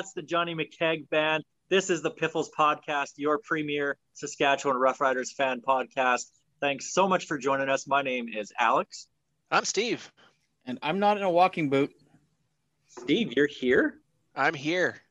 That's 0.00 0.14
the 0.14 0.22
Johnny 0.22 0.54
McKeag 0.54 1.10
band. 1.10 1.44
This 1.68 1.90
is 1.90 2.00
the 2.00 2.10
Piffles 2.10 2.50
podcast, 2.58 3.10
your 3.16 3.36
premier 3.36 3.98
Saskatchewan 4.14 4.78
Roughriders 4.78 5.30
fan 5.30 5.60
podcast. 5.60 6.30
Thanks 6.58 6.94
so 6.94 7.06
much 7.06 7.26
for 7.26 7.36
joining 7.36 7.68
us. 7.68 7.86
My 7.86 8.00
name 8.00 8.26
is 8.34 8.50
Alex. 8.58 9.08
I'm 9.50 9.66
Steve. 9.66 10.10
And 10.64 10.78
I'm 10.82 11.00
not 11.00 11.18
in 11.18 11.22
a 11.22 11.30
walking 11.30 11.68
boot. 11.68 11.92
Steve, 12.88 13.34
you're 13.36 13.46
here. 13.46 14.00
I'm 14.34 14.54
here. 14.54 15.02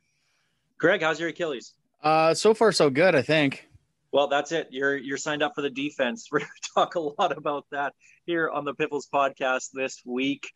Greg, 0.80 1.04
how's 1.04 1.20
your 1.20 1.30
Achilles? 1.30 1.76
Uh, 2.02 2.34
so 2.34 2.56
far 2.56 2.72
so 2.72 2.90
good, 2.90 3.14
I 3.14 3.22
think. 3.22 3.70
Well, 4.12 4.28
that's 4.28 4.52
it. 4.52 4.70
You're 4.72 4.98
you're 4.98 5.18
signed 5.18 5.44
up 5.44 5.54
for 5.54 5.62
the 5.62 5.70
defense. 5.70 6.30
We're 6.32 6.40
going 6.40 6.50
to 6.64 6.70
talk 6.74 6.96
a 6.96 7.00
lot 7.00 7.38
about 7.38 7.68
that 7.72 7.94
here 8.26 8.50
on 8.50 8.66
the 8.66 8.74
Piffles 8.74 9.08
podcast 9.14 9.70
this 9.72 10.02
week. 10.04 10.52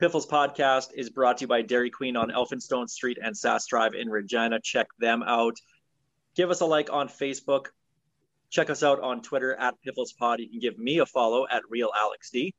Piffles 0.00 0.26
podcast 0.26 0.88
is 0.94 1.08
brought 1.08 1.38
to 1.38 1.42
you 1.42 1.48
by 1.48 1.62
Dairy 1.62 1.88
Queen 1.88 2.16
on 2.16 2.30
Elphinstone 2.30 2.88
Street 2.88 3.18
and 3.22 3.34
Sask 3.34 3.68
Drive 3.68 3.94
in 3.94 4.08
Regina. 4.08 4.58
Check 4.60 4.88
them 4.98 5.22
out. 5.22 5.54
Give 6.34 6.50
us 6.50 6.60
a 6.60 6.66
like 6.66 6.92
on 6.92 7.08
Facebook. 7.08 7.66
Check 8.50 8.70
us 8.70 8.82
out 8.82 9.00
on 9.00 9.22
Twitter 9.22 9.54
at 9.54 9.80
Piffles 9.82 10.12
Pod. 10.12 10.40
You 10.40 10.48
can 10.48 10.58
give 10.58 10.78
me 10.78 10.98
a 10.98 11.06
follow 11.06 11.46
at 11.48 11.62
Real 11.70 11.90
Alex 11.96 12.30
D. 12.30 12.46
You 12.46 12.52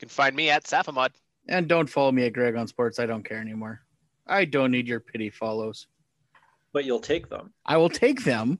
can 0.00 0.08
find 0.08 0.34
me 0.34 0.50
at 0.50 0.64
Safamod. 0.64 1.10
And 1.48 1.68
don't 1.68 1.88
follow 1.88 2.10
me 2.10 2.26
at 2.26 2.32
Greg 2.32 2.56
on 2.56 2.66
Sports. 2.66 2.98
I 2.98 3.06
don't 3.06 3.24
care 3.24 3.38
anymore. 3.38 3.82
I 4.26 4.44
don't 4.44 4.72
need 4.72 4.88
your 4.88 5.00
pity 5.00 5.30
follows. 5.30 5.86
But 6.72 6.84
you'll 6.84 7.00
take 7.00 7.28
them. 7.28 7.52
I 7.64 7.76
will 7.76 7.90
take 7.90 8.24
them, 8.24 8.58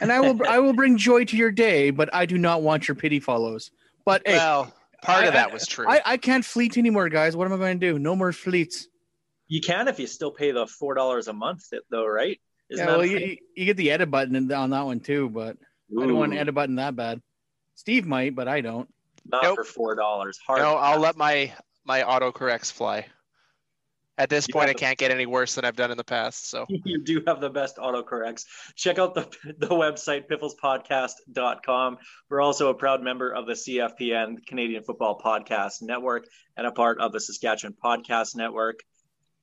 and 0.00 0.10
I 0.10 0.20
will 0.20 0.40
I 0.46 0.58
will 0.58 0.72
bring 0.72 0.96
joy 0.96 1.24
to 1.26 1.36
your 1.36 1.50
day. 1.50 1.90
But 1.90 2.12
I 2.14 2.26
do 2.26 2.38
not 2.38 2.62
want 2.62 2.88
your 2.88 2.94
pity 2.94 3.20
follows. 3.20 3.70
But 4.04 4.22
hey, 4.26 4.36
well, 4.36 4.74
part 5.06 5.24
I- 5.24 5.26
of 5.28 5.32
that 5.34 5.50
I- 5.50 5.52
was 5.52 5.66
true. 5.66 5.86
I, 5.88 6.00
I 6.04 6.16
can't 6.16 6.44
fleet 6.44 6.76
anymore, 6.76 7.08
guys. 7.08 7.36
What 7.36 7.46
am 7.46 7.54
I 7.54 7.56
going 7.56 7.80
to 7.80 7.92
do? 7.92 7.98
No 7.98 8.14
more 8.16 8.32
fleets. 8.32 8.86
You 9.48 9.60
can 9.60 9.86
if 9.88 9.98
you 10.00 10.06
still 10.06 10.32
pay 10.32 10.50
the 10.50 10.66
four 10.66 10.94
dollars 10.94 11.28
a 11.28 11.32
month, 11.32 11.62
though, 11.90 12.06
right? 12.06 12.40
Isn't 12.68 12.84
yeah, 12.84 12.90
well, 12.92 13.02
a 13.02 13.06
you, 13.06 13.36
you 13.54 13.64
get 13.64 13.76
the 13.76 13.92
edit 13.92 14.10
button 14.10 14.50
on 14.52 14.70
that 14.70 14.84
one 14.84 14.98
too, 14.98 15.30
but 15.30 15.56
I 15.96 16.04
don't 16.04 16.16
want 16.16 16.32
an 16.32 16.38
edit 16.38 16.54
button 16.54 16.76
that 16.76 16.96
bad. 16.96 17.22
Steve 17.76 18.06
might, 18.06 18.34
but 18.34 18.48
I 18.48 18.60
don't. 18.60 18.88
not 19.24 19.44
Nope. 19.44 19.56
for 19.58 19.64
four 19.64 19.94
dollars. 19.94 20.38
Hard. 20.44 20.58
no, 20.60 20.74
I'll 20.74 20.98
let 20.98 21.16
my 21.16 21.52
my 21.84 22.02
autocorrects 22.02 22.72
fly. 22.72 23.06
At 24.18 24.30
this 24.30 24.48
You 24.48 24.54
point, 24.54 24.70
I 24.70 24.72
can't 24.72 24.96
get 24.96 25.10
any 25.10 25.26
worse 25.26 25.56
than 25.56 25.66
I've 25.66 25.76
done 25.76 25.90
in 25.90 25.98
the 25.98 26.04
past. 26.04 26.48
So 26.48 26.64
you 26.84 27.02
do 27.04 27.22
have 27.26 27.40
the 27.40 27.50
best 27.50 27.76
autocorrects. 27.76 28.44
Check 28.74 28.98
out 28.98 29.14
the, 29.14 29.28
the 29.58 29.68
website, 29.68 30.26
pifflespodcast.com. 30.28 31.98
We're 32.30 32.40
also 32.40 32.70
a 32.70 32.74
proud 32.74 33.02
member 33.02 33.30
of 33.30 33.46
the 33.46 33.52
CFPN, 33.52 34.46
Canadian 34.46 34.84
Football 34.84 35.20
Podcast 35.22 35.82
Network, 35.82 36.26
and 36.56 36.66
a 36.66 36.72
part 36.72 36.98
of 37.00 37.12
the 37.12 37.20
Saskatchewan 37.20 37.74
Podcast 37.82 38.36
Network. 38.36 38.80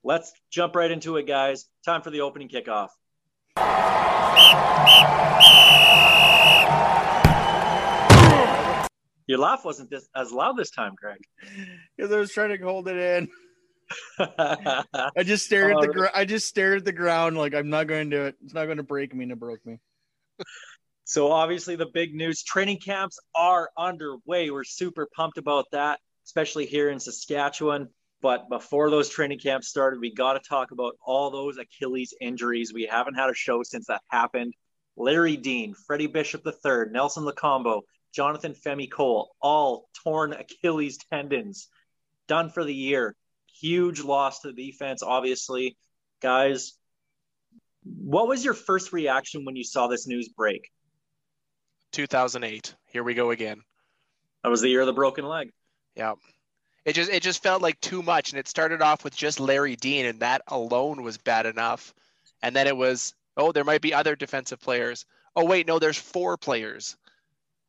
Let's 0.03 0.33
jump 0.51 0.75
right 0.75 0.89
into 0.89 1.17
it, 1.17 1.27
guys. 1.27 1.65
Time 1.85 2.01
for 2.01 2.09
the 2.09 2.21
opening 2.21 2.49
kickoff. 2.49 2.89
Your 9.25 9.37
laugh 9.37 9.63
wasn't 9.63 9.89
this, 9.89 10.07
as 10.15 10.31
loud 10.31 10.57
this 10.57 10.71
time, 10.71 10.95
Greg. 10.95 11.19
Because 11.95 12.11
I 12.11 12.17
was 12.17 12.31
trying 12.31 12.57
to 12.57 12.63
hold 12.63 12.87
it 12.87 12.97
in. 12.97 13.29
I 14.19 15.23
just 15.23 15.45
stared 15.45 15.71
at 15.71 15.81
the 15.81 15.89
Oh, 15.89 15.91
gr- 15.91 16.05
I 16.13 16.25
just 16.25 16.47
stared 16.47 16.79
at 16.79 16.85
the 16.85 16.91
ground 16.91 17.37
like 17.37 17.53
I'm 17.53 17.69
not 17.69 17.87
going 17.87 18.09
to 18.09 18.15
do 18.15 18.23
it. 18.25 18.35
It's 18.43 18.53
not 18.53 18.65
going 18.65 18.77
to 18.77 18.83
break 18.83 19.13
me, 19.13 19.23
and 19.23 19.31
it 19.31 19.39
broke 19.39 19.65
me. 19.65 19.79
So 21.05 21.31
obviously 21.31 21.75
the 21.75 21.87
big 21.93 22.15
news 22.15 22.43
training 22.43 22.79
camps 22.79 23.19
are 23.35 23.69
underway. 23.77 24.49
We're 24.49 24.63
super 24.63 25.07
pumped 25.15 25.37
about 25.37 25.65
that, 25.71 25.99
especially 26.25 26.65
here 26.65 26.89
in 26.89 26.99
Saskatchewan. 26.99 27.89
But 28.21 28.47
before 28.49 28.89
those 28.89 29.09
training 29.09 29.39
camps 29.39 29.67
started, 29.67 29.99
we 29.99 30.13
got 30.13 30.33
to 30.33 30.39
talk 30.39 30.71
about 30.71 30.95
all 31.05 31.29
those 31.29 31.57
Achilles 31.57 32.13
injuries. 32.21 32.73
We 32.73 32.85
haven't 32.89 33.15
had 33.15 33.29
a 33.29 33.33
show 33.33 33.63
since 33.63 33.87
that 33.87 34.01
happened. 34.07 34.53
Larry 34.95 35.35
Dean, 35.35 35.73
Freddie 35.73 36.07
Bishop 36.07 36.47
III, 36.47 36.85
Nelson 36.91 37.25
Lokombo, 37.25 37.81
Jonathan 38.13 38.53
Femi 38.53 38.89
Cole, 38.89 39.35
all 39.41 39.89
torn 40.03 40.31
Achilles 40.33 40.97
tendons, 41.11 41.67
done 42.27 42.49
for 42.49 42.63
the 42.63 42.73
year. 42.73 43.15
Huge 43.59 44.01
loss 44.01 44.41
to 44.41 44.51
the 44.51 44.71
defense, 44.71 45.03
obviously. 45.03 45.77
Guys, 46.21 46.73
what 47.83 48.27
was 48.27 48.43
your 48.43 48.53
first 48.53 48.93
reaction 48.93 49.45
when 49.45 49.55
you 49.55 49.63
saw 49.63 49.87
this 49.87 50.07
news 50.07 50.29
break? 50.29 50.69
2008. 51.91 52.75
Here 52.87 53.03
we 53.03 53.13
go 53.13 53.31
again. 53.31 53.61
That 54.43 54.49
was 54.49 54.61
the 54.61 54.69
year 54.69 54.81
of 54.81 54.87
the 54.87 54.93
broken 54.93 55.25
leg. 55.25 55.51
Yeah. 55.95 56.13
It 56.85 56.93
just 56.93 57.11
it 57.11 57.23
just 57.23 57.41
felt 57.41 57.61
like 57.61 57.79
too 57.79 58.03
much, 58.03 58.31
and 58.31 58.39
it 58.39 58.47
started 58.47 58.81
off 58.81 59.03
with 59.03 59.15
just 59.15 59.39
Larry 59.39 59.77
Dean, 59.77 60.05
and 60.05 60.19
that 60.19 60.41
alone 60.47 61.01
was 61.01 61.17
bad 61.17 61.45
enough. 61.45 61.93
And 62.41 62.53
then 62.53 62.67
it 62.67 62.75
was, 62.75 63.13
oh, 63.37 63.53
there 63.53 63.63
might 63.63 63.81
be 63.81 63.93
other 63.93 64.17
defensive 64.17 64.59
players. 64.59 65.05
Oh 65.35 65.45
wait, 65.45 65.65
no, 65.65 65.79
there's 65.79 65.97
four 65.97 66.35
players, 66.35 66.97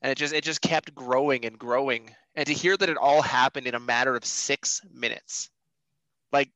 and 0.02 0.10
it 0.10 0.18
just 0.18 0.34
it 0.34 0.42
just 0.42 0.62
kept 0.62 0.94
growing 0.94 1.44
and 1.44 1.58
growing. 1.58 2.10
And 2.34 2.46
to 2.46 2.52
hear 2.52 2.76
that 2.76 2.88
it 2.88 2.96
all 2.96 3.22
happened 3.22 3.68
in 3.68 3.76
a 3.76 3.80
matter 3.80 4.16
of 4.16 4.24
six 4.24 4.80
minutes, 4.92 5.50
like 6.34 6.50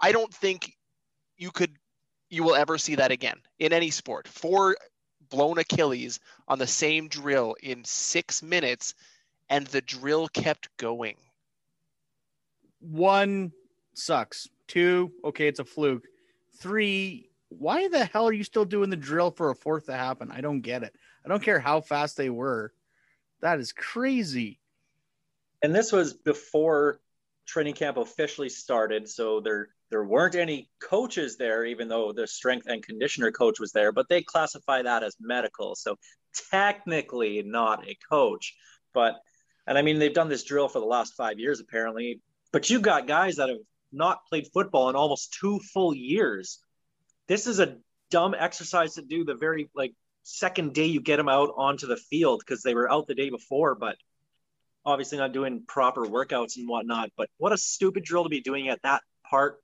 I 0.00 0.12
don't 0.12 0.32
think 0.32 0.76
you 1.36 1.50
could 1.50 1.72
you 2.28 2.44
will 2.44 2.54
ever 2.54 2.78
see 2.78 2.94
that 2.96 3.10
again 3.10 3.40
in 3.58 3.72
any 3.72 3.90
sport. 3.90 4.28
Four 4.28 4.76
blown 5.30 5.58
Achilles 5.58 6.20
on 6.46 6.58
the 6.58 6.66
same 6.66 7.08
drill 7.08 7.56
in 7.60 7.82
six 7.84 8.42
minutes, 8.42 8.94
and 9.48 9.66
the 9.66 9.80
drill 9.80 10.28
kept 10.28 10.68
going. 10.76 11.16
One 12.80 13.52
sucks. 13.94 14.48
Two, 14.68 15.12
okay, 15.24 15.48
it's 15.48 15.60
a 15.60 15.64
fluke. 15.64 16.04
Three, 16.58 17.30
why 17.48 17.88
the 17.88 18.04
hell 18.04 18.28
are 18.28 18.32
you 18.32 18.44
still 18.44 18.64
doing 18.64 18.90
the 18.90 18.96
drill 18.96 19.30
for 19.30 19.50
a 19.50 19.54
fourth 19.54 19.86
to 19.86 19.94
happen? 19.94 20.30
I 20.30 20.40
don't 20.40 20.60
get 20.60 20.82
it. 20.82 20.94
I 21.24 21.28
don't 21.28 21.42
care 21.42 21.58
how 21.58 21.80
fast 21.80 22.16
they 22.16 22.30
were. 22.30 22.72
That 23.40 23.58
is 23.58 23.72
crazy. 23.72 24.60
And 25.62 25.74
this 25.74 25.92
was 25.92 26.14
before 26.14 27.00
training 27.46 27.74
camp 27.74 27.96
officially 27.96 28.48
started, 28.48 29.08
so 29.08 29.40
there 29.40 29.68
there 29.90 30.04
weren't 30.04 30.34
any 30.34 30.70
coaches 30.80 31.36
there, 31.36 31.64
even 31.66 31.88
though 31.88 32.12
the 32.12 32.26
strength 32.26 32.66
and 32.66 32.82
conditioner 32.82 33.30
coach 33.30 33.60
was 33.60 33.72
there. 33.72 33.92
But 33.92 34.08
they 34.08 34.22
classify 34.22 34.82
that 34.82 35.02
as 35.02 35.16
medical, 35.20 35.74
so 35.74 35.96
technically 36.50 37.42
not 37.42 37.86
a 37.86 37.96
coach. 38.10 38.54
But 38.94 39.16
and 39.66 39.76
I 39.76 39.82
mean 39.82 39.98
they've 39.98 40.14
done 40.14 40.28
this 40.28 40.44
drill 40.44 40.68
for 40.68 40.80
the 40.80 40.86
last 40.86 41.14
five 41.14 41.38
years 41.38 41.60
apparently. 41.60 42.20
But 42.52 42.70
you've 42.70 42.82
got 42.82 43.06
guys 43.06 43.36
that 43.36 43.48
have 43.48 43.58
not 43.92 44.26
played 44.28 44.48
football 44.52 44.88
in 44.88 44.96
almost 44.96 45.36
two 45.38 45.60
full 45.72 45.94
years. 45.94 46.58
This 47.28 47.46
is 47.46 47.60
a 47.60 47.76
dumb 48.10 48.34
exercise 48.38 48.94
to 48.94 49.02
do 49.02 49.24
the 49.24 49.34
very 49.34 49.70
like 49.74 49.92
second 50.22 50.74
day 50.74 50.86
you 50.86 51.00
get 51.00 51.16
them 51.16 51.28
out 51.28 51.50
onto 51.56 51.86
the 51.86 51.96
field 51.96 52.40
because 52.40 52.62
they 52.62 52.74
were 52.74 52.90
out 52.90 53.06
the 53.06 53.14
day 53.14 53.30
before, 53.30 53.74
but 53.74 53.96
obviously 54.84 55.18
not 55.18 55.32
doing 55.32 55.64
proper 55.66 56.02
workouts 56.02 56.56
and 56.56 56.68
whatnot. 56.68 57.10
But 57.16 57.28
what 57.38 57.52
a 57.52 57.58
stupid 57.58 58.04
drill 58.04 58.24
to 58.24 58.28
be 58.28 58.40
doing 58.40 58.68
at 58.68 58.82
that 58.82 59.02
part 59.28 59.60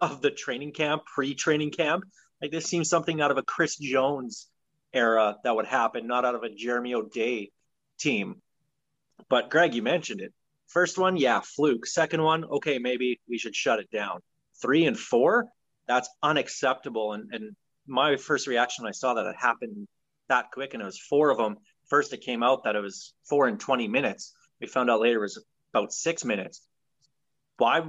of 0.00 0.22
the 0.22 0.30
training 0.30 0.72
camp, 0.72 1.02
pre-training 1.06 1.72
camp. 1.72 2.04
Like 2.40 2.50
this 2.50 2.66
seems 2.66 2.88
something 2.88 3.20
out 3.20 3.30
of 3.30 3.36
a 3.36 3.42
Chris 3.42 3.76
Jones 3.76 4.48
era 4.92 5.36
that 5.44 5.54
would 5.54 5.66
happen, 5.66 6.06
not 6.06 6.24
out 6.24 6.34
of 6.34 6.42
a 6.42 6.54
Jeremy 6.54 6.94
O'Day 6.94 7.50
team. 7.98 8.36
But 9.28 9.50
Greg, 9.50 9.74
you 9.74 9.82
mentioned 9.82 10.20
it. 10.20 10.32
First 10.68 10.98
one, 10.98 11.16
yeah, 11.16 11.40
fluke. 11.40 11.86
Second 11.86 12.22
one, 12.22 12.44
okay, 12.44 12.78
maybe 12.78 13.20
we 13.28 13.38
should 13.38 13.56
shut 13.56 13.80
it 13.80 13.90
down. 13.90 14.20
Three 14.62 14.86
and 14.86 14.98
four, 14.98 15.48
that's 15.86 16.08
unacceptable. 16.22 17.12
And 17.12 17.32
and 17.32 17.56
my 17.86 18.16
first 18.16 18.46
reaction 18.46 18.84
when 18.84 18.90
I 18.90 18.92
saw 18.92 19.14
that 19.14 19.26
it 19.26 19.36
happened 19.36 19.88
that 20.28 20.50
quick 20.52 20.74
and 20.74 20.82
it 20.82 20.86
was 20.86 20.98
four 20.98 21.30
of 21.30 21.38
them. 21.38 21.56
First, 21.88 22.12
it 22.12 22.20
came 22.20 22.42
out 22.42 22.64
that 22.64 22.76
it 22.76 22.80
was 22.80 23.12
four 23.28 23.48
and 23.48 23.58
20 23.58 23.88
minutes. 23.88 24.32
We 24.60 24.66
found 24.66 24.90
out 24.90 25.00
later 25.00 25.18
it 25.18 25.22
was 25.22 25.44
about 25.74 25.92
six 25.92 26.24
minutes. 26.24 26.60
Why? 27.58 27.82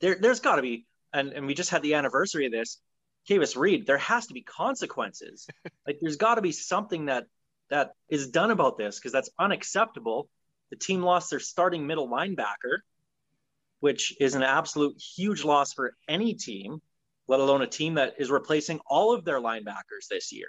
There, 0.00 0.16
there's 0.20 0.40
got 0.40 0.56
to 0.56 0.62
be, 0.62 0.86
and, 1.12 1.32
and 1.32 1.46
we 1.46 1.54
just 1.54 1.70
had 1.70 1.82
the 1.82 1.94
anniversary 1.94 2.46
of 2.46 2.52
this. 2.52 2.80
Kavis 3.28 3.56
Reed, 3.56 3.86
there 3.86 3.98
has 3.98 4.26
to 4.28 4.34
be 4.34 4.42
consequences. 4.42 5.46
like 5.86 5.98
there's 6.00 6.16
got 6.16 6.36
to 6.36 6.42
be 6.42 6.52
something 6.52 7.06
that 7.06 7.26
that 7.70 7.92
is 8.08 8.28
done 8.28 8.50
about 8.50 8.78
this 8.78 8.98
because 8.98 9.12
that's 9.12 9.30
unacceptable. 9.38 10.28
The 10.70 10.76
team 10.76 11.02
lost 11.02 11.30
their 11.30 11.40
starting 11.40 11.86
middle 11.86 12.08
linebacker. 12.08 12.78
which 13.80 14.14
is 14.20 14.34
an 14.34 14.42
absolute 14.42 15.00
huge 15.16 15.44
loss 15.44 15.72
for 15.72 15.94
any 16.08 16.34
team, 16.34 16.80
let 17.28 17.40
alone 17.40 17.62
a 17.62 17.66
team 17.66 17.94
that 17.94 18.14
is 18.18 18.30
replacing 18.30 18.80
all 18.86 19.14
of 19.14 19.24
their 19.24 19.40
linebackers 19.40 20.08
this 20.10 20.32
year. 20.32 20.48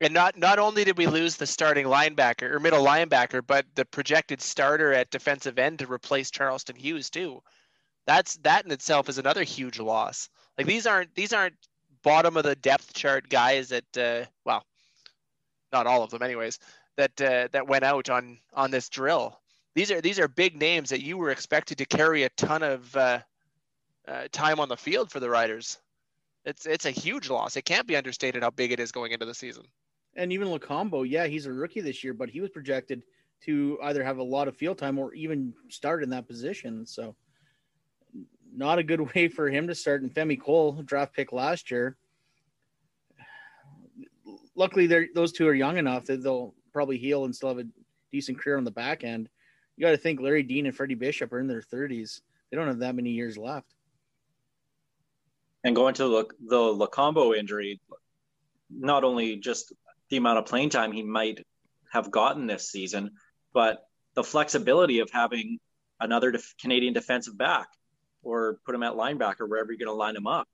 And 0.00 0.12
not 0.12 0.36
not 0.36 0.58
only 0.58 0.84
did 0.84 0.98
we 0.98 1.06
lose 1.06 1.36
the 1.36 1.46
starting 1.46 1.86
linebacker 1.86 2.50
or 2.50 2.60
middle 2.60 2.84
linebacker, 2.84 3.46
but 3.46 3.64
the 3.74 3.84
projected 3.84 4.42
starter 4.42 4.92
at 4.92 5.10
defensive 5.10 5.58
end 5.58 5.78
to 5.78 5.90
replace 5.90 6.30
Charleston 6.30 6.76
Hughes 6.76 7.08
too. 7.08 7.42
That's 8.06 8.36
that 8.38 8.66
in 8.66 8.72
itself 8.72 9.08
is 9.08 9.18
another 9.18 9.42
huge 9.42 9.80
loss. 9.80 10.28
Like 10.58 10.66
these 10.66 10.86
aren't 10.86 11.14
these 11.14 11.32
aren't 11.32 11.56
bottom 12.02 12.36
of 12.36 12.44
the 12.44 12.56
depth 12.56 12.92
chart 12.92 13.28
guys 13.30 13.70
that 13.70 13.96
uh, 13.96 14.26
well, 14.44 14.64
not 15.72 15.86
all 15.86 16.02
of 16.02 16.10
them 16.10 16.22
anyways 16.22 16.58
that 16.96 17.20
uh, 17.20 17.48
that 17.52 17.68
went 17.68 17.84
out 17.84 18.10
on 18.10 18.38
on 18.54 18.70
this 18.70 18.88
drill. 18.88 19.38
These 19.74 19.90
are 19.90 20.00
these 20.00 20.18
are 20.18 20.28
big 20.28 20.56
names 20.56 20.90
that 20.90 21.02
you 21.02 21.16
were 21.16 21.30
expected 21.30 21.78
to 21.78 21.86
carry 21.86 22.24
a 22.24 22.28
ton 22.30 22.62
of 22.62 22.96
uh, 22.96 23.20
uh, 24.08 24.28
time 24.32 24.60
on 24.60 24.68
the 24.68 24.76
field 24.76 25.10
for 25.10 25.20
the 25.20 25.30
Riders. 25.30 25.78
It's 26.44 26.66
it's 26.66 26.86
a 26.86 26.90
huge 26.90 27.28
loss. 27.28 27.56
It 27.56 27.64
can't 27.64 27.86
be 27.86 27.96
understated 27.96 28.42
how 28.42 28.50
big 28.50 28.72
it 28.72 28.80
is 28.80 28.92
going 28.92 29.12
into 29.12 29.26
the 29.26 29.34
season. 29.34 29.64
And 30.16 30.32
even 30.32 30.48
Lokombo, 30.48 31.08
yeah, 31.08 31.26
he's 31.26 31.46
a 31.46 31.52
rookie 31.52 31.82
this 31.82 32.02
year, 32.02 32.14
but 32.14 32.30
he 32.30 32.40
was 32.40 32.50
projected 32.50 33.02
to 33.42 33.78
either 33.82 34.02
have 34.02 34.18
a 34.18 34.22
lot 34.22 34.48
of 34.48 34.56
field 34.56 34.78
time 34.78 34.98
or 34.98 35.12
even 35.14 35.52
start 35.68 36.02
in 36.02 36.10
that 36.10 36.26
position. 36.26 36.86
So, 36.86 37.14
not 38.54 38.78
a 38.78 38.82
good 38.82 39.00
way 39.14 39.28
for 39.28 39.48
him 39.48 39.68
to 39.68 39.74
start. 39.74 40.02
And 40.02 40.12
Femi 40.12 40.40
Cole, 40.40 40.72
draft 40.84 41.14
pick 41.14 41.32
last 41.32 41.70
year. 41.70 41.96
Luckily, 44.54 44.86
those 45.14 45.32
two 45.32 45.46
are 45.46 45.54
young 45.54 45.76
enough 45.76 46.06
that 46.06 46.22
they'll 46.22 46.54
probably 46.72 46.96
heal 46.96 47.26
and 47.26 47.36
still 47.36 47.50
have 47.50 47.58
a 47.58 47.68
decent 48.10 48.38
career 48.38 48.56
on 48.56 48.64
the 48.64 48.70
back 48.70 49.04
end. 49.04 49.28
You 49.76 49.84
got 49.84 49.90
to 49.90 49.98
think 49.98 50.20
Larry 50.20 50.42
Dean 50.42 50.64
and 50.64 50.74
Freddie 50.74 50.94
Bishop 50.94 51.30
are 51.34 51.40
in 51.40 51.46
their 51.46 51.60
30s. 51.60 52.22
They 52.50 52.56
don't 52.56 52.66
have 52.66 52.78
that 52.78 52.94
many 52.94 53.10
years 53.10 53.36
left. 53.36 53.74
And 55.62 55.76
going 55.76 55.94
to 55.94 56.04
the, 56.04 56.24
the 56.48 56.56
Lokombo 56.56 57.36
injury, 57.36 57.80
not 58.70 59.04
only 59.04 59.36
just 59.36 59.74
the 60.10 60.16
amount 60.16 60.38
of 60.38 60.46
playing 60.46 60.70
time 60.70 60.92
he 60.92 61.02
might 61.02 61.44
have 61.92 62.10
gotten 62.10 62.46
this 62.46 62.70
season, 62.70 63.12
but 63.52 63.86
the 64.14 64.24
flexibility 64.24 65.00
of 65.00 65.10
having 65.10 65.58
another 66.00 66.30
def- 66.32 66.54
Canadian 66.60 66.92
defensive 66.92 67.36
back 67.36 67.68
or 68.22 68.58
put 68.64 68.74
him 68.74 68.82
at 68.82 68.94
linebacker 68.94 69.48
wherever 69.48 69.72
you're 69.72 69.78
going 69.78 69.86
to 69.86 69.92
line 69.92 70.16
him 70.16 70.26
up. 70.26 70.48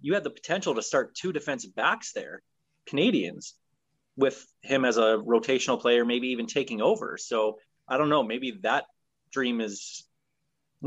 You 0.00 0.14
had 0.14 0.24
the 0.24 0.30
potential 0.30 0.74
to 0.74 0.82
start 0.82 1.14
two 1.14 1.32
defensive 1.32 1.74
backs 1.74 2.12
there, 2.12 2.42
Canadians, 2.86 3.54
with 4.16 4.46
him 4.62 4.84
as 4.84 4.96
a 4.96 5.18
rotational 5.24 5.80
player, 5.80 6.04
maybe 6.04 6.28
even 6.28 6.46
taking 6.46 6.80
over. 6.80 7.18
So 7.18 7.58
I 7.86 7.98
don't 7.98 8.08
know, 8.08 8.22
maybe 8.22 8.58
that 8.62 8.86
dream 9.32 9.60
is 9.60 10.06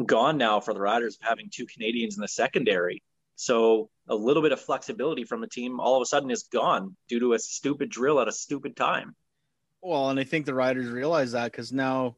gone 0.06 0.38
now 0.38 0.60
for 0.60 0.74
the 0.74 0.80
Riders 0.80 1.18
of 1.22 1.28
having 1.28 1.50
two 1.52 1.66
Canadians 1.66 2.16
in 2.16 2.22
the 2.22 2.28
secondary. 2.28 3.04
So 3.36 3.90
a 4.08 4.16
little 4.16 4.44
bit 4.44 4.52
of 4.52 4.62
flexibility 4.62 5.24
from 5.24 5.42
the 5.42 5.48
team 5.48 5.80
all 5.80 5.96
of 5.96 6.02
a 6.02 6.06
sudden 6.06 6.32
is 6.32 6.44
gone 6.44 6.96
due 7.08 7.20
to 7.20 7.34
a 7.34 7.40
stupid 7.40 7.90
drill 7.90 8.20
at 8.20 8.28
a 8.28 8.32
stupid 8.32 8.76
time. 8.76 9.16
Well, 9.82 10.10
and 10.10 10.20
I 10.20 10.24
think 10.24 10.46
the 10.46 10.54
riders 10.54 10.90
realize 10.90 11.34
that 11.34 11.52
because 11.52 11.74
now 11.74 12.16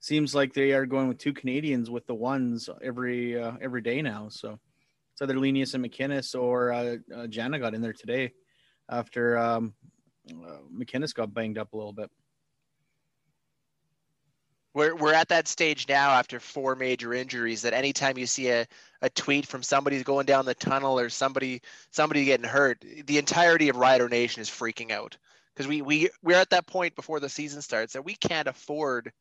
seems 0.00 0.34
like 0.34 0.52
they 0.52 0.72
are 0.72 0.86
going 0.86 1.08
with 1.08 1.18
two 1.18 1.32
Canadians 1.32 1.90
with 1.90 2.06
the 2.06 2.14
ones 2.14 2.68
every 2.82 3.40
uh, 3.40 3.52
every 3.60 3.82
day 3.82 4.02
now. 4.02 4.28
So 4.28 4.58
it's 5.12 5.22
either 5.22 5.34
Lenius 5.34 5.74
and 5.74 5.84
McInnis 5.84 6.38
or 6.38 6.72
uh, 6.72 6.96
uh, 7.14 7.26
Jana 7.28 7.58
got 7.58 7.74
in 7.74 7.80
there 7.80 7.92
today 7.92 8.32
after 8.88 9.38
um, 9.38 9.74
uh, 10.30 10.58
McInnis 10.76 11.14
got 11.14 11.32
banged 11.32 11.56
up 11.56 11.72
a 11.72 11.76
little 11.76 11.92
bit. 11.92 12.10
We're 14.74 14.96
we're 14.96 15.14
at 15.14 15.28
that 15.28 15.46
stage 15.46 15.88
now 15.88 16.10
after 16.10 16.40
four 16.40 16.74
major 16.74 17.14
injuries 17.14 17.62
that 17.62 17.72
anytime 17.72 18.18
you 18.18 18.26
see 18.26 18.50
a, 18.50 18.66
a 19.00 19.08
tweet 19.08 19.46
from 19.46 19.62
somebody's 19.62 20.02
going 20.02 20.26
down 20.26 20.46
the 20.46 20.54
tunnel 20.54 20.98
or 20.98 21.08
somebody 21.08 21.62
somebody 21.90 22.24
getting 22.24 22.46
hurt, 22.46 22.84
the 23.06 23.18
entirety 23.18 23.68
of 23.68 23.76
Rider 23.76 24.08
Nation 24.08 24.42
is 24.42 24.50
freaking 24.50 24.90
out 24.90 25.16
because 25.54 25.68
we 25.68 25.80
we 25.80 26.10
we're 26.22 26.36
at 26.36 26.50
that 26.50 26.66
point 26.66 26.96
before 26.96 27.20
the 27.20 27.28
season 27.28 27.62
starts 27.62 27.92
that 27.92 28.04
we 28.04 28.16
can't 28.16 28.48
afford 28.48 29.12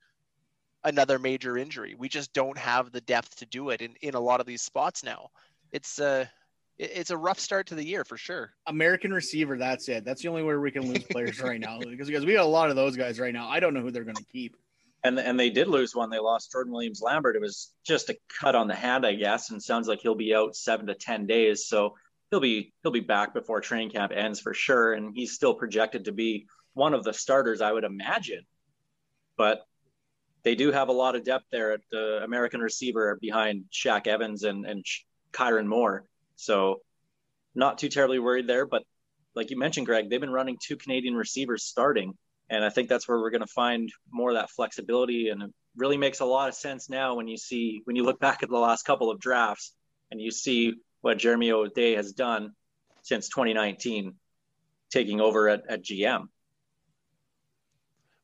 another 0.84 1.20
major 1.20 1.56
injury. 1.56 1.96
We 1.98 2.10
just 2.10 2.34
don't 2.34 2.58
have 2.58 2.92
the 2.92 3.02
depth 3.02 3.38
to 3.38 3.46
do 3.46 3.70
it 3.70 3.82
in, 3.82 3.96
in 4.02 4.16
a 4.16 4.20
lot 4.20 4.40
of 4.40 4.48
these 4.48 4.64
spots 4.64 5.04
now. 5.04 5.30
It's 5.72 6.00
uh 6.00 6.26
it's 6.80 7.12
a 7.12 7.18
rough 7.18 7.40
start 7.40 7.68
to 7.68 7.76
the 7.76 7.86
year 7.86 8.04
for 8.04 8.18
sure. 8.18 8.52
American 8.66 9.14
receiver, 9.14 9.60
that's 9.60 9.88
it. 9.88 10.04
That's 10.04 10.24
the 10.24 10.30
only 10.30 10.42
way 10.42 10.56
we 10.56 10.72
can 10.72 10.92
lose 10.92 11.04
players 11.04 11.40
right 11.40 11.60
now 11.60 11.78
because 11.78 12.08
because 12.08 12.26
we 12.26 12.34
got 12.34 12.46
a 12.46 12.48
lot 12.48 12.72
of 12.72 12.76
those 12.76 12.98
guys 12.98 13.20
right 13.20 13.34
now. 13.34 13.48
I 13.48 13.60
don't 13.60 13.76
know 13.76 13.82
who 13.82 13.92
they're 13.92 14.04
going 14.04 14.16
to 14.16 14.26
keep. 14.32 14.58
And 15.04 15.20
and 15.20 15.38
they 15.40 15.50
did 15.50 15.68
lose 15.68 15.94
one. 15.94 16.10
They 16.10 16.20
lost 16.20 16.52
Jordan 16.52 16.72
Williams 16.72 17.02
Lambert. 17.02 17.36
It 17.36 17.42
was 17.42 17.74
just 17.86 18.10
a 18.10 18.18
cut 18.40 18.56
on 18.56 18.68
the 18.68 18.76
hand, 18.76 19.06
I 19.06 19.16
guess, 19.16 19.50
and 19.50 19.62
sounds 19.62 19.88
like 19.88 20.00
he'll 20.00 20.16
be 20.16 20.34
out 20.34 20.56
seven 20.56 20.88
to 20.88 20.96
ten 20.96 21.26
days. 21.26 21.68
So 21.68 21.96
he'll 22.32 22.40
be 22.40 22.74
he'll 22.82 22.92
be 22.92 23.02
back 23.02 23.34
before 23.34 23.60
training 23.60 23.90
camp 23.90 24.14
ends 24.16 24.40
for 24.40 24.54
sure. 24.54 24.94
And 24.94 25.14
he's 25.14 25.34
still 25.34 25.54
projected 25.54 26.06
to 26.06 26.14
be 26.14 26.48
one 26.74 26.94
of 26.94 27.04
the 27.04 27.14
starters, 27.14 27.62
I 27.62 27.72
would 27.72 27.84
imagine. 27.84 28.46
But 29.38 29.66
they 30.44 30.56
do 30.56 30.72
have 30.72 30.90
a 30.90 30.94
lot 30.94 31.16
of 31.16 31.24
depth 31.24 31.46
there 31.52 31.74
at 31.74 31.82
the 31.92 32.22
American 32.24 32.62
receiver 32.62 33.18
behind 33.20 33.66
Shaq 33.72 34.08
Evans 34.08 34.44
and 34.44 34.66
and 34.66 34.86
Kyran 35.34 35.68
Moore. 35.68 36.06
So 36.38 36.82
not 37.56 37.78
too 37.78 37.90
terribly 37.90 38.20
worried 38.20 38.48
there. 38.48 38.66
But 38.66 38.84
like 39.36 39.52
you 39.52 39.58
mentioned, 39.58 39.86
Greg, 39.86 40.10
they've 40.10 40.22
been 40.22 40.30
running 40.30 40.58
two 40.62 40.78
Canadian 40.78 41.16
receivers 41.16 41.64
starting. 41.64 42.18
And 42.50 42.64
I 42.64 42.70
think 42.70 42.90
that's 42.90 43.08
where 43.08 43.20
we're 43.20 43.32
going 43.32 43.42
to 43.42 43.48
find 43.48 43.92
more 44.12 44.32
of 44.32 44.36
that 44.36 44.50
flexibility. 44.50 45.30
And 45.30 45.44
it 45.44 45.52
really 45.76 45.98
makes 45.98 46.20
a 46.20 46.26
lot 46.26 46.50
of 46.50 46.56
sense 46.56 46.90
now 46.90 47.16
when 47.16 47.28
you 47.28 47.38
see, 47.38 47.82
when 47.86 47.96
you 47.96 48.04
look 48.04 48.20
back 48.20 48.44
at 48.44 48.50
the 48.50 48.58
last 48.58 48.84
couple 48.84 49.10
of 49.10 49.20
drafts 49.20 49.74
and 50.12 50.22
you 50.22 50.32
see 50.32 50.76
what 51.02 51.18
Jeremy 51.18 51.52
O'Day 51.52 51.96
has 51.96 52.12
done 52.14 52.54
since 53.02 53.30
2019, 53.30 54.16
taking 54.92 55.22
over 55.22 55.50
at, 55.50 55.64
at 55.68 55.84
GM. 55.84 56.28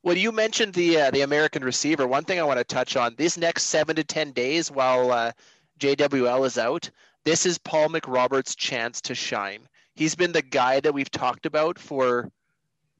Well, 0.02 0.18
you 0.18 0.32
mentioned 0.32 0.74
the 0.74 1.02
uh, 1.02 1.12
the 1.12 1.22
American 1.22 1.62
receiver. 1.62 2.08
One 2.08 2.24
thing 2.24 2.40
I 2.40 2.44
want 2.44 2.58
to 2.58 2.64
touch 2.64 2.96
on: 2.96 3.16
these 3.18 3.38
next 3.38 3.64
seven 3.64 3.98
to 3.98 4.04
ten 4.04 4.32
days, 4.32 4.72
while 4.72 5.12
uh, 5.12 5.34
JWL 5.78 6.46
is 6.46 6.58
out, 6.58 6.90
this 7.26 7.46
is 7.46 7.58
Paul 7.58 7.90
McRoberts' 7.90 8.56
chance 8.56 9.02
to 9.02 9.16
shine. 9.16 9.68
He's 9.96 10.16
been 10.16 10.32
the 10.32 10.42
guy 10.42 10.80
that 10.80 10.94
we've 10.94 11.12
talked 11.12 11.46
about 11.46 11.78
for 11.78 12.32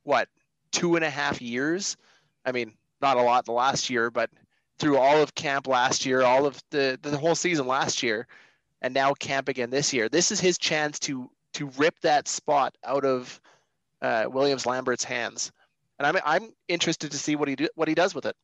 what 0.04 0.28
two 0.72 0.96
and 0.96 1.06
a 1.06 1.10
half 1.10 1.42
years. 1.42 1.98
I 2.46 2.52
mean, 2.52 2.74
not 3.02 3.18
a 3.18 3.22
lot 3.22 3.46
the 3.46 3.52
last 3.52 3.90
year, 3.90 4.10
but 4.10 4.30
through 4.78 4.98
all 4.98 5.22
of 5.22 5.36
camp 5.36 5.68
last 5.68 6.06
year, 6.06 6.22
all 6.22 6.46
of 6.46 6.62
the 6.72 6.98
the 7.02 7.18
whole 7.18 7.36
season 7.36 7.68
last 7.68 8.04
year, 8.04 8.28
and 8.82 8.94
now 8.94 9.14
camp 9.14 9.50
again 9.50 9.70
this 9.70 9.94
year. 9.94 10.10
This 10.10 10.32
is 10.32 10.40
his 10.40 10.58
chance 10.58 11.00
to 11.00 11.30
to 11.54 11.68
rip 11.78 12.00
that 12.02 12.28
spot 12.28 12.76
out 12.84 13.06
of 13.06 13.40
uh, 14.02 14.26
Williams 14.30 14.66
Lambert's 14.66 15.04
hands 15.04 15.52
and 16.00 16.08
I'm 16.08 16.18
I'm 16.26 16.54
interested 16.68 17.12
to 17.12 17.18
see 17.18 17.36
what 17.36 17.48
he 17.48 17.56
do, 17.56 17.68
what 17.76 17.88
he 17.88 17.94
does 17.94 18.16
with 18.16 18.26
it. 18.26 18.36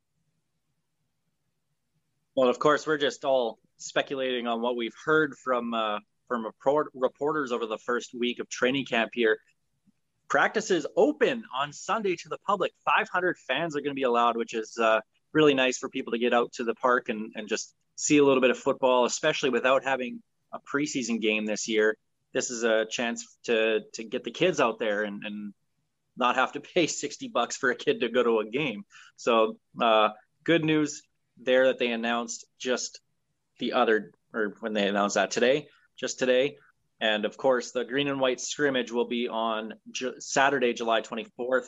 Well, 2.35 2.49
of 2.49 2.59
course, 2.59 2.85
we're 2.85 2.97
just 2.97 3.23
all 3.23 3.59
speculating 3.77 4.45
on 4.45 4.61
what 4.61 4.75
we've 4.75 4.95
heard 5.05 5.35
from 5.37 5.73
uh, 5.73 5.99
from 6.27 6.45
report, 6.45 6.87
reporters 6.93 7.51
over 7.51 7.65
the 7.65 7.77
first 7.77 8.13
week 8.13 8.39
of 8.39 8.49
training 8.49 8.85
camp 8.85 9.11
here. 9.13 9.39
Practices 10.29 10.85
open 10.95 11.43
on 11.55 11.71
Sunday 11.71 12.15
to 12.15 12.29
the 12.29 12.37
public. 12.45 12.71
500 12.83 13.37
fans 13.37 13.75
are 13.75 13.81
going 13.81 13.91
to 13.91 13.99
be 13.99 14.03
allowed, 14.03 14.37
which 14.37 14.53
is 14.53 14.77
uh, 14.81 15.01
really 15.33 15.53
nice 15.53 15.77
for 15.77 15.89
people 15.89 16.11
to 16.13 16.19
get 16.19 16.33
out 16.33 16.51
to 16.53 16.63
the 16.63 16.75
park 16.75 17.09
and, 17.09 17.31
and 17.35 17.47
just 17.47 17.73
see 17.95 18.17
a 18.17 18.23
little 18.23 18.41
bit 18.41 18.51
of 18.51 18.57
football, 18.57 19.05
especially 19.05 19.49
without 19.49 19.83
having 19.83 20.21
a 20.53 20.59
preseason 20.59 21.21
game 21.21 21.45
this 21.45 21.67
year. 21.67 21.97
This 22.33 22.49
is 22.49 22.63
a 22.63 22.85
chance 22.89 23.37
to 23.45 23.81
to 23.93 24.03
get 24.03 24.23
the 24.23 24.31
kids 24.31 24.59
out 24.59 24.79
there 24.79 25.03
and, 25.03 25.23
and 25.23 25.53
not 26.17 26.35
have 26.35 26.53
to 26.53 26.59
pay 26.75 26.87
60 26.87 27.27
bucks 27.29 27.57
for 27.57 27.71
a 27.71 27.75
kid 27.75 28.01
to 28.01 28.09
go 28.09 28.23
to 28.23 28.39
a 28.39 28.49
game. 28.49 28.83
So, 29.15 29.57
uh, 29.81 30.09
good 30.43 30.63
news 30.63 31.01
there 31.37 31.67
that 31.67 31.79
they 31.79 31.91
announced 31.91 32.45
just 32.59 32.99
the 33.59 33.73
other, 33.73 34.11
or 34.33 34.55
when 34.59 34.73
they 34.73 34.87
announced 34.87 35.15
that 35.15 35.31
today, 35.31 35.67
just 35.97 36.19
today. 36.19 36.57
And 37.01 37.25
of 37.25 37.37
course, 37.37 37.71
the 37.71 37.83
green 37.83 38.07
and 38.07 38.19
white 38.19 38.39
scrimmage 38.39 38.91
will 38.91 39.07
be 39.07 39.27
on 39.27 39.73
Ju- 39.91 40.15
Saturday, 40.19 40.73
July 40.73 41.01
24th. 41.01 41.67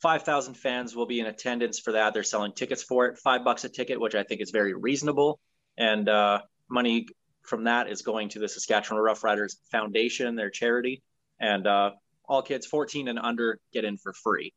5,000 0.00 0.54
fans 0.54 0.96
will 0.96 1.06
be 1.06 1.20
in 1.20 1.26
attendance 1.26 1.78
for 1.78 1.92
that. 1.92 2.12
They're 2.14 2.22
selling 2.22 2.52
tickets 2.52 2.82
for 2.82 3.06
it, 3.06 3.18
five 3.18 3.44
bucks 3.44 3.64
a 3.64 3.68
ticket, 3.68 4.00
which 4.00 4.14
I 4.14 4.24
think 4.24 4.40
is 4.40 4.50
very 4.50 4.74
reasonable. 4.74 5.38
And 5.78 6.08
uh, 6.08 6.40
money 6.68 7.06
from 7.42 7.64
that 7.64 7.88
is 7.88 8.02
going 8.02 8.30
to 8.30 8.38
the 8.38 8.48
Saskatchewan 8.48 9.02
Roughriders 9.02 9.56
Foundation, 9.70 10.34
their 10.34 10.50
charity. 10.50 11.02
And 11.38 11.66
uh, 11.66 11.92
all 12.24 12.42
kids 12.42 12.66
14 12.66 13.08
and 13.08 13.18
under 13.18 13.60
get 13.72 13.84
in 13.84 13.96
for 13.98 14.12
free. 14.12 14.52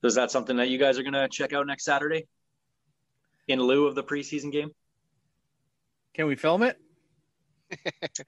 So 0.00 0.08
is 0.08 0.14
that 0.14 0.30
something 0.30 0.56
that 0.56 0.68
you 0.68 0.78
guys 0.78 0.98
are 0.98 1.02
going 1.02 1.14
to 1.14 1.28
check 1.28 1.52
out 1.52 1.66
next 1.66 1.84
Saturday 1.84 2.26
in 3.48 3.60
lieu 3.60 3.86
of 3.86 3.94
the 3.94 4.02
preseason 4.02 4.52
game? 4.52 4.70
Can 6.14 6.26
we 6.26 6.36
film 6.36 6.62
it? 6.62 6.78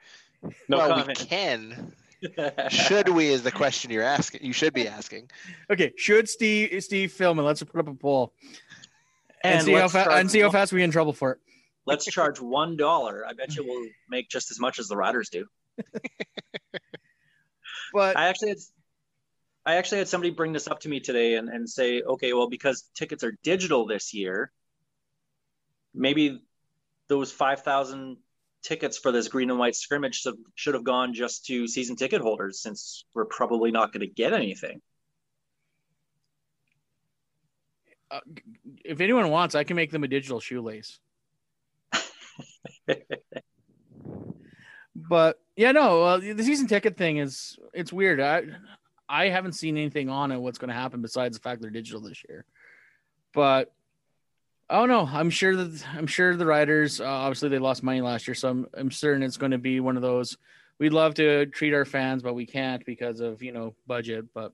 No 0.68 0.78
well, 0.78 0.88
we 0.96 1.00
comment. 1.02 1.18
can. 1.18 1.92
Should 2.70 3.10
we? 3.10 3.28
Is 3.28 3.42
the 3.42 3.52
question 3.52 3.90
you're 3.90 4.02
asking? 4.02 4.44
You 4.44 4.52
should 4.54 4.72
be 4.72 4.88
asking. 4.88 5.30
Okay, 5.70 5.92
should 5.96 6.26
Steve 6.26 6.82
Steve 6.82 7.12
film 7.12 7.38
it? 7.38 7.42
Let's 7.42 7.62
put 7.62 7.78
up 7.78 7.88
a 7.88 7.94
poll 7.94 8.32
and, 9.42 9.56
And 9.56 9.62
see 9.64 9.72
how 9.72 9.80
let's 9.80 9.92
fa- 9.92 10.10
and 10.10 10.30
see 10.30 10.40
how 10.40 10.50
fast 10.50 10.72
we 10.72 10.78
get 10.78 10.84
in 10.84 10.90
trouble 10.90 11.12
for 11.12 11.32
it. 11.32 11.38
let's 11.84 12.04
charge 12.10 12.40
one 12.40 12.78
dollar. 12.78 13.26
I 13.28 13.34
bet 13.34 13.54
you 13.56 13.64
we'll 13.66 13.88
make 14.08 14.30
just 14.30 14.50
as 14.50 14.58
much 14.58 14.78
as 14.78 14.88
the 14.88 14.96
riders 14.96 15.28
do. 15.28 15.46
But 17.92 18.16
I 18.16 18.28
actually 18.28 18.48
had 18.48 18.58
I 19.66 19.76
actually 19.76 19.98
had 19.98 20.08
somebody 20.08 20.30
bring 20.30 20.52
this 20.52 20.66
up 20.66 20.80
to 20.80 20.88
me 20.88 21.00
today 21.00 21.34
and, 21.36 21.48
and 21.48 21.68
say, 21.68 22.02
okay, 22.02 22.32
well, 22.32 22.48
because 22.48 22.84
tickets 22.94 23.22
are 23.22 23.38
digital 23.42 23.86
this 23.86 24.12
year, 24.12 24.50
maybe 25.94 26.42
those 27.08 27.30
five 27.32 27.62
thousand 27.62 28.16
tickets 28.64 28.98
for 28.98 29.12
this 29.12 29.28
green 29.28 29.50
and 29.50 29.58
white 29.58 29.76
scrimmage 29.76 30.22
should, 30.22 30.36
should 30.54 30.74
have 30.74 30.84
gone 30.84 31.14
just 31.14 31.46
to 31.46 31.68
season 31.68 31.96
ticket 31.96 32.20
holders 32.20 32.60
since 32.60 33.04
we're 33.14 33.26
probably 33.26 33.70
not 33.70 33.92
going 33.92 34.00
to 34.00 34.12
get 34.12 34.32
anything. 34.32 34.80
uh, 38.14 38.20
if 38.84 39.00
anyone 39.00 39.30
wants, 39.30 39.54
I 39.54 39.64
can 39.64 39.76
make 39.76 39.90
them 39.90 40.04
a 40.04 40.08
digital 40.08 40.40
shoelace. 40.40 41.00
but 44.94 45.40
yeah, 45.56 45.72
no, 45.72 46.02
uh, 46.02 46.18
the 46.18 46.42
season 46.42 46.66
ticket 46.66 46.96
thing 46.96 47.16
is 47.18 47.58
it's 47.72 47.92
weird. 47.92 48.20
I 48.20 48.42
I 49.08 49.28
haven't 49.28 49.54
seen 49.54 49.76
anything 49.76 50.08
on 50.08 50.32
it. 50.32 50.38
What's 50.38 50.58
going 50.58 50.68
to 50.68 50.74
happen 50.74 51.02
besides 51.02 51.36
the 51.36 51.42
fact 51.42 51.60
they're 51.60 51.70
digital 51.70 52.00
this 52.00 52.22
year? 52.28 52.44
But 53.32 53.72
oh 54.70 54.86
no, 54.86 55.06
I'm 55.06 55.30
sure 55.30 55.56
that 55.56 55.84
I'm 55.94 56.06
sure 56.06 56.36
the 56.36 56.46
riders 56.46 57.00
uh, 57.00 57.06
obviously 57.06 57.48
they 57.48 57.58
lost 57.58 57.82
money 57.82 58.00
last 58.00 58.26
year, 58.26 58.34
so 58.34 58.48
I'm 58.48 58.66
I'm 58.76 58.90
certain 58.90 59.22
it's 59.22 59.36
going 59.36 59.52
to 59.52 59.58
be 59.58 59.80
one 59.80 59.96
of 59.96 60.02
those. 60.02 60.36
We'd 60.78 60.92
love 60.92 61.14
to 61.14 61.46
treat 61.46 61.74
our 61.74 61.84
fans, 61.84 62.22
but 62.22 62.34
we 62.34 62.46
can't 62.46 62.84
because 62.84 63.20
of 63.20 63.42
you 63.42 63.52
know 63.52 63.74
budget. 63.86 64.26
But 64.34 64.52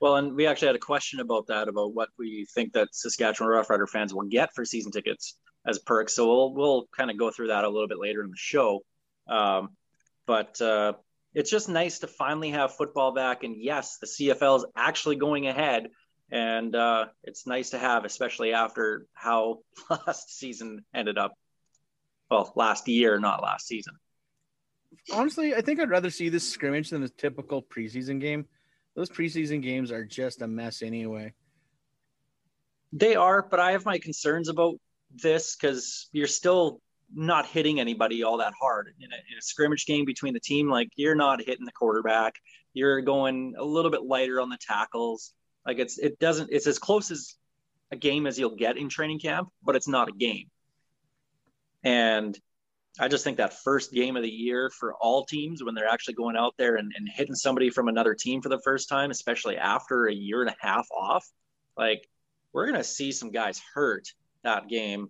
Well, 0.00 0.16
and 0.16 0.34
we 0.34 0.46
actually 0.46 0.68
had 0.68 0.76
a 0.76 0.80
question 0.80 1.20
about 1.20 1.46
that, 1.48 1.68
about 1.68 1.94
what 1.94 2.10
we 2.18 2.46
think 2.54 2.72
that 2.74 2.94
Saskatchewan 2.94 3.50
Rough 3.50 3.70
Rider 3.70 3.86
fans 3.86 4.14
will 4.14 4.26
get 4.26 4.54
for 4.54 4.64
season 4.64 4.92
tickets 4.92 5.36
as 5.66 5.78
perks. 5.78 6.14
So 6.14 6.26
we'll 6.26 6.54
we'll 6.54 6.88
kind 6.96 7.10
of 7.10 7.18
go 7.18 7.30
through 7.30 7.48
that 7.48 7.64
a 7.64 7.68
little 7.68 7.88
bit 7.88 7.98
later 7.98 8.22
in 8.22 8.30
the 8.30 8.36
show. 8.36 8.80
Um, 9.28 9.70
but 10.26 10.60
uh, 10.60 10.94
it's 11.34 11.50
just 11.50 11.68
nice 11.68 12.00
to 12.00 12.06
finally 12.06 12.50
have 12.50 12.76
football 12.76 13.12
back, 13.12 13.44
and 13.44 13.56
yes, 13.56 13.98
the 13.98 14.06
CFL 14.06 14.58
is 14.58 14.66
actually 14.76 15.16
going 15.16 15.46
ahead, 15.46 15.88
and 16.30 16.74
uh, 16.74 17.06
it's 17.24 17.46
nice 17.46 17.70
to 17.70 17.78
have, 17.78 18.04
especially 18.04 18.52
after 18.52 19.06
how 19.14 19.60
last 20.06 20.36
season 20.38 20.84
ended 20.94 21.18
up. 21.18 21.34
Well, 22.30 22.52
last 22.54 22.86
year, 22.86 23.18
not 23.18 23.42
last 23.42 23.66
season. 23.66 23.94
honestly, 25.12 25.54
I 25.54 25.60
think 25.60 25.80
I'd 25.80 25.90
rather 25.90 26.10
see 26.10 26.28
this 26.28 26.48
scrimmage 26.48 26.90
than 26.90 27.02
a 27.02 27.08
typical 27.08 27.62
preseason 27.62 28.20
game. 28.20 28.46
Those 28.94 29.10
preseason 29.10 29.62
games 29.62 29.90
are 29.90 30.04
just 30.04 30.42
a 30.42 30.46
mess 30.46 30.82
anyway. 30.82 31.32
They 32.92 33.14
are, 33.16 33.42
but 33.42 33.60
I 33.60 33.72
have 33.72 33.84
my 33.84 33.98
concerns 33.98 34.48
about 34.48 34.74
this 35.10 35.56
because 35.56 36.08
you're 36.12 36.26
still 36.26 36.80
not 37.14 37.46
hitting 37.46 37.80
anybody 37.80 38.22
all 38.22 38.38
that 38.38 38.52
hard 38.60 38.92
in 39.00 39.12
a, 39.12 39.16
in 39.16 39.38
a 39.38 39.42
scrimmage 39.42 39.86
game 39.86 40.04
between 40.04 40.34
the 40.34 40.40
team. 40.40 40.68
Like 40.68 40.90
you're 40.96 41.14
not 41.14 41.40
hitting 41.40 41.64
the 41.64 41.72
quarterback. 41.72 42.34
You're 42.72 43.00
going 43.00 43.54
a 43.58 43.64
little 43.64 43.90
bit 43.90 44.02
lighter 44.04 44.40
on 44.40 44.48
the 44.48 44.58
tackles. 44.60 45.32
Like 45.66 45.78
it's 45.78 45.98
it 45.98 46.18
doesn't. 46.18 46.50
It's 46.52 46.66
as 46.66 46.78
close 46.78 47.10
as 47.10 47.34
a 47.90 47.96
game 47.96 48.26
as 48.26 48.38
you'll 48.38 48.56
get 48.56 48.76
in 48.76 48.88
training 48.88 49.20
camp, 49.20 49.48
but 49.62 49.76
it's 49.76 49.88
not 49.88 50.08
a 50.08 50.12
game. 50.12 50.46
And 51.82 52.38
I 52.98 53.08
just 53.08 53.24
think 53.24 53.38
that 53.38 53.62
first 53.62 53.92
game 53.92 54.16
of 54.16 54.22
the 54.22 54.30
year 54.30 54.70
for 54.70 54.94
all 54.94 55.24
teams 55.24 55.62
when 55.62 55.74
they're 55.74 55.88
actually 55.88 56.14
going 56.14 56.36
out 56.36 56.54
there 56.58 56.76
and, 56.76 56.92
and 56.96 57.08
hitting 57.08 57.34
somebody 57.34 57.70
from 57.70 57.88
another 57.88 58.14
team 58.14 58.42
for 58.42 58.48
the 58.48 58.60
first 58.64 58.88
time, 58.88 59.10
especially 59.10 59.56
after 59.56 60.06
a 60.06 60.14
year 60.14 60.42
and 60.42 60.50
a 60.50 60.56
half 60.60 60.86
off, 60.90 61.26
like 61.76 62.06
we're 62.52 62.66
gonna 62.66 62.84
see 62.84 63.12
some 63.12 63.30
guys 63.30 63.60
hurt 63.74 64.08
that 64.42 64.68
game, 64.68 65.08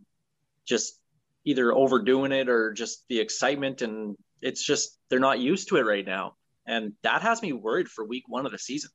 just 0.66 0.99
either 1.45 1.73
overdoing 1.73 2.33
it 2.33 2.49
or 2.49 2.73
just 2.73 3.04
the 3.09 3.19
excitement 3.19 3.83
and 3.83 4.16
it's 4.42 4.64
just 4.64 4.99
they're 5.09 5.19
not 5.19 5.38
used 5.38 5.69
to 5.69 5.76
it 5.76 5.87
right 5.87 6.07
now. 6.07 6.35
And 6.66 6.92
that 7.02 7.23
has 7.23 7.42
me 7.42 7.52
worried 7.52 7.88
for 7.88 8.04
week 8.04 8.25
one 8.28 8.47
of 8.47 8.52
the 8.52 8.59
season. 8.59 8.90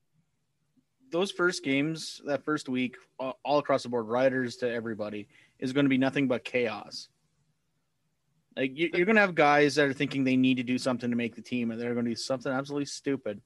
Those 1.12 1.32
first 1.32 1.64
games, 1.64 2.22
that 2.26 2.44
first 2.44 2.68
week, 2.68 2.96
all 3.20 3.60
across 3.60 3.84
the 3.84 3.90
board, 3.90 4.08
riders 4.08 4.58
to 4.58 4.72
everybody, 4.72 5.28
is 5.60 5.72
going 5.72 5.86
to 5.86 5.90
be 5.90 5.98
nothing 5.98 6.28
but 6.28 6.44
chaos. 6.44 7.10
Like 8.58 8.72
you're 8.74 9.06
going 9.06 9.16
to 9.16 9.22
have 9.22 9.36
guys 9.36 9.76
that 9.76 9.88
are 9.88 9.94
thinking 9.94 10.24
they 10.24 10.38
need 10.38 10.56
to 10.58 10.64
do 10.64 10.78
something 10.78 11.10
to 11.10 11.16
make 11.16 11.36
the 11.36 11.42
team, 11.42 11.72
and 11.72 11.80
they're 11.80 11.94
going 11.94 12.06
to 12.06 12.12
do 12.12 12.16
something 12.16 12.52
absolutely 12.52 12.86
stupid. 12.86 13.42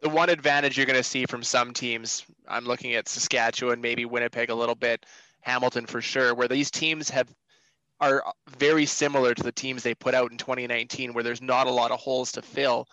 the 0.00 0.08
one 0.08 0.30
advantage 0.30 0.76
you're 0.76 0.86
going 0.86 0.96
to 0.96 1.02
see 1.02 1.26
from 1.26 1.42
some 1.42 1.72
teams, 1.72 2.24
I'm 2.48 2.64
looking 2.64 2.94
at 2.94 3.08
Saskatchewan, 3.08 3.80
maybe 3.80 4.04
Winnipeg 4.04 4.50
a 4.50 4.54
little 4.54 4.74
bit, 4.74 5.04
Hamilton 5.40 5.86
for 5.86 6.00
sure, 6.00 6.34
where 6.34 6.48
these 6.48 6.70
teams 6.70 7.10
have 7.10 7.32
are 8.00 8.24
very 8.56 8.86
similar 8.86 9.34
to 9.34 9.42
the 9.42 9.52
teams 9.52 9.82
they 9.82 9.94
put 9.94 10.14
out 10.14 10.32
in 10.32 10.38
2019, 10.38 11.12
where 11.12 11.22
there's 11.22 11.42
not 11.42 11.66
a 11.66 11.70
lot 11.70 11.90
of 11.90 12.00
holes 12.00 12.32
to 12.32 12.40
fill. 12.40 12.88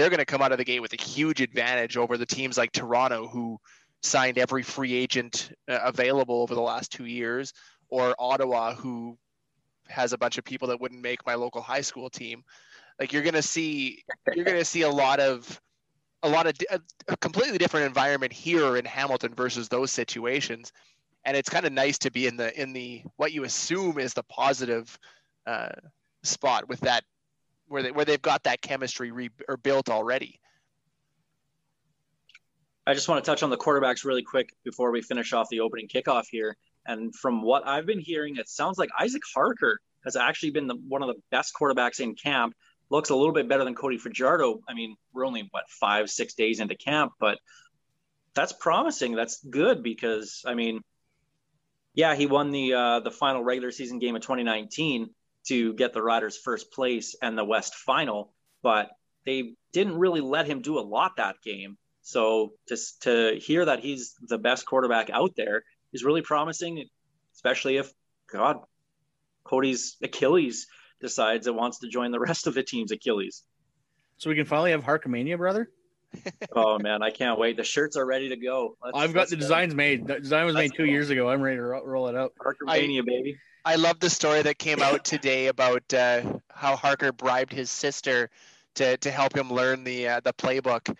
They're 0.00 0.08
going 0.08 0.16
to 0.16 0.24
come 0.24 0.40
out 0.40 0.50
of 0.50 0.56
the 0.56 0.64
gate 0.64 0.80
with 0.80 0.94
a 0.94 1.02
huge 1.02 1.42
advantage 1.42 1.98
over 1.98 2.16
the 2.16 2.24
teams 2.24 2.56
like 2.56 2.72
Toronto, 2.72 3.28
who 3.28 3.60
signed 4.02 4.38
every 4.38 4.62
free 4.62 4.94
agent 4.94 5.52
uh, 5.68 5.78
available 5.84 6.40
over 6.40 6.54
the 6.54 6.62
last 6.62 6.90
two 6.90 7.04
years, 7.04 7.52
or 7.90 8.14
Ottawa, 8.18 8.72
who 8.74 9.18
has 9.88 10.14
a 10.14 10.18
bunch 10.18 10.38
of 10.38 10.44
people 10.44 10.68
that 10.68 10.80
wouldn't 10.80 11.02
make 11.02 11.26
my 11.26 11.34
local 11.34 11.60
high 11.60 11.82
school 11.82 12.08
team. 12.08 12.42
Like 12.98 13.12
you're 13.12 13.22
going 13.22 13.34
to 13.34 13.42
see, 13.42 14.02
you're 14.34 14.46
going 14.46 14.56
to 14.56 14.64
see 14.64 14.82
a 14.82 14.88
lot 14.88 15.20
of 15.20 15.60
a 16.22 16.30
lot 16.30 16.46
of 16.46 16.56
a, 16.70 16.80
a 17.08 17.16
completely 17.18 17.58
different 17.58 17.84
environment 17.84 18.32
here 18.32 18.78
in 18.78 18.86
Hamilton 18.86 19.34
versus 19.34 19.68
those 19.68 19.90
situations, 19.90 20.72
and 21.26 21.36
it's 21.36 21.50
kind 21.50 21.66
of 21.66 21.74
nice 21.74 21.98
to 21.98 22.10
be 22.10 22.26
in 22.26 22.38
the 22.38 22.58
in 22.58 22.72
the 22.72 23.02
what 23.16 23.32
you 23.32 23.44
assume 23.44 23.98
is 23.98 24.14
the 24.14 24.22
positive 24.22 24.98
uh, 25.46 25.68
spot 26.22 26.70
with 26.70 26.80
that 26.80 27.04
where 27.70 27.84
they 27.84 27.92
where 27.92 28.04
they've 28.04 28.20
got 28.20 28.42
that 28.44 28.60
chemistry 28.60 29.12
re, 29.12 29.30
or 29.48 29.56
built 29.56 29.88
already. 29.88 30.40
I 32.86 32.94
just 32.94 33.08
want 33.08 33.24
to 33.24 33.30
touch 33.30 33.42
on 33.42 33.50
the 33.50 33.56
quarterbacks 33.56 34.04
really 34.04 34.24
quick 34.24 34.52
before 34.64 34.90
we 34.90 35.00
finish 35.00 35.32
off 35.32 35.48
the 35.50 35.60
opening 35.60 35.86
kickoff 35.86 36.24
here. 36.28 36.56
And 36.84 37.14
from 37.14 37.42
what 37.42 37.66
I've 37.66 37.86
been 37.86 38.00
hearing, 38.00 38.36
it 38.36 38.48
sounds 38.48 38.78
like 38.78 38.88
Isaac 38.98 39.22
Harker 39.32 39.80
has 40.04 40.16
actually 40.16 40.50
been 40.50 40.66
the, 40.66 40.74
one 40.88 41.02
of 41.02 41.08
the 41.08 41.22
best 41.30 41.54
quarterbacks 41.54 42.00
in 42.00 42.14
camp. 42.14 42.54
Looks 42.88 43.10
a 43.10 43.14
little 43.14 43.34
bit 43.34 43.48
better 43.48 43.64
than 43.64 43.76
Cody 43.76 43.98
Fajardo. 43.98 44.60
I 44.68 44.74
mean, 44.74 44.96
we're 45.12 45.26
only 45.26 45.46
what 45.52 45.68
five, 45.68 46.10
six 46.10 46.34
days 46.34 46.58
into 46.58 46.74
camp, 46.74 47.12
but 47.20 47.38
that's 48.34 48.52
promising. 48.52 49.14
That's 49.14 49.44
good 49.44 49.84
because 49.84 50.42
I 50.44 50.54
mean, 50.54 50.80
yeah, 51.94 52.16
he 52.16 52.26
won 52.26 52.50
the 52.50 52.74
uh, 52.74 53.00
the 53.00 53.12
final 53.12 53.44
regular 53.44 53.70
season 53.70 54.00
game 54.00 54.16
of 54.16 54.22
2019 54.22 55.10
to 55.48 55.72
get 55.74 55.92
the 55.92 56.02
Riders 56.02 56.36
first 56.36 56.72
place 56.72 57.14
and 57.22 57.36
the 57.36 57.44
West 57.44 57.74
final, 57.74 58.32
but 58.62 58.90
they 59.26 59.54
didn't 59.72 59.96
really 59.98 60.20
let 60.20 60.46
him 60.46 60.62
do 60.62 60.78
a 60.78 60.80
lot 60.80 61.16
that 61.16 61.36
game. 61.44 61.76
So 62.02 62.52
to 62.68 62.76
to 63.02 63.38
hear 63.40 63.64
that 63.66 63.80
he's 63.80 64.14
the 64.20 64.38
best 64.38 64.66
quarterback 64.66 65.10
out 65.10 65.32
there 65.36 65.64
is 65.92 66.04
really 66.04 66.22
promising, 66.22 66.84
especially 67.34 67.76
if 67.76 67.92
God 68.32 68.58
Cody's 69.44 69.96
Achilles 70.02 70.66
decides 71.00 71.46
it 71.46 71.54
wants 71.54 71.78
to 71.80 71.88
join 71.88 72.10
the 72.10 72.20
rest 72.20 72.46
of 72.46 72.54
the 72.54 72.62
team's 72.62 72.92
Achilles. 72.92 73.42
So 74.18 74.28
we 74.30 74.36
can 74.36 74.44
finally 74.46 74.70
have 74.72 74.82
Harkamania, 74.84 75.36
brother. 75.36 75.70
Oh 76.52 76.78
man, 76.78 77.02
I 77.02 77.10
can't 77.10 77.38
wait. 77.38 77.56
The 77.56 77.64
shirts 77.64 77.96
are 77.96 78.04
ready 78.04 78.30
to 78.30 78.36
go. 78.36 78.76
Let's- 78.82 78.96
I've 78.98 79.14
got 79.14 79.28
the 79.28 79.36
go. 79.36 79.40
designs 79.40 79.74
made. 79.74 80.06
The 80.06 80.18
design 80.18 80.46
was 80.46 80.54
Let's 80.54 80.70
made 80.70 80.76
two 80.76 80.86
go. 80.86 80.90
years 80.92 81.10
ago. 81.10 81.28
I'm 81.28 81.40
ready 81.40 81.56
to 81.56 81.62
ro- 81.62 81.84
roll 81.84 82.08
it 82.08 82.16
out. 82.16 82.32
Harkamania, 82.44 83.04
baby. 83.04 83.36
I 83.64 83.76
love 83.76 84.00
the 84.00 84.10
story 84.10 84.42
that 84.42 84.58
came 84.58 84.80
out 84.80 85.04
today 85.04 85.48
about 85.48 85.92
uh, 85.92 86.22
how 86.50 86.76
Harker 86.76 87.12
bribed 87.12 87.52
his 87.52 87.70
sister 87.70 88.30
to 88.76 88.96
to 88.98 89.10
help 89.10 89.36
him 89.36 89.52
learn 89.52 89.84
the 89.84 90.08
uh, 90.08 90.20
the 90.20 90.32
playbook 90.32 90.96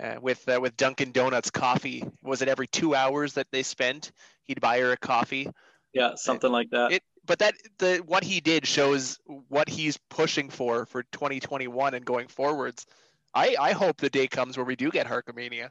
uh, 0.00 0.16
with 0.20 0.48
uh, 0.48 0.58
with 0.60 0.76
Dunkin' 0.76 1.12
Donuts 1.12 1.50
coffee. 1.50 2.04
Was 2.22 2.42
it 2.42 2.48
every 2.48 2.66
two 2.66 2.94
hours 2.94 3.34
that 3.34 3.46
they 3.50 3.62
spent? 3.62 4.12
He'd 4.44 4.60
buy 4.60 4.80
her 4.80 4.92
a 4.92 4.96
coffee. 4.96 5.48
Yeah, 5.92 6.14
something 6.16 6.50
like 6.50 6.70
that. 6.70 6.92
It, 6.92 7.02
but 7.24 7.38
that 7.38 7.54
the 7.78 8.02
what 8.06 8.24
he 8.24 8.40
did 8.40 8.66
shows 8.66 9.18
what 9.48 9.68
he's 9.68 9.96
pushing 10.10 10.50
for 10.50 10.86
for 10.86 11.04
2021 11.04 11.94
and 11.94 12.04
going 12.04 12.28
forwards. 12.28 12.86
I 13.34 13.56
I 13.58 13.72
hope 13.72 13.98
the 13.98 14.10
day 14.10 14.26
comes 14.26 14.56
where 14.56 14.66
we 14.66 14.76
do 14.76 14.90
get 14.90 15.06
Harkamania. 15.06 15.70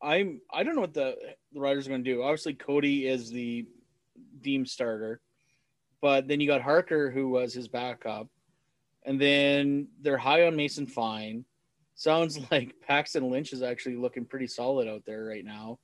I'm. 0.00 0.40
I 0.52 0.62
don't 0.62 0.74
know 0.74 0.82
what 0.82 0.94
the 0.94 1.16
the 1.52 1.60
writers 1.60 1.86
are 1.86 1.90
going 1.90 2.04
to 2.04 2.10
do. 2.10 2.22
Obviously, 2.22 2.54
Cody 2.54 3.06
is 3.08 3.30
the 3.30 3.66
deemed 4.42 4.68
starter, 4.68 5.20
but 6.00 6.28
then 6.28 6.40
you 6.40 6.46
got 6.46 6.62
Harker, 6.62 7.10
who 7.10 7.28
was 7.28 7.52
his 7.52 7.68
backup, 7.68 8.28
and 9.04 9.20
then 9.20 9.88
they're 10.00 10.18
high 10.18 10.46
on 10.46 10.56
Mason 10.56 10.86
Fine. 10.86 11.44
Sounds 11.94 12.38
like 12.50 12.74
Paxton 12.80 13.30
Lynch 13.30 13.52
is 13.52 13.62
actually 13.62 13.96
looking 13.96 14.24
pretty 14.24 14.46
solid 14.46 14.88
out 14.88 15.04
there 15.04 15.24
right 15.24 15.44
now. 15.44 15.78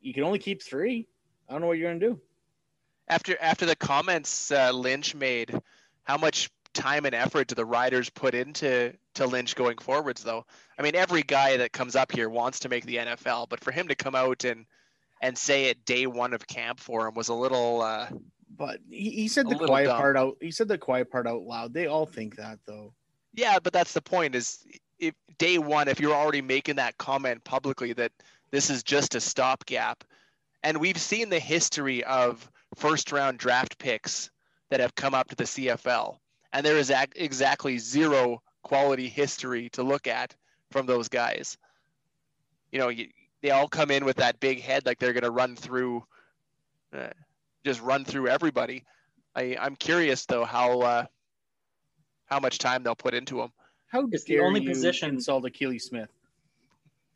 You 0.00 0.14
can 0.14 0.24
only 0.24 0.38
keep 0.38 0.62
three. 0.62 1.08
I 1.48 1.52
don't 1.52 1.62
know 1.62 1.68
what 1.68 1.78
you're 1.78 1.90
going 1.90 2.00
to 2.00 2.08
do. 2.08 2.20
after 3.08 3.36
after 3.40 3.66
the 3.66 3.76
comments 3.76 4.50
uh, 4.50 4.70
Lynch 4.72 5.14
made, 5.14 5.58
how 6.04 6.16
much 6.16 6.50
time 6.74 7.06
and 7.06 7.14
effort 7.14 7.48
do 7.48 7.54
the 7.54 7.64
riders 7.64 8.10
put 8.10 8.34
into 8.34 8.92
to 9.14 9.26
Lynch 9.26 9.56
going 9.56 9.78
forwards? 9.78 10.22
Though, 10.22 10.44
I 10.78 10.82
mean, 10.82 10.94
every 10.94 11.22
guy 11.22 11.56
that 11.56 11.72
comes 11.72 11.96
up 11.96 12.12
here 12.12 12.28
wants 12.28 12.60
to 12.60 12.68
make 12.68 12.84
the 12.84 12.96
NFL, 12.96 13.48
but 13.48 13.62
for 13.62 13.72
him 13.72 13.88
to 13.88 13.94
come 13.94 14.14
out 14.14 14.44
and 14.44 14.66
and 15.22 15.36
say 15.36 15.66
it 15.66 15.84
day 15.84 16.06
one 16.06 16.32
of 16.34 16.46
camp 16.46 16.80
for 16.80 17.06
him 17.08 17.14
was 17.14 17.28
a 17.28 17.34
little. 17.34 17.82
Uh, 17.82 18.08
But 18.56 18.80
he, 18.90 19.10
he 19.10 19.28
said 19.28 19.48
the 19.48 19.56
quiet 19.56 19.86
dumb. 19.86 19.98
part 19.98 20.16
out. 20.16 20.36
He 20.40 20.50
said 20.50 20.68
the 20.68 20.78
quiet 20.78 21.10
part 21.10 21.26
out 21.26 21.42
loud. 21.42 21.72
They 21.72 21.86
all 21.86 22.06
think 22.06 22.36
that 22.36 22.58
though. 22.66 22.92
yeah, 23.34 23.58
but 23.62 23.72
that's 23.72 23.92
the 23.92 24.02
point. 24.02 24.34
Is 24.34 24.64
if 24.98 25.14
day 25.38 25.58
one, 25.58 25.88
if 25.88 26.00
you're 26.00 26.14
already 26.14 26.42
making 26.42 26.76
that 26.76 26.96
comment 26.98 27.44
publicly 27.44 27.92
that 27.94 28.12
this 28.50 28.70
is 28.70 28.82
just 28.82 29.14
a 29.14 29.20
stopgap, 29.20 30.04
and 30.62 30.78
we've 30.78 30.98
seen 31.00 31.28
the 31.28 31.38
history 31.40 32.02
of 32.04 32.50
first 32.74 33.12
round 33.12 33.38
draft 33.38 33.78
picks 33.78 34.30
that 34.70 34.80
have 34.80 34.94
come 34.94 35.14
up 35.14 35.28
to 35.28 35.36
the 35.36 35.44
CFL, 35.44 36.18
and 36.52 36.64
there 36.64 36.76
is 36.78 36.90
ac- 36.90 37.08
exactly 37.16 37.78
zero 37.78 38.42
quality 38.62 39.08
history 39.08 39.68
to 39.70 39.82
look 39.82 40.06
at 40.06 40.34
from 40.72 40.86
those 40.86 41.08
guys. 41.08 41.56
You 42.72 42.78
know, 42.80 42.88
you, 42.88 43.08
they 43.42 43.50
all 43.50 43.68
come 43.68 43.90
in 43.90 44.04
with 44.04 44.16
that 44.16 44.40
big 44.40 44.60
head, 44.60 44.86
like 44.86 44.98
they're 44.98 45.12
going 45.12 45.22
to 45.24 45.30
run 45.30 45.56
through, 45.56 46.04
uh, 46.96 47.08
just 47.64 47.80
run 47.82 48.04
through 48.04 48.28
everybody. 48.28 48.84
I, 49.34 49.56
I'm 49.60 49.76
curious 49.76 50.24
though 50.26 50.44
how 50.44 50.80
uh, 50.80 51.06
how 52.26 52.40
much 52.40 52.58
time 52.58 52.82
they'll 52.82 52.94
put 52.94 53.14
into 53.14 53.36
them. 53.36 53.52
How 53.88 54.08
It's 54.10 54.24
the 54.24 54.36
dare 54.36 54.46
only 54.46 54.62
you 54.62 54.70
position- 54.70 55.10
insult 55.10 55.44
Achilles 55.44 55.84
Smith 55.84 56.08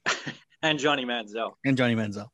and 0.63 0.79
Johnny 0.79 1.05
Manziel. 1.05 1.53
and 1.65 1.77
Johnny 1.77 1.95
Manziel? 1.95 2.29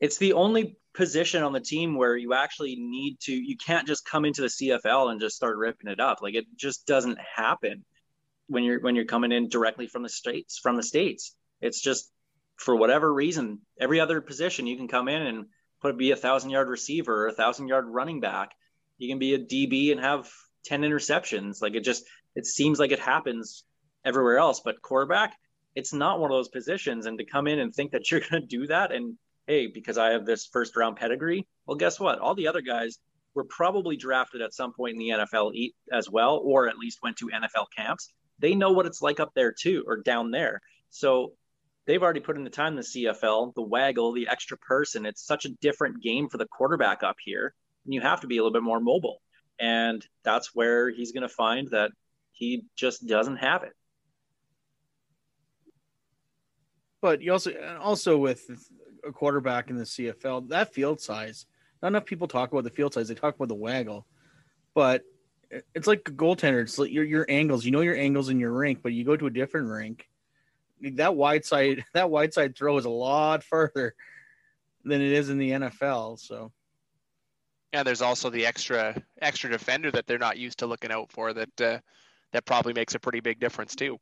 It's 0.00 0.18
the 0.18 0.34
only 0.34 0.76
position 0.94 1.42
on 1.42 1.52
the 1.52 1.60
team 1.60 1.94
where 1.96 2.16
you 2.16 2.34
actually 2.34 2.76
need 2.76 3.18
to. 3.20 3.32
You 3.32 3.56
can't 3.56 3.86
just 3.86 4.04
come 4.04 4.24
into 4.24 4.42
the 4.42 4.48
CFL 4.48 5.10
and 5.10 5.20
just 5.20 5.36
start 5.36 5.56
ripping 5.56 5.90
it 5.90 6.00
up. 6.00 6.18
Like 6.22 6.34
it 6.34 6.46
just 6.56 6.86
doesn't 6.86 7.18
happen 7.34 7.84
when 8.48 8.62
you're 8.62 8.80
when 8.80 8.94
you're 8.94 9.04
coming 9.06 9.32
in 9.32 9.48
directly 9.48 9.86
from 9.88 10.02
the 10.02 10.08
states. 10.08 10.58
From 10.58 10.76
the 10.76 10.82
states, 10.82 11.34
it's 11.60 11.80
just 11.80 12.10
for 12.56 12.76
whatever 12.76 13.12
reason. 13.12 13.60
Every 13.80 14.00
other 14.00 14.20
position 14.20 14.66
you 14.66 14.76
can 14.76 14.88
come 14.88 15.08
in 15.08 15.22
and 15.22 15.46
put 15.80 15.98
be 15.98 16.10
a 16.10 16.16
thousand 16.16 16.50
yard 16.50 16.68
receiver 16.68 17.24
or 17.24 17.28
a 17.28 17.32
thousand 17.32 17.68
yard 17.68 17.86
running 17.86 18.20
back. 18.20 18.52
You 18.98 19.08
can 19.08 19.18
be 19.18 19.34
a 19.34 19.38
DB 19.38 19.92
and 19.92 20.00
have 20.00 20.30
ten 20.64 20.82
interceptions. 20.82 21.62
Like 21.62 21.74
it 21.74 21.84
just 21.84 22.04
it 22.34 22.46
seems 22.46 22.78
like 22.78 22.92
it 22.92 23.00
happens 23.00 23.64
everywhere 24.04 24.38
else, 24.38 24.60
but 24.64 24.80
quarterback, 24.82 25.34
it's 25.74 25.92
not 25.92 26.20
one 26.20 26.30
of 26.30 26.36
those 26.36 26.48
positions. 26.48 27.06
And 27.06 27.18
to 27.18 27.24
come 27.24 27.46
in 27.46 27.58
and 27.58 27.74
think 27.74 27.92
that 27.92 28.10
you're 28.10 28.20
going 28.30 28.42
to 28.42 28.46
do 28.46 28.66
that, 28.68 28.92
and 28.92 29.16
hey, 29.46 29.66
because 29.66 29.98
I 29.98 30.10
have 30.10 30.26
this 30.26 30.46
first 30.46 30.76
round 30.76 30.96
pedigree, 30.96 31.46
well, 31.66 31.76
guess 31.76 32.00
what? 32.00 32.18
All 32.18 32.34
the 32.34 32.48
other 32.48 32.62
guys 32.62 32.98
were 33.34 33.44
probably 33.44 33.96
drafted 33.96 34.40
at 34.40 34.54
some 34.54 34.72
point 34.72 34.94
in 34.94 34.98
the 34.98 35.10
NFL 35.10 35.52
as 35.92 36.10
well, 36.10 36.40
or 36.42 36.68
at 36.68 36.78
least 36.78 37.00
went 37.02 37.18
to 37.18 37.28
NFL 37.28 37.66
camps. 37.76 38.10
They 38.38 38.54
know 38.54 38.72
what 38.72 38.86
it's 38.86 39.02
like 39.02 39.20
up 39.20 39.32
there 39.34 39.52
too, 39.52 39.84
or 39.86 39.98
down 39.98 40.30
there. 40.30 40.60
So 40.90 41.32
they've 41.86 42.02
already 42.02 42.20
put 42.20 42.36
in 42.36 42.44
the 42.44 42.50
time 42.50 42.72
in 42.72 42.76
the 42.76 42.82
CFL, 42.82 43.54
the 43.54 43.62
waggle, 43.62 44.12
the 44.12 44.28
extra 44.28 44.56
person. 44.56 45.06
It's 45.06 45.24
such 45.24 45.44
a 45.44 45.50
different 45.60 46.02
game 46.02 46.28
for 46.28 46.38
the 46.38 46.46
quarterback 46.46 47.02
up 47.02 47.16
here. 47.24 47.54
And 47.84 47.94
you 47.94 48.00
have 48.00 48.20
to 48.20 48.26
be 48.26 48.38
a 48.38 48.42
little 48.42 48.52
bit 48.52 48.62
more 48.62 48.80
mobile. 48.80 49.22
And 49.58 50.04
that's 50.24 50.54
where 50.54 50.90
he's 50.90 51.12
going 51.12 51.22
to 51.22 51.28
find 51.28 51.68
that 51.70 51.92
he 52.32 52.64
just 52.76 53.06
doesn't 53.06 53.36
have 53.36 53.62
it. 53.62 53.72
But 57.00 57.22
you 57.22 57.32
also 57.32 57.52
also 57.80 58.18
with 58.18 58.50
a 59.06 59.12
quarterback 59.12 59.70
in 59.70 59.76
the 59.76 59.84
CFL, 59.84 60.48
that 60.48 60.74
field 60.74 61.00
size. 61.00 61.46
Not 61.82 61.88
enough 61.88 62.06
people 62.06 62.26
talk 62.26 62.50
about 62.50 62.64
the 62.64 62.70
field 62.70 62.94
size. 62.94 63.08
They 63.08 63.14
talk 63.14 63.36
about 63.36 63.48
the 63.48 63.54
waggle, 63.54 64.06
but 64.74 65.02
it's 65.74 65.86
like 65.86 66.08
a 66.08 66.10
goaltender. 66.10 66.62
It's 66.62 66.78
like 66.78 66.90
your 66.90 67.04
your 67.04 67.26
angles. 67.28 67.64
You 67.64 67.70
know 67.70 67.82
your 67.82 67.96
angles 67.96 68.28
in 68.28 68.40
your 68.40 68.52
rink, 68.52 68.80
but 68.82 68.92
you 68.92 69.04
go 69.04 69.16
to 69.16 69.26
a 69.26 69.30
different 69.30 69.68
rink. 69.68 70.08
That 70.82 71.14
wide 71.14 71.44
side 71.44 71.84
that 71.94 72.10
wide 72.10 72.34
side 72.34 72.56
throw 72.56 72.76
is 72.78 72.84
a 72.84 72.90
lot 72.90 73.42
further 73.42 73.94
than 74.84 75.00
it 75.00 75.12
is 75.12 75.30
in 75.30 75.38
the 75.38 75.50
NFL. 75.50 76.18
So 76.18 76.52
yeah, 77.72 77.82
there's 77.82 78.02
also 78.02 78.30
the 78.30 78.46
extra 78.46 79.00
extra 79.20 79.50
defender 79.50 79.90
that 79.90 80.06
they're 80.06 80.18
not 80.18 80.38
used 80.38 80.60
to 80.60 80.66
looking 80.66 80.92
out 80.92 81.10
for 81.12 81.32
that 81.32 81.60
uh, 81.60 81.78
that 82.32 82.44
probably 82.44 82.72
makes 82.72 82.94
a 82.94 82.98
pretty 82.98 83.20
big 83.20 83.40
difference 83.40 83.74
too. 83.74 83.98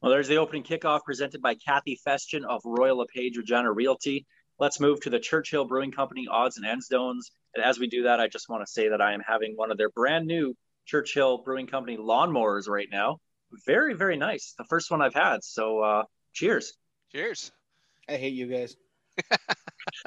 Well, 0.00 0.12
there's 0.12 0.28
the 0.28 0.36
opening 0.36 0.62
kickoff 0.62 1.02
presented 1.04 1.42
by 1.42 1.56
Kathy 1.56 1.98
Festian 2.06 2.44
of 2.44 2.62
Royal 2.64 2.98
LePage 2.98 3.36
Regina 3.36 3.72
Realty. 3.72 4.26
Let's 4.60 4.78
move 4.78 5.00
to 5.00 5.10
the 5.10 5.18
Churchill 5.18 5.64
Brewing 5.64 5.90
Company 5.90 6.28
odds 6.30 6.56
and 6.56 6.64
end 6.64 6.84
zones. 6.84 7.32
And 7.54 7.64
as 7.64 7.80
we 7.80 7.88
do 7.88 8.04
that, 8.04 8.20
I 8.20 8.28
just 8.28 8.48
want 8.48 8.64
to 8.64 8.72
say 8.72 8.88
that 8.88 9.00
I 9.00 9.12
am 9.12 9.20
having 9.20 9.54
one 9.56 9.72
of 9.72 9.78
their 9.78 9.90
brand 9.90 10.26
new 10.26 10.54
Churchill 10.86 11.38
Brewing 11.38 11.66
Company 11.66 11.96
lawnmowers 11.96 12.68
right 12.68 12.88
now. 12.90 13.18
Very, 13.66 13.94
very 13.94 14.16
nice. 14.16 14.54
The 14.58 14.64
first 14.64 14.90
one 14.90 15.00
I've 15.02 15.14
had. 15.14 15.42
So, 15.42 15.80
uh, 15.80 16.02
cheers. 16.32 16.74
Cheers. 17.12 17.50
I 18.08 18.16
hate 18.16 18.34
you 18.34 18.46
guys. 18.46 18.76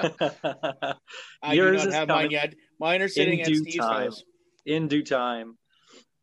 I 0.00 1.52
Yours 1.52 1.82
do 1.82 1.84
not 1.84 1.88
is 1.88 1.94
have 1.94 2.08
coming 2.08 2.24
mine 2.24 2.30
yet. 2.30 2.54
Mine 2.78 3.02
are 3.02 3.08
sitting 3.08 3.40
at 3.40 3.46
due 3.46 3.56
Steve's 3.56 3.76
time. 3.76 4.04
house. 4.04 4.24
in 4.64 4.88
due 4.88 5.02
time. 5.02 5.56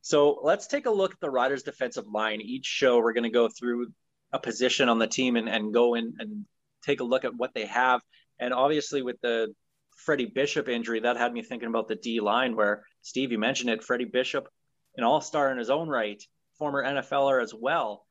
So 0.01 0.39
let's 0.43 0.67
take 0.67 0.85
a 0.85 0.91
look 0.91 1.13
at 1.13 1.19
the 1.19 1.29
Riders' 1.29 1.63
defensive 1.63 2.05
line. 2.07 2.41
Each 2.41 2.65
show, 2.65 2.97
we're 2.99 3.13
going 3.13 3.23
to 3.25 3.29
go 3.29 3.49
through 3.49 3.87
a 4.31 4.39
position 4.39 4.89
on 4.89 4.99
the 4.99 5.07
team 5.07 5.35
and, 5.35 5.49
and 5.49 5.73
go 5.73 5.95
in 5.95 6.13
and 6.19 6.45
take 6.83 6.99
a 6.99 7.03
look 7.03 7.25
at 7.25 7.35
what 7.35 7.53
they 7.53 7.65
have. 7.65 8.01
And 8.39 8.53
obviously, 8.53 9.01
with 9.01 9.19
the 9.21 9.53
Freddie 9.97 10.31
Bishop 10.33 10.69
injury, 10.69 11.01
that 11.01 11.17
had 11.17 11.33
me 11.33 11.43
thinking 11.43 11.67
about 11.69 11.87
the 11.87 11.95
D 11.95 12.21
line, 12.21 12.55
where 12.55 12.83
Steve, 13.01 13.31
you 13.31 13.37
mentioned 13.39 13.69
it. 13.69 13.83
Freddie 13.83 14.05
Bishop, 14.05 14.47
an 14.95 15.03
all 15.03 15.21
star 15.21 15.51
in 15.51 15.57
his 15.57 15.69
own 15.69 15.89
right, 15.89 16.21
former 16.59 16.83
NFLer 16.83 17.41
as 17.41 17.53
well. 17.53 18.05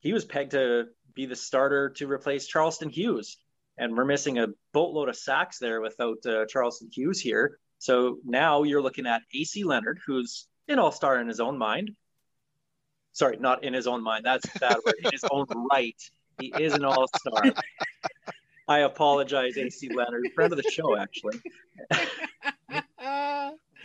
He 0.00 0.12
was 0.12 0.24
pegged 0.24 0.52
to 0.52 0.86
be 1.14 1.26
the 1.26 1.36
starter 1.36 1.90
to 1.90 2.10
replace 2.10 2.46
Charleston 2.46 2.90
Hughes. 2.90 3.36
And 3.78 3.94
we're 3.96 4.06
missing 4.06 4.38
a 4.38 4.48
boatload 4.72 5.08
of 5.08 5.16
sacks 5.16 5.58
there 5.58 5.80
without 5.80 6.24
uh, 6.26 6.46
Charleston 6.46 6.88
Hughes 6.92 7.20
here. 7.20 7.58
So 7.78 8.18
now 8.24 8.62
you're 8.62 8.82
looking 8.82 9.06
at 9.06 9.22
AC 9.34 9.64
Leonard, 9.64 10.00
who's 10.06 10.48
an 10.66 10.78
all 10.78 10.92
star 10.92 11.20
in 11.20 11.28
his 11.28 11.40
own 11.40 11.58
mind. 11.58 11.90
Sorry, 13.12 13.36
not 13.36 13.64
in 13.64 13.74
his 13.74 13.86
own 13.86 14.02
mind. 14.02 14.24
That's 14.24 14.44
a 14.54 14.58
bad 14.58 14.76
word. 14.84 14.94
In 15.04 15.12
his 15.12 15.24
own 15.30 15.46
right. 15.70 15.96
He 16.38 16.52
is 16.58 16.74
an 16.74 16.84
all 16.84 17.06
star. 17.08 17.52
I 18.68 18.80
apologize, 18.80 19.56
AC 19.56 19.90
Leonard, 19.90 20.28
friend 20.34 20.52
of 20.52 20.56
the 20.56 20.70
show, 20.70 20.96
actually. 20.96 21.40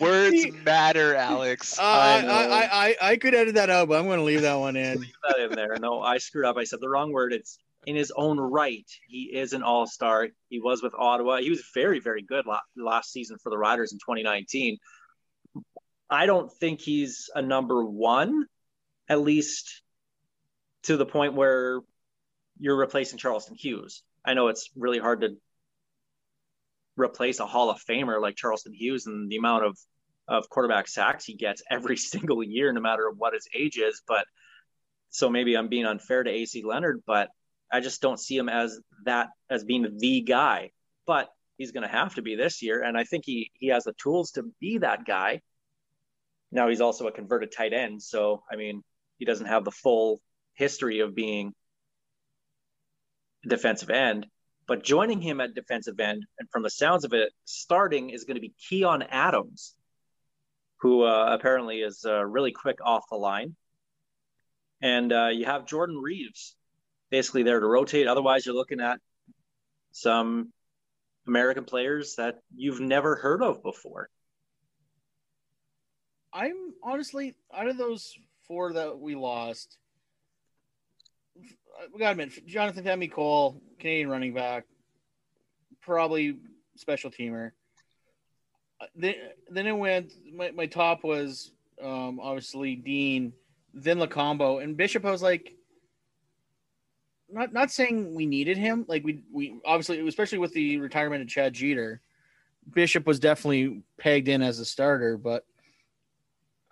Uh, 0.02 0.06
Words 0.06 0.42
See- 0.42 0.52
matter, 0.52 1.16
Alex. 1.16 1.78
I. 1.80 2.26
I, 2.26 2.86
I, 2.88 2.96
I 3.12 3.18
could 3.18 3.34
edit 3.34 3.56
that 3.56 3.70
out, 3.70 3.88
but 3.88 4.00
I'm 4.00 4.06
going 4.06 4.20
to 4.20 4.24
leave 4.26 4.42
that 4.42 4.56
one 4.56 4.76
in. 4.76 5.02
Leave 5.02 5.14
that 5.28 5.40
in 5.40 5.52
there. 5.52 5.78
No, 5.80 6.02
I 6.02 6.18
screwed 6.18 6.46
up. 6.46 6.58
I 6.58 6.64
said 6.64 6.80
the 6.82 6.90
wrong 6.90 7.12
word. 7.12 7.34
It's 7.34 7.60
in 7.86 7.96
his 7.96 8.12
own 8.16 8.40
right. 8.40 8.86
He 9.08 9.24
is 9.34 9.54
an 9.54 9.64
all 9.64 9.88
star. 9.88 10.30
He 10.50 10.60
was 10.60 10.84
with 10.84 10.94
Ottawa. 10.98 11.38
He 11.38 11.50
was 11.50 11.64
very, 11.74 12.00
very 12.00 12.22
good 12.22 12.46
last 12.76 13.12
season 13.12 13.38
for 13.42 13.50
the 13.50 13.58
Riders 13.58 13.92
in 13.92 14.00
2019. 14.00 14.78
I 16.10 16.26
don't 16.26 16.52
think 16.52 16.82
he's 16.82 17.30
a 17.34 17.42
number 17.42 17.86
one, 17.86 18.46
at 19.08 19.22
least 19.22 19.82
to 20.84 20.98
the 20.98 21.06
point 21.06 21.34
where 21.36 21.80
you're 22.60 22.76
replacing 22.76 23.18
Charleston 23.18 23.56
Hughes. 23.56 24.04
I 24.26 24.34
know 24.34 24.50
it's 24.50 24.70
really 24.76 25.00
hard 25.00 25.22
to 25.22 25.38
replace 26.96 27.40
a 27.40 27.46
Hall 27.46 27.70
of 27.70 27.82
Famer 27.82 28.22
like 28.22 28.36
Charleston 28.36 28.74
Hughes 28.74 29.08
and 29.08 29.30
the 29.30 29.38
amount 29.38 29.66
of 29.66 29.78
of 30.28 30.50
quarterback 30.50 30.88
sacks 30.88 31.26
he 31.26 31.36
gets 31.36 31.62
every 31.70 31.98
single 32.14 32.44
year, 32.44 32.72
no 32.72 32.82
matter 32.82 33.12
what 33.16 33.34
his 33.34 33.48
age 33.54 33.78
is. 33.78 34.02
But 34.08 34.26
so 35.10 35.30
maybe 35.30 35.56
I'm 35.56 35.68
being 35.68 35.86
unfair 35.86 36.24
to 36.24 36.30
AC 36.30 36.64
Leonard, 36.64 37.02
but 37.06 37.30
I 37.72 37.82
just 37.82 38.02
don't 38.02 38.20
see 38.20 38.38
him 38.38 38.50
as 38.50 38.80
that 39.06 39.30
as 39.50 39.64
being 39.64 39.98
the 39.98 40.22
guy. 40.22 40.72
But 41.06 41.30
he's 41.58 41.72
going 41.72 41.88
to 41.88 41.94
have 41.94 42.16
to 42.16 42.22
be 42.22 42.36
this 42.36 42.62
year, 42.62 42.82
and 42.84 42.98
I 42.98 43.04
think 43.04 43.26
he 43.26 43.52
he 43.54 43.68
has 43.68 43.84
the 43.84 43.94
tools 43.94 44.32
to 44.32 44.44
be 44.60 44.80
that 44.80 45.06
guy. 45.06 45.42
Now 46.52 46.70
he's 46.70 46.82
also 46.82 47.08
a 47.08 47.12
converted 47.12 47.52
tight 47.56 47.74
end, 47.74 48.02
so 48.02 48.44
I 48.52 48.56
mean 48.56 48.84
he 49.18 49.26
doesn't 49.26 49.48
have 49.48 49.66
the 49.66 49.72
full 49.72 50.22
history 50.54 51.00
of 51.00 51.16
being 51.16 51.54
defensive 53.48 53.90
end. 53.90 54.28
But 54.72 54.86
joining 54.86 55.20
him 55.20 55.42
at 55.42 55.54
defensive 55.54 56.00
end, 56.00 56.26
and 56.40 56.50
from 56.50 56.64
the 56.64 56.70
sounds 56.70 57.04
of 57.04 57.12
it, 57.12 57.34
starting 57.44 58.12
is 58.12 58.24
going 58.24 58.36
to 58.36 58.42
be 58.42 58.54
Keon 58.70 59.02
Adams, 59.02 59.76
who 60.80 61.04
uh, 61.04 61.36
apparently 61.38 61.82
is 61.82 62.06
uh, 62.08 62.24
really 62.24 62.54
quick 62.54 62.78
off 62.82 63.04
the 63.12 63.18
line. 63.18 63.58
And 64.82 65.12
uh, 65.12 65.28
you 65.28 65.44
have 65.44 65.66
Jordan 65.66 65.98
Reaves 65.98 66.56
basically 67.10 67.44
there 67.44 67.60
to 67.60 67.66
rotate. 67.66 68.08
Otherwise, 68.08 68.46
you're 68.46 68.56
looking 68.56 68.80
at 68.80 69.00
some 69.92 70.54
American 71.28 71.66
players 71.66 72.16
that 72.16 72.40
you've 72.56 72.80
never 72.80 73.18
heard 73.18 73.44
of 73.44 73.62
before. 73.62 74.08
I'm 76.32 76.76
honestly 76.82 77.36
out 77.54 77.68
of 77.68 77.78
those 77.78 78.18
four 78.48 78.72
that 78.72 78.98
we 78.98 79.16
lost. 79.16 79.78
We 81.94 82.00
got 82.00 82.14
to 82.14 82.22
admit, 82.22 82.46
Jonathan 82.48 82.84
Femi 82.84 83.12
Cole, 83.12 83.62
Canadian 83.80 84.10
running 84.10 84.34
back, 84.34 84.66
probably 85.82 86.38
special 86.76 87.10
teamer. 87.10 87.52
Uh, 88.80 88.86
Then, 88.96 89.16
then 89.50 89.68
it 89.68 89.74
went. 89.74 90.14
My, 90.34 90.52
my 90.52 90.66
top 90.68 91.04
was 91.04 91.52
um, 91.82 92.20
obviously 92.20 92.76
Dean, 92.76 93.34
then 93.74 93.98
Lokombo, 93.98 94.64
and 94.64 94.78
Bishop. 94.78 95.06
I 95.06 95.12
was 95.12 95.24
like, 95.24 95.56
not 97.30 97.54
not 97.54 97.72
saying 97.72 98.14
we 98.14 98.26
needed 98.26 98.58
him. 98.58 98.86
Like 98.88 99.04
we 99.04 99.24
we 99.32 99.60
obviously, 99.66 100.06
especially 100.08 100.40
with 100.40 100.54
the 100.54 100.78
retirement 100.78 101.22
of 101.22 101.30
Chad 101.30 101.54
Geter, 101.54 102.00
Bishop 102.74 103.08
was 103.08 103.20
definitely 103.20 103.82
pegged 103.98 104.28
in 104.28 104.42
as 104.42 104.60
a 104.60 104.66
starter. 104.66 105.18
But 105.18 105.46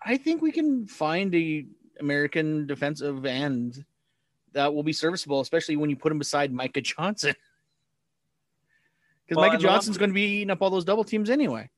I 0.03 0.17
think 0.17 0.41
we 0.41 0.51
can 0.51 0.85
find 0.85 1.33
a 1.33 1.65
American 1.99 2.67
defensive 2.67 3.25
end 3.25 3.85
that 4.53 4.73
will 4.73 4.83
be 4.83 4.93
serviceable, 4.93 5.39
especially 5.41 5.75
when 5.75 5.89
you 5.89 5.95
put 5.95 6.11
him 6.11 6.19
beside 6.19 6.51
Micah 6.53 6.81
Johnson. 6.81 7.35
Because 9.27 9.41
Well, 9.41 9.45
Micah 9.45 9.55
and 9.57 9.63
the 9.63 9.67
one- 9.67 9.73
Johnson's 9.75 9.97
going 9.99 10.09
to 10.09 10.13
be 10.15 10.23
eating 10.23 10.49
up 10.49 10.59
all 10.63 10.71
those 10.71 10.83
double 10.85 11.03
teams 11.03 11.29
anyway. 11.29 11.69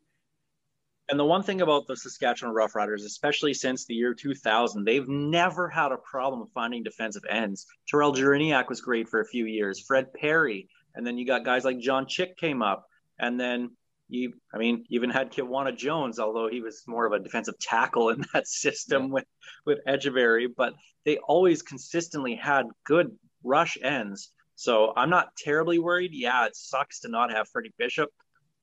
And 1.09 1.19
the 1.19 1.25
one 1.25 1.43
thing 1.43 1.59
about 1.59 1.85
the 1.85 1.97
Saskatchewan 1.97 2.55
Roughriders, 2.55 3.03
especially 3.03 3.53
since 3.53 3.85
the 3.85 3.93
year 3.93 4.13
2000, 4.13 4.85
they've 4.85 5.09
never 5.09 5.67
had 5.67 5.91
a 5.91 5.97
problem 5.97 6.47
finding 6.53 6.81
defensive 6.83 7.23
ends. 7.29 7.65
Terrell 7.89 8.13
Juriniak 8.13 8.69
was 8.69 8.79
great 8.79 9.09
for 9.09 9.19
a 9.19 9.25
few 9.25 9.45
years. 9.47 9.81
Fred 9.81 10.13
Perry, 10.13 10.69
and 10.95 11.05
then 11.05 11.17
you 11.17 11.27
got 11.27 11.43
guys 11.43 11.65
like 11.65 11.79
John 11.79 12.07
Chick 12.07 12.37
came 12.37 12.61
up, 12.61 12.87
and 13.19 13.37
then 13.37 13.71
you, 14.11 14.33
I 14.53 14.57
mean, 14.57 14.85
you 14.89 14.99
even 14.99 15.09
had 15.09 15.31
Kiwana 15.31 15.75
Jones, 15.75 16.19
although 16.19 16.49
he 16.49 16.61
was 16.61 16.83
more 16.85 17.05
of 17.05 17.13
a 17.13 17.19
defensive 17.19 17.57
tackle 17.59 18.09
in 18.09 18.25
that 18.33 18.47
system 18.47 19.09
with 19.09 19.25
with 19.65 19.79
Etcheverry. 19.87 20.47
But 20.55 20.73
they 21.05 21.17
always 21.17 21.61
consistently 21.61 22.35
had 22.35 22.65
good 22.83 23.17
rush 23.43 23.77
ends. 23.81 24.31
So 24.55 24.93
I'm 24.95 25.09
not 25.09 25.35
terribly 25.37 25.79
worried. 25.79 26.11
Yeah, 26.13 26.45
it 26.45 26.55
sucks 26.55 26.99
to 27.01 27.07
not 27.07 27.31
have 27.31 27.47
Freddie 27.49 27.73
Bishop, 27.77 28.09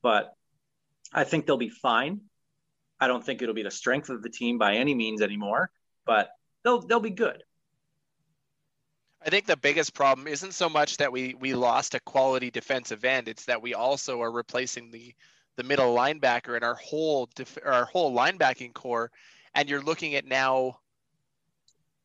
but 0.03 0.33
I 1.13 1.25
think 1.25 1.47
they'll 1.47 1.57
be 1.57 1.71
fine. 1.71 2.21
I 3.01 3.09
don't 3.09 3.25
think 3.25 3.43
it'll 3.43 3.55
be 3.55 3.63
the 3.63 3.71
strength 3.71 4.11
of 4.11 4.23
the 4.23 4.31
team 4.31 4.59
by 4.59 4.75
any 4.75 4.95
means 4.95 5.23
anymore, 5.23 5.71
but 6.05 6.29
they'll 6.63 6.81
they'll 6.81 7.01
be 7.01 7.11
good. 7.11 7.43
I 9.25 9.31
think 9.31 9.47
the 9.47 9.57
biggest 9.57 9.95
problem 9.95 10.29
isn't 10.29 10.53
so 10.53 10.69
much 10.69 10.99
that 10.99 11.11
we 11.11 11.35
we 11.35 11.55
lost 11.55 11.95
a 11.95 12.01
quality 12.01 12.51
defensive 12.51 13.05
end; 13.05 13.29
it's 13.29 13.47
that 13.47 13.63
we 13.63 13.75
also 13.75 14.21
are 14.21 14.31
replacing 14.31 14.91
the 14.91 15.15
the 15.59 15.65
middle 15.65 15.93
linebacker 15.93 16.55
and 16.55 16.65
our 16.65 16.77
whole 16.77 17.29
def- 17.35 17.59
our 17.65 17.85
whole 17.85 18.15
linebacking 18.15 18.73
core, 18.73 19.11
and 19.57 19.69
you're 19.69 19.83
looking 19.83 20.15
at 20.15 20.25
now 20.25 20.79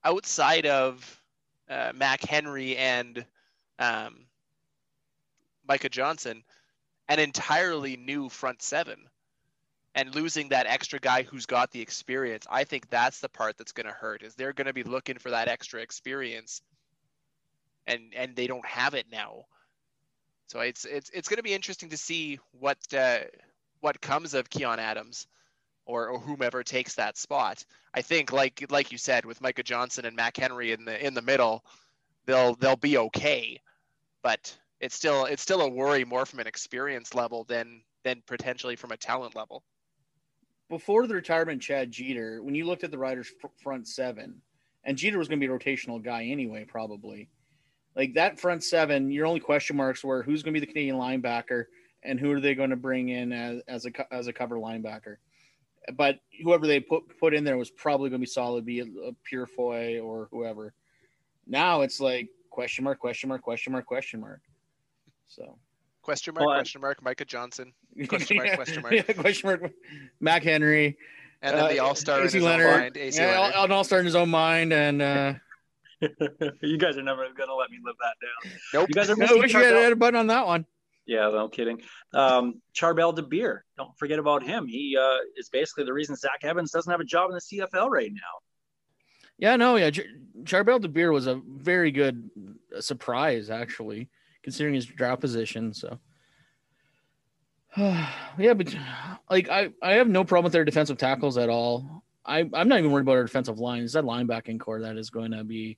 outside 0.04 0.66
of 0.66 1.22
uh, 1.70 1.92
Mac 1.96 2.24
Henry 2.24 2.76
and 2.76 3.24
um, 3.78 4.26
Micah 5.68 5.88
Johnson, 5.88 6.44
an 7.08 7.20
entirely 7.20 7.96
new 7.96 8.28
front 8.28 8.62
seven. 8.62 9.08
And 9.96 10.16
losing 10.16 10.50
that 10.50 10.66
extra 10.66 11.00
guy 11.00 11.22
who's 11.22 11.46
got 11.46 11.70
the 11.70 11.80
experience, 11.80 12.48
I 12.50 12.64
think 12.64 12.90
that's 12.90 13.20
the 13.20 13.30
part 13.30 13.60
that's 13.60 13.72
going 13.72 13.86
to 13.86 13.94
hurt. 13.94 14.24
Is 14.24 14.34
they're 14.34 14.52
going 14.52 14.66
to 14.66 14.74
be 14.74 14.82
looking 14.82 15.20
for 15.20 15.30
that 15.30 15.48
extra 15.48 15.82
experience 15.82 16.64
and 17.86 18.14
and 18.16 18.36
they 18.36 18.48
don't 18.48 18.66
have 18.66 18.96
it 18.96 19.06
now. 19.12 19.46
So 20.48 20.60
it's 20.60 20.86
it's 20.86 21.10
it's 21.12 21.28
going 21.28 21.38
to 21.38 21.44
be 21.44 21.54
interesting 21.54 21.90
to 21.90 21.98
see 21.98 22.40
what 22.52 22.78
uh, 22.94 23.20
what 23.82 24.02
comes 24.02 24.34
of 24.34 24.50
Keon 24.50 24.80
Adams, 24.80 25.28
or, 25.86 26.10
or 26.10 26.20
whomever 26.20 26.64
takes 26.64 26.96
that 26.96 27.18
spot. 27.18 27.64
I 27.94 28.02
think 28.02 28.32
like 28.32 28.66
like 28.70 28.92
you 28.92 28.98
said 28.98 29.26
with 29.26 29.42
Micah 29.42 29.64
Johnson 29.64 30.06
and 30.06 30.16
Mac 30.16 30.38
Henry 30.38 30.72
in 30.72 30.86
the 30.86 31.06
in 31.06 31.14
the 31.14 31.22
middle, 31.22 31.64
they'll 32.26 32.56
they'll 32.56 32.76
be 32.76 32.98
okay, 32.98 33.60
but 34.22 34.56
it's 34.80 34.96
still 34.96 35.26
it's 35.26 35.42
still 35.42 35.62
a 35.62 35.70
worry 35.70 36.06
more 36.06 36.26
from 36.26 36.40
an 36.40 36.48
experience 36.48 37.14
level 37.14 37.44
than 37.46 37.82
than 38.04 38.22
potentially 38.26 38.76
from 38.76 38.92
a 38.92 38.98
talent 38.98 39.36
level. 39.36 39.64
Before 40.70 41.08
the 41.08 41.14
retirement, 41.14 41.62
Chad 41.62 41.92
Geter, 41.92 42.42
when 42.42 42.56
you 42.56 42.66
looked 42.66 42.84
at 42.84 42.92
the 42.92 42.98
Riders' 42.98 43.32
front 43.62 43.88
seven, 43.88 44.42
and 44.84 44.98
Geter 44.98 45.18
was 45.18 45.28
going 45.28 45.40
to 45.40 45.48
be 45.48 45.54
a 45.54 45.58
rotational 45.58 46.04
guy 46.04 46.24
anyway, 46.26 46.66
probably. 46.66 47.30
Like 47.96 48.14
that 48.16 48.40
front 48.40 48.64
seven, 48.64 49.12
your 49.12 49.26
only 49.26 49.40
question 49.40 49.76
marks 49.76 50.04
were 50.04 50.24
who's 50.24 50.42
going 50.44 50.54
to 50.54 50.60
be 50.60 50.66
the 50.66 50.72
Canadian 50.72 50.96
linebacker 50.98 51.66
and 52.04 52.20
who 52.20 52.32
are 52.32 52.40
they 52.40 52.56
going 52.56 52.72
to 52.72 52.76
bring 52.76 53.10
in 53.10 53.32
as, 53.32 53.62
as 53.68 53.86
a 53.86 54.14
as 54.14 54.28
a 54.28 54.34
cover 54.34 54.56
linebacker. 54.58 55.18
But 55.96 56.20
whoever 56.44 56.66
they 56.66 56.80
put 56.80 57.04
put 57.20 57.34
in 57.34 57.44
there 57.44 57.58
was 57.58 57.70
probably 57.70 58.10
going 58.10 58.20
to 58.22 58.26
be 58.26 58.30
solid, 58.30 58.66
be 58.66 58.80
it 58.80 58.88
a 59.06 59.12
Purifoy 59.30 60.04
or 60.04 60.28
whoever. 60.32 60.74
Now 61.46 61.82
it's 61.82 62.00
like 62.00 62.30
question 62.50 62.84
mark, 62.84 63.00
question 63.00 63.30
mark, 63.30 63.42
question 63.42 63.74
mark, 63.74 63.86
question 63.86 64.20
mark. 64.20 64.42
So 65.28 65.58
Question 66.04 66.34
mark, 66.34 66.46
Well, 66.48 66.58
question 66.58 66.82
mark, 66.82 67.02
Micah 67.02 67.24
Johnson, 67.24 67.74
Question 68.10 68.36
mark, 68.36 68.50
Yeah, 68.50 68.56
question 68.58 68.82
mark. 68.82 68.94
yeah, 68.94 69.04
question 69.14 69.48
mark. 69.50 69.72
Mac 70.20 70.44
Henry, 70.44 70.98
and 71.42 71.58
then 71.58 71.70
the 71.70 71.80
uh, 71.80 71.86
all 71.86 71.96
star 71.96 72.20
in 72.20 72.26
AC 72.26 72.38
his 72.38 72.44
own 72.44 72.50
Leonard, 72.52 72.80
mind, 72.82 72.98
AC 72.98 73.22
yeah, 73.22 73.40
Leonard. 73.40 73.56
an 73.56 73.72
all 73.72 73.84
star 73.86 74.00
in 74.00 74.06
his 74.06 74.16
own 74.16 74.30
mind, 74.30 74.74
and 74.74 75.02
uh, 75.02 75.34
you 76.62 76.78
guys 76.78 76.98
are 76.98 77.04
never 77.04 77.28
gonna 77.38 77.54
let 77.54 77.70
me 77.70 77.78
live 77.84 77.96
that 78.00 78.16
down. 78.22 78.60
Nope. 78.74 78.90
You 78.90 78.96
guys 78.96 79.10
are 79.10 79.14
I 79.14 79.16
missing 79.16 79.40
wish 79.40 79.54
you 79.54 79.60
had, 79.60 79.92
a 79.92 79.96
button 79.96 80.20
on 80.20 80.28
that 80.28 80.46
one. 80.46 80.66
Yeah, 81.06 81.30
no 81.30 81.50
kidding. 81.50 81.82
Um, 82.14 82.62
Charbel 82.74 83.16
Dabire, 83.16 83.60
don't 83.78 83.98
forget 83.98 84.20
about 84.20 84.44
him. 84.44 84.68
He 84.68 84.98
uh, 85.00 85.18
is 85.36 85.50
basically 85.50 85.84
the 85.84 85.94
reason 85.94 86.16
Zach 86.16 86.40
Evans 86.44 86.72
doesn't 86.72 86.90
have 86.90 87.02
a 87.02 87.06
job 87.06 87.30
in 87.30 87.36
the 87.36 87.42
CFL 87.42 87.90
right 87.90 88.12
now. 88.12 88.22
Yeah, 89.38 89.56
no, 89.58 89.76
yeah. 89.76 89.90
Ch- 89.90 90.08
Charbel 90.44 90.80
Dabire 90.80 91.12
was 91.12 91.28
a 91.28 91.42
very 91.46 91.92
good 91.92 92.30
uh, 92.76 92.80
surprise, 92.80 93.50
actually, 93.50 94.10
considering 94.44 94.76
his 94.76 94.86
draft 94.86 95.20
position. 95.20 95.74
So, 95.74 96.00
yeah, 97.78 98.54
but 98.54 98.74
like 99.30 99.50
I, 99.50 99.72
I 99.82 99.94
have 99.94 100.08
no 100.08 100.24
problem 100.24 100.46
with 100.46 100.54
their 100.54 100.66
defensive 100.66 100.98
tackles 100.98 101.38
at 101.38 101.50
all. 101.50 102.04
I, 102.26 102.50
I'm 102.54 102.70
not 102.70 102.80
even 102.80 102.92
worried 102.92 103.02
about 103.02 103.18
our 103.18 103.24
defensive 103.24 103.60
line. 103.60 103.84
It's 103.84 103.94
that 103.94 104.06
linebacking 104.06 104.60
core 104.60 104.82
that 104.82 104.96
is 104.96 105.10
going 105.10 105.32
to 105.32 105.44
be 105.44 105.78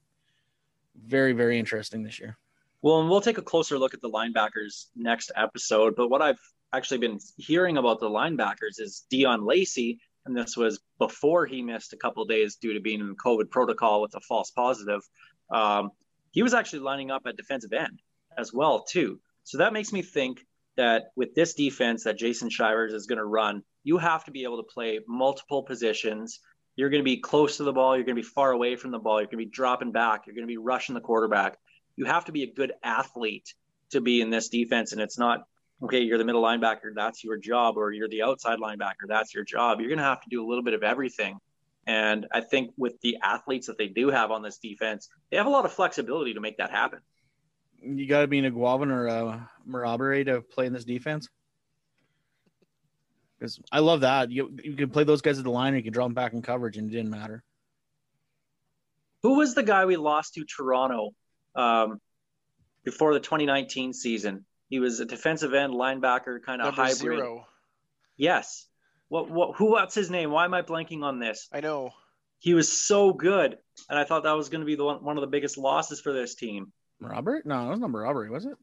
very, 1.06 1.34
very 1.34 1.60
interesting 1.60 2.04
this 2.04 2.20
year. 2.20 2.38
Well, 2.82 3.02
and 3.02 3.10
we'll 3.10 3.22
take 3.22 3.38
a 3.38 3.42
closer 3.44 3.80
look 3.80 3.94
at 3.94 4.02
the 4.02 4.10
linebackers 4.10 4.86
next 4.96 5.32
episode. 5.36 5.96
But 5.96 6.10
what 6.10 6.22
I've 6.22 6.40
actually 6.74 7.00
been 7.00 7.20
hearing 7.38 7.78
about 7.78 8.00
the 8.00 8.10
linebackers 8.10 8.80
is 8.80 9.06
Dion 9.10 9.46
Lacey, 9.46 10.00
and 10.26 10.36
this 10.36 10.56
was 10.56 10.80
before 11.00 11.46
he 11.46 11.62
missed 11.62 11.94
a 11.94 11.98
couple 11.98 12.24
days 12.26 12.56
due 12.56 12.74
to 12.74 12.80
being 12.80 13.00
in 13.00 13.08
the 13.08 13.16
COVID 13.16 13.50
protocol 13.50 14.02
with 14.02 14.16
a 14.16 14.22
false 14.22 14.52
positive. 14.52 15.02
Um, 15.50 15.92
he 16.32 16.44
was 16.44 16.54
actually 16.54 16.80
lining 16.80 17.12
up 17.12 17.24
at 17.26 17.38
defensive 17.38 17.74
end 17.74 18.02
as 18.38 18.54
well 18.54 18.84
too. 18.84 19.20
So 19.44 19.60
that 19.60 19.74
makes 19.74 19.94
me 19.94 20.02
think 20.02 20.46
that 20.76 21.12
with 21.16 21.34
this 21.36 21.54
defense 21.54 22.04
that 22.04 22.18
Jason 22.18 22.50
Shivers 22.50 22.94
is 22.94 23.06
going 23.06 23.20
to 23.20 23.26
run, 23.26 23.64
you 23.84 23.98
have 23.98 24.26
to 24.26 24.32
be 24.32 24.44
able 24.44 24.58
to 24.58 24.74
play 24.74 25.00
multiple 25.08 25.64
positions. 25.64 26.40
You're 26.76 26.90
going 26.90 27.02
to 27.02 27.06
be 27.06 27.18
close 27.18 27.58
to 27.58 27.64
the 27.64 27.74
ball. 27.74 27.96
You're 27.96 28.06
going 28.06 28.16
to 28.16 28.22
be 28.22 28.28
far 28.28 28.52
away 28.52 28.76
from 28.76 28.92
the 28.92 29.00
ball. 29.00 29.20
You're 29.20 29.28
going 29.28 29.40
to 29.40 29.46
be 29.46 29.52
dropping 29.52 29.92
back. 29.92 30.26
You're 30.26 30.36
going 30.36 30.48
to 30.48 30.52
be 30.52 30.58
rushing 30.58 30.96
the 30.96 31.02
quarterback. 31.02 31.58
You 31.96 32.06
have 32.06 32.26
to 32.26 32.32
be 32.32 32.44
a 32.44 32.52
good 32.52 32.74
athlete 32.84 33.54
to 33.92 34.02
be 34.02 34.22
in 34.22 34.30
this 34.30 34.50
defense. 34.50 34.92
And 34.92 35.02
it's 35.02 35.18
not, 35.18 35.46
okay, 35.82 36.02
you're 36.02 36.18
the 36.18 36.26
middle 36.26 36.44
linebacker, 36.44 36.94
that's 36.94 37.24
your 37.24 37.38
job, 37.38 37.78
or 37.78 37.92
you're 37.92 38.10
the 38.10 38.24
outside 38.24 38.60
linebacker, 38.60 39.08
that's 39.08 39.34
your 39.34 39.44
job. 39.44 39.80
You're 39.80 39.90
going 39.90 40.00
to 40.00 40.04
have 40.04 40.22
to 40.22 40.30
do 40.30 40.46
a 40.46 40.48
little 40.48 40.64
bit 40.64 40.74
of 40.74 40.84
everything. 40.84 41.38
And 41.88 42.28
I 42.34 42.42
think 42.42 42.72
with 42.78 43.00
the 43.02 43.18
athletes 43.24 43.68
that 43.68 43.78
they 43.78 43.88
do 43.88 44.10
have 44.10 44.32
on 44.32 44.42
this 44.42 44.58
defense, 44.58 45.08
they 45.30 45.38
have 45.38 45.46
a 45.46 45.52
lot 45.52 45.66
of 45.66 45.72
flexibility 45.72 46.34
to 46.34 46.42
make 46.42 46.58
that 46.58 46.72
happen. 46.72 47.00
You 47.80 48.08
got 48.08 48.22
to 48.22 48.28
be 48.28 48.40
an 48.40 48.52
Eguavoen 48.52 48.90
or 48.90 49.08
a 49.08 49.50
Marabere 49.70 50.26
to 50.26 50.42
play 50.42 50.66
in 50.66 50.74
this 50.74 50.86
defense. 50.86 51.30
Because 53.46 53.60
I 53.72 53.80
love 53.80 54.02
that 54.02 54.32
you 54.32 54.58
you 54.64 54.74
can 54.76 54.90
play 54.90 55.04
those 55.04 55.22
guys 55.22 55.38
at 55.38 55.44
the 55.44 55.52
line, 55.52 55.70
and 55.70 55.78
you 55.78 55.84
can 55.84 55.94
draw 55.94 56.06
them 56.06 56.14
back 56.14 56.34
in 56.34 56.42
coverage, 56.42 56.78
and 56.78 56.90
it 56.90 56.92
didn't 56.92 57.12
matter. 57.12 57.44
Who 59.22 59.36
was 59.38 59.54
the 59.54 59.64
guy 59.64 59.86
we 59.86 59.98
lost 59.98 60.34
to 60.36 60.46
Toronto 60.46 61.12
um, 61.56 62.00
before 62.84 63.14
the 63.14 63.20
2019 63.20 63.94
season? 63.94 64.46
He 64.70 64.80
was 64.80 65.00
a 65.00 65.06
defensive 65.06 65.54
end 65.54 65.74
linebacker, 65.74 66.42
kind 66.44 66.62
of 66.62 66.68
Number 66.68 66.82
hybrid. 66.82 67.20
zero. 67.20 67.48
Yes. 68.18 68.68
What, 69.08 69.30
what, 69.30 69.56
who, 69.58 69.72
what's 69.72 69.94
his 69.94 70.10
name? 70.10 70.32
Why 70.32 70.46
am 70.46 70.54
I 70.54 70.64
blanking 70.64 71.04
on 71.04 71.20
this? 71.20 71.48
I 71.52 71.60
know. 71.60 71.92
He 72.40 72.54
was 72.54 72.72
so 72.72 73.14
good. 73.14 73.58
And 73.90 74.00
I 74.00 74.04
thought 74.04 74.24
that 74.24 74.34
was 74.34 74.50
going 74.50 74.62
to 74.62 74.66
be 74.66 74.76
the 74.76 74.84
one, 74.84 75.04
one 75.04 75.18
of 75.18 75.22
the 75.22 75.28
biggest 75.28 75.58
losses 75.58 76.02
for 76.02 76.14
this 76.14 76.36
team. 76.36 76.72
Robert? 77.00 77.46
No, 77.46 77.68
it 77.68 77.70
was 77.70 77.80
not 77.80 77.92
Robert, 77.92 78.32
was 78.32 78.46
it? 78.46 78.58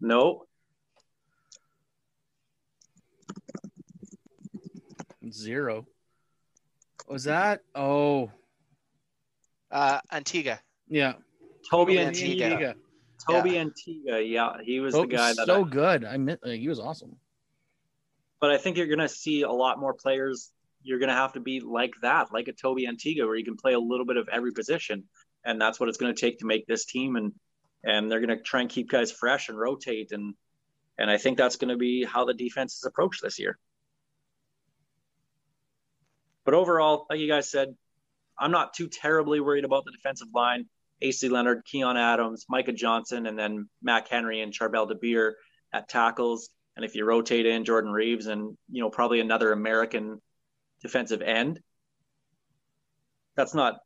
No. 0.00 0.44
Zero. 5.34 5.86
Was 7.08 7.24
that? 7.24 7.62
Oh, 7.74 8.30
Uh, 9.70 10.00
Antigua. 10.12 10.60
yeah. 10.88 11.14
Toby 11.70 11.94
Toby 11.94 11.98
Antigua. 11.98 12.46
Antigua. 12.46 12.74
Toby 13.28 13.58
Antigua. 13.58 14.20
Yeah, 14.20 14.52
he 14.62 14.80
was 14.80 14.94
the 14.94 15.00
Oh, 15.00 15.04
guy 15.06 15.32
that. 15.34 15.46
so 15.46 15.64
I, 15.64 15.68
good. 15.68 16.04
I 16.04 16.16
meant 16.18 16.40
like, 16.44 16.60
he 16.60 16.68
was 16.68 16.78
awesome. 16.78 17.16
but 18.40 18.50
I 18.50 18.58
think 18.58 18.76
you're 18.76 18.86
going 18.86 18.98
to 18.98 19.08
see 19.08 19.42
a 19.42 19.50
lot 19.50 19.78
more 19.80 19.94
players. 19.94 20.52
You're 20.82 20.98
going 20.98 21.08
to 21.08 21.14
have 21.14 21.32
to 21.32 21.40
be 21.40 21.60
like 21.60 21.92
that, 22.02 22.30
like 22.32 22.46
a 22.48 22.52
Toby 22.52 22.86
Antigua, 22.86 23.26
where 23.26 23.36
you 23.36 23.44
can 23.44 23.56
play 23.56 23.72
a 23.72 23.78
little 23.80 24.04
bit 24.04 24.18
of 24.18 24.28
every 24.28 24.52
position, 24.52 25.04
and 25.44 25.58
that's 25.60 25.80
what 25.80 25.88
it's 25.88 25.96
going 25.96 26.14
to 26.14 26.20
take 26.20 26.38
to 26.40 26.46
make 26.46 26.66
this 26.66 26.84
team. 26.84 27.16
And 27.16 27.32
and 27.82 28.10
they're 28.10 28.20
going 28.20 28.36
to 28.36 28.42
try 28.42 28.60
and 28.60 28.68
keep 28.70 28.90
guys 28.90 29.10
fresh 29.10 29.48
and 29.48 29.58
rotate, 29.58 30.12
and 30.12 30.34
and 30.98 31.10
I 31.10 31.16
think 31.16 31.38
that's 31.38 31.56
going 31.56 31.70
to 31.70 31.76
be 31.78 32.04
how 32.04 32.26
the 32.26 32.34
defense 32.34 32.74
is 32.76 32.84
approached 32.84 33.22
this 33.22 33.38
year. 33.38 33.58
But 36.44 36.54
overall, 36.54 37.06
like 37.08 37.20
you 37.20 37.28
guys 37.28 37.50
said, 37.50 37.74
I'm 38.38 38.50
not 38.50 38.74
too 38.74 38.88
terribly 38.88 39.40
worried 39.40 39.64
about 39.64 39.84
the 39.84 39.92
defensive 39.92 40.28
line. 40.34 40.66
AC 41.00 41.28
Leonard, 41.28 41.64
Keon 41.64 41.96
Adams, 41.96 42.46
Micah 42.48 42.72
Johnson, 42.72 43.26
and 43.26 43.38
then 43.38 43.68
Mac 43.82 44.08
Henry 44.08 44.40
and 44.40 44.52
Charbel 44.52 44.90
Dabire 44.90 45.32
at 45.72 45.88
tackles. 45.88 46.50
And 46.76 46.84
if 46.84 46.94
you 46.94 47.04
rotate 47.04 47.46
in 47.46 47.64
Jordan 47.64 47.92
Reaves 47.92 48.26
and 48.26 48.56
you 48.70 48.82
know 48.82 48.90
probably 48.90 49.20
another 49.20 49.52
American 49.52 50.20
defensive 50.82 51.22
end, 51.22 51.60
that's 53.36 53.54
not 53.54 53.80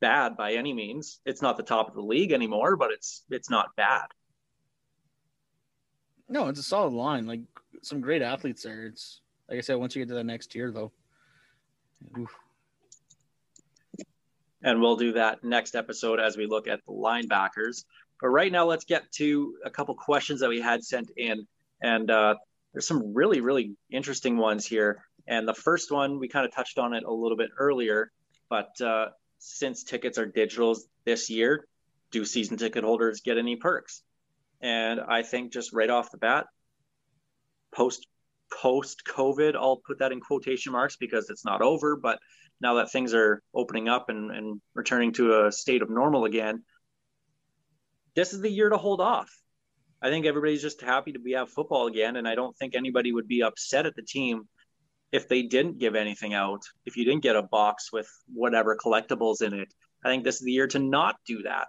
bad 0.00 0.36
by 0.36 0.54
any 0.54 0.72
means. 0.72 1.20
It's 1.24 1.42
not 1.42 1.56
the 1.56 1.62
top 1.62 1.88
of 1.88 1.94
the 1.94 2.02
league 2.02 2.32
anymore, 2.32 2.76
but 2.76 2.90
it's 2.90 3.24
it's 3.30 3.50
not 3.50 3.68
bad. 3.76 4.06
No, 6.28 6.48
it's 6.48 6.60
a 6.60 6.64
solid 6.64 6.92
line. 6.92 7.26
Like 7.26 7.40
some 7.82 8.00
great 8.00 8.22
athletes 8.22 8.62
there. 8.62 8.86
It's 8.86 9.20
like 9.48 9.58
I 9.58 9.62
said, 9.62 9.76
once 9.76 9.94
you 9.94 10.02
get 10.02 10.08
to 10.08 10.14
the 10.14 10.24
next 10.24 10.52
tier, 10.52 10.70
though. 10.70 10.92
And 14.62 14.80
we'll 14.80 14.96
do 14.96 15.12
that 15.12 15.42
next 15.42 15.74
episode 15.74 16.20
as 16.20 16.36
we 16.36 16.46
look 16.46 16.68
at 16.68 16.80
the 16.86 16.92
linebackers. 16.92 17.84
But 18.20 18.28
right 18.28 18.52
now, 18.52 18.66
let's 18.66 18.84
get 18.84 19.10
to 19.12 19.56
a 19.64 19.70
couple 19.70 19.94
questions 19.94 20.40
that 20.40 20.50
we 20.50 20.60
had 20.60 20.84
sent 20.84 21.10
in, 21.16 21.46
and 21.82 22.10
uh, 22.10 22.34
there's 22.72 22.86
some 22.86 23.14
really, 23.14 23.40
really 23.40 23.74
interesting 23.90 24.36
ones 24.36 24.66
here. 24.66 25.02
And 25.26 25.48
the 25.48 25.54
first 25.54 25.90
one, 25.90 26.18
we 26.18 26.28
kind 26.28 26.44
of 26.44 26.52
touched 26.52 26.78
on 26.78 26.92
it 26.92 27.04
a 27.04 27.12
little 27.12 27.36
bit 27.36 27.50
earlier, 27.58 28.10
but 28.50 28.78
uh, 28.80 29.06
since 29.38 29.84
tickets 29.84 30.18
are 30.18 30.26
digitals 30.26 30.80
this 31.04 31.30
year, 31.30 31.66
do 32.10 32.24
season 32.24 32.58
ticket 32.58 32.84
holders 32.84 33.20
get 33.22 33.38
any 33.38 33.56
perks? 33.56 34.02
And 34.60 35.00
I 35.00 35.22
think 35.22 35.52
just 35.52 35.72
right 35.72 35.88
off 35.88 36.10
the 36.10 36.18
bat, 36.18 36.46
post 37.72 38.06
post 38.50 39.02
COVID, 39.06 39.54
I'll 39.54 39.80
put 39.86 39.98
that 39.98 40.12
in 40.12 40.20
quotation 40.20 40.72
marks 40.72 40.96
because 40.96 41.30
it's 41.30 41.44
not 41.44 41.62
over, 41.62 41.96
but 41.96 42.18
now 42.60 42.74
that 42.74 42.90
things 42.90 43.14
are 43.14 43.42
opening 43.54 43.88
up 43.88 44.08
and, 44.08 44.30
and 44.30 44.60
returning 44.74 45.12
to 45.14 45.46
a 45.46 45.52
state 45.52 45.82
of 45.82 45.90
normal 45.90 46.24
again, 46.24 46.62
this 48.14 48.32
is 48.32 48.40
the 48.40 48.50
year 48.50 48.68
to 48.68 48.76
hold 48.76 49.00
off. 49.00 49.30
I 50.02 50.08
think 50.08 50.26
everybody's 50.26 50.62
just 50.62 50.80
happy 50.80 51.12
to 51.12 51.18
be 51.18 51.32
have 51.32 51.50
football 51.50 51.86
again, 51.86 52.16
and 52.16 52.26
I 52.26 52.34
don't 52.34 52.56
think 52.56 52.74
anybody 52.74 53.12
would 53.12 53.28
be 53.28 53.42
upset 53.42 53.86
at 53.86 53.94
the 53.96 54.02
team 54.02 54.48
if 55.12 55.28
they 55.28 55.42
didn't 55.42 55.78
give 55.78 55.94
anything 55.94 56.34
out. 56.34 56.62
If 56.86 56.96
you 56.96 57.04
didn't 57.04 57.22
get 57.22 57.36
a 57.36 57.42
box 57.42 57.92
with 57.92 58.08
whatever 58.32 58.76
collectibles 58.76 59.42
in 59.42 59.52
it, 59.52 59.72
I 60.04 60.08
think 60.08 60.24
this 60.24 60.36
is 60.36 60.42
the 60.42 60.52
year 60.52 60.66
to 60.68 60.78
not 60.78 61.16
do 61.26 61.42
that. 61.42 61.68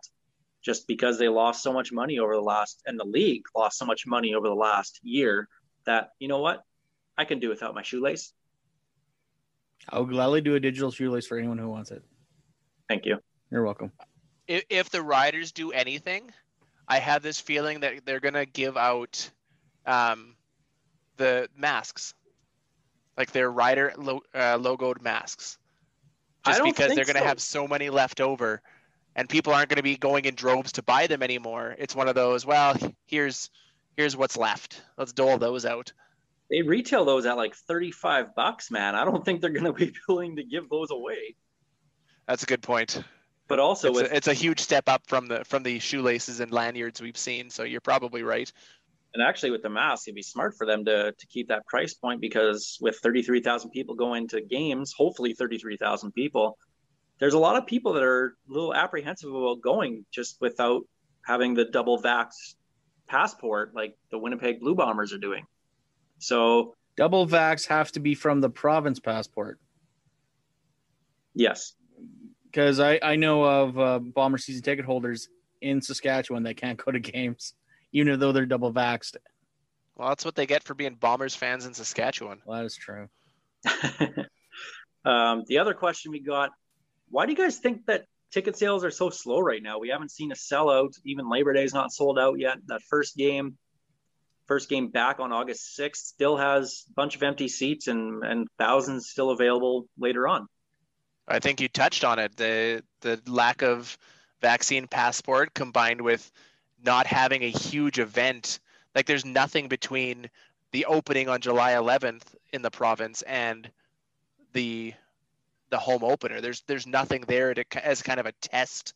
Just 0.63 0.87
because 0.87 1.17
they 1.17 1.27
lost 1.27 1.63
so 1.63 1.73
much 1.73 1.91
money 1.91 2.19
over 2.19 2.35
the 2.35 2.41
last, 2.41 2.81
and 2.85 2.99
the 2.99 3.05
league 3.05 3.43
lost 3.55 3.77
so 3.77 3.85
much 3.85 4.05
money 4.05 4.33
over 4.35 4.47
the 4.47 4.55
last 4.55 4.99
year, 5.01 5.47
that 5.85 6.09
you 6.19 6.27
know 6.27 6.39
what, 6.39 6.61
I 7.21 7.25
can 7.25 7.39
do 7.39 7.49
without 7.49 7.75
my 7.75 7.83
shoelace. 7.83 8.33
I'll 9.89 10.05
gladly 10.05 10.41
do 10.41 10.55
a 10.55 10.59
digital 10.59 10.91
shoelace 10.91 11.27
for 11.27 11.37
anyone 11.37 11.59
who 11.59 11.69
wants 11.69 11.91
it. 11.91 12.03
Thank 12.89 13.05
you. 13.05 13.19
You're 13.51 13.63
welcome. 13.63 13.91
If, 14.47 14.63
if 14.69 14.89
the 14.89 15.01
riders 15.01 15.51
do 15.51 15.71
anything, 15.71 16.31
I 16.87 16.97
have 16.97 17.21
this 17.21 17.39
feeling 17.39 17.81
that 17.81 18.05
they're 18.05 18.19
gonna 18.19 18.45
give 18.45 18.75
out 18.75 19.29
um, 19.85 20.35
the 21.17 21.47
masks, 21.55 22.15
like 23.17 23.31
their 23.31 23.51
rider 23.51 23.93
lo- 23.97 24.23
uh, 24.33 24.57
logoed 24.57 25.01
masks, 25.01 25.59
I 26.43 26.49
just 26.49 26.59
don't 26.59 26.69
because 26.69 26.87
think 26.87 26.95
they're 26.95 27.05
gonna 27.05 27.19
so. 27.19 27.25
have 27.25 27.39
so 27.39 27.67
many 27.67 27.89
left 27.89 28.19
over, 28.19 28.61
and 29.15 29.29
people 29.29 29.53
aren't 29.53 29.69
gonna 29.69 29.83
be 29.83 29.95
going 29.95 30.25
in 30.25 30.33
droves 30.35 30.71
to 30.73 30.83
buy 30.83 31.07
them 31.07 31.21
anymore. 31.21 31.75
It's 31.77 31.95
one 31.95 32.07
of 32.07 32.15
those. 32.15 32.45
Well, 32.45 32.75
here's 33.05 33.49
here's 33.95 34.17
what's 34.17 34.37
left. 34.37 34.81
Let's 34.97 35.13
dole 35.13 35.37
those 35.37 35.65
out. 35.65 35.93
They 36.51 36.61
retail 36.61 37.05
those 37.05 37.25
at 37.25 37.37
like 37.37 37.55
35 37.55 38.35
bucks, 38.35 38.69
man. 38.69 38.93
I 38.93 39.05
don't 39.05 39.23
think 39.23 39.39
they're 39.39 39.49
going 39.49 39.65
to 39.73 39.73
be 39.73 39.93
willing 40.07 40.35
to 40.35 40.43
give 40.43 40.69
those 40.69 40.91
away. 40.91 41.35
That's 42.27 42.43
a 42.43 42.45
good 42.45 42.61
point. 42.61 43.01
But 43.47 43.59
also 43.59 43.89
It's 43.89 44.01
with 44.01 44.11
a, 44.11 44.15
it's 44.15 44.27
a 44.27 44.33
huge 44.33 44.59
step 44.59 44.87
up 44.87 45.01
from 45.07 45.27
the 45.27 45.43
from 45.45 45.63
the 45.63 45.79
shoelaces 45.79 46.39
and 46.39 46.51
lanyards 46.51 47.01
we've 47.01 47.17
seen. 47.17 47.49
So 47.49 47.63
you're 47.63 47.81
probably 47.81 48.23
right. 48.23 48.51
and 49.13 49.23
actually 49.23 49.51
with 49.51 49.61
the 49.61 49.69
mask, 49.69 50.07
it'd 50.07 50.15
be 50.15 50.21
smart 50.21 50.55
for 50.57 50.65
them 50.65 50.85
to 50.85 51.11
to 51.11 51.27
keep 51.27 51.47
that 51.49 51.65
price 51.65 51.93
point 51.93 52.21
because 52.21 52.77
with 52.79 52.97
33,000 52.97 53.71
people 53.71 53.95
going 53.95 54.27
to 54.29 54.41
games, 54.41 54.93
hopefully 54.95 55.33
33,000 55.33 56.13
people, 56.13 56.57
there's 57.19 57.33
a 57.33 57.39
lot 57.39 57.57
of 57.57 57.65
people 57.65 57.93
that 57.93 58.03
are 58.03 58.37
a 58.49 58.53
little 58.53 58.73
apprehensive 58.73 59.33
about 59.33 59.61
going 59.61 60.05
just 60.11 60.39
without 60.39 60.83
having 61.25 61.53
the 61.53 61.65
double 61.65 62.01
vax 62.01 62.55
passport 63.07 63.75
like 63.75 63.97
the 64.11 64.17
Winnipeg 64.17 64.61
Blue 64.61 64.75
Bombers 64.75 65.11
are 65.11 65.17
doing. 65.17 65.45
So, 66.21 66.75
Double 66.97 67.27
vax 67.27 67.67
have 67.67 67.91
to 67.93 67.99
be 67.99 68.15
from 68.15 68.41
the 68.41 68.49
province 68.49 68.99
passport 68.99 69.59
yes. 71.33 71.73
because 72.45 72.79
I, 72.79 72.99
I 73.01 73.15
know 73.15 73.43
of 73.43 73.79
uh, 73.79 73.99
bomber 73.99 74.37
season 74.37 74.61
ticket 74.61 74.85
holders 74.85 75.29
in 75.61 75.81
Saskatchewan 75.81 76.43
that 76.43 76.57
can't 76.57 76.83
go 76.83 76.91
to 76.91 76.99
games, 76.99 77.53
even 77.93 78.19
though 78.19 78.31
they're 78.31 78.45
double 78.45 78.73
vaxxed. 78.73 79.15
Well, 79.95 80.09
that's 80.09 80.25
what 80.25 80.35
they 80.35 80.45
get 80.45 80.63
for 80.63 80.73
being 80.73 80.95
Bombers 80.95 81.33
fans 81.33 81.65
in 81.65 81.73
Saskatchewan. 81.73 82.41
Well, 82.45 82.59
that 82.59 82.65
is 82.65 82.75
true. 82.75 83.07
um, 85.05 85.43
the 85.47 85.59
other 85.59 85.73
question 85.73 86.11
we 86.11 86.19
got 86.19 86.51
why 87.09 87.25
do 87.25 87.33
you 87.33 87.37
guys 87.37 87.57
think 87.57 87.85
that 87.85 88.05
ticket 88.31 88.57
sales 88.57 88.83
are 88.83 88.91
so 88.91 89.09
slow 89.09 89.39
right 89.39 89.61
now? 89.61 89.79
We 89.79 89.89
haven't 89.89 90.11
seen 90.11 90.31
a 90.31 90.35
sellout. 90.35 90.93
Even 91.05 91.29
Labor 91.29 91.53
Day 91.53 91.63
is 91.63 91.73
not 91.73 91.91
sold 91.91 92.17
out 92.17 92.39
yet. 92.39 92.57
That 92.67 92.81
first 92.89 93.17
game, 93.17 93.57
first 94.51 94.67
game 94.67 94.89
back 94.89 95.21
on 95.21 95.31
August 95.31 95.79
6th, 95.79 95.95
still 95.95 96.35
has 96.35 96.83
a 96.89 96.93
bunch 96.93 97.15
of 97.15 97.23
empty 97.23 97.47
seats 97.47 97.87
and, 97.87 98.21
and 98.21 98.49
thousands 98.59 99.07
still 99.07 99.29
available 99.29 99.87
later 99.97 100.27
on. 100.27 100.45
I 101.25 101.39
think 101.39 101.61
you 101.61 101.69
touched 101.69 102.03
on 102.03 102.19
it. 102.19 102.35
The 102.35 102.83
the 102.99 103.21
lack 103.27 103.61
of 103.61 103.97
vaccine 104.41 104.87
passport 104.87 105.53
combined 105.53 106.01
with 106.01 106.29
not 106.83 107.07
having 107.07 107.43
a 107.43 107.49
huge 107.49 107.97
event. 107.97 108.59
Like 108.93 109.05
there's 109.05 109.23
nothing 109.23 109.69
between 109.69 110.29
the 110.73 110.83
opening 110.83 111.29
on 111.29 111.39
July 111.39 111.71
11th 111.71 112.23
in 112.51 112.61
the 112.61 112.71
province 112.71 113.21
and 113.21 113.71
the 114.51 114.93
the 115.69 115.77
home 115.77 116.03
opener. 116.03 116.41
There's 116.41 116.61
there's 116.67 116.85
nothing 116.85 117.23
there 117.25 117.53
to 117.53 117.87
as 117.87 118.01
kind 118.01 118.19
of 118.19 118.25
a 118.25 118.33
test 118.41 118.95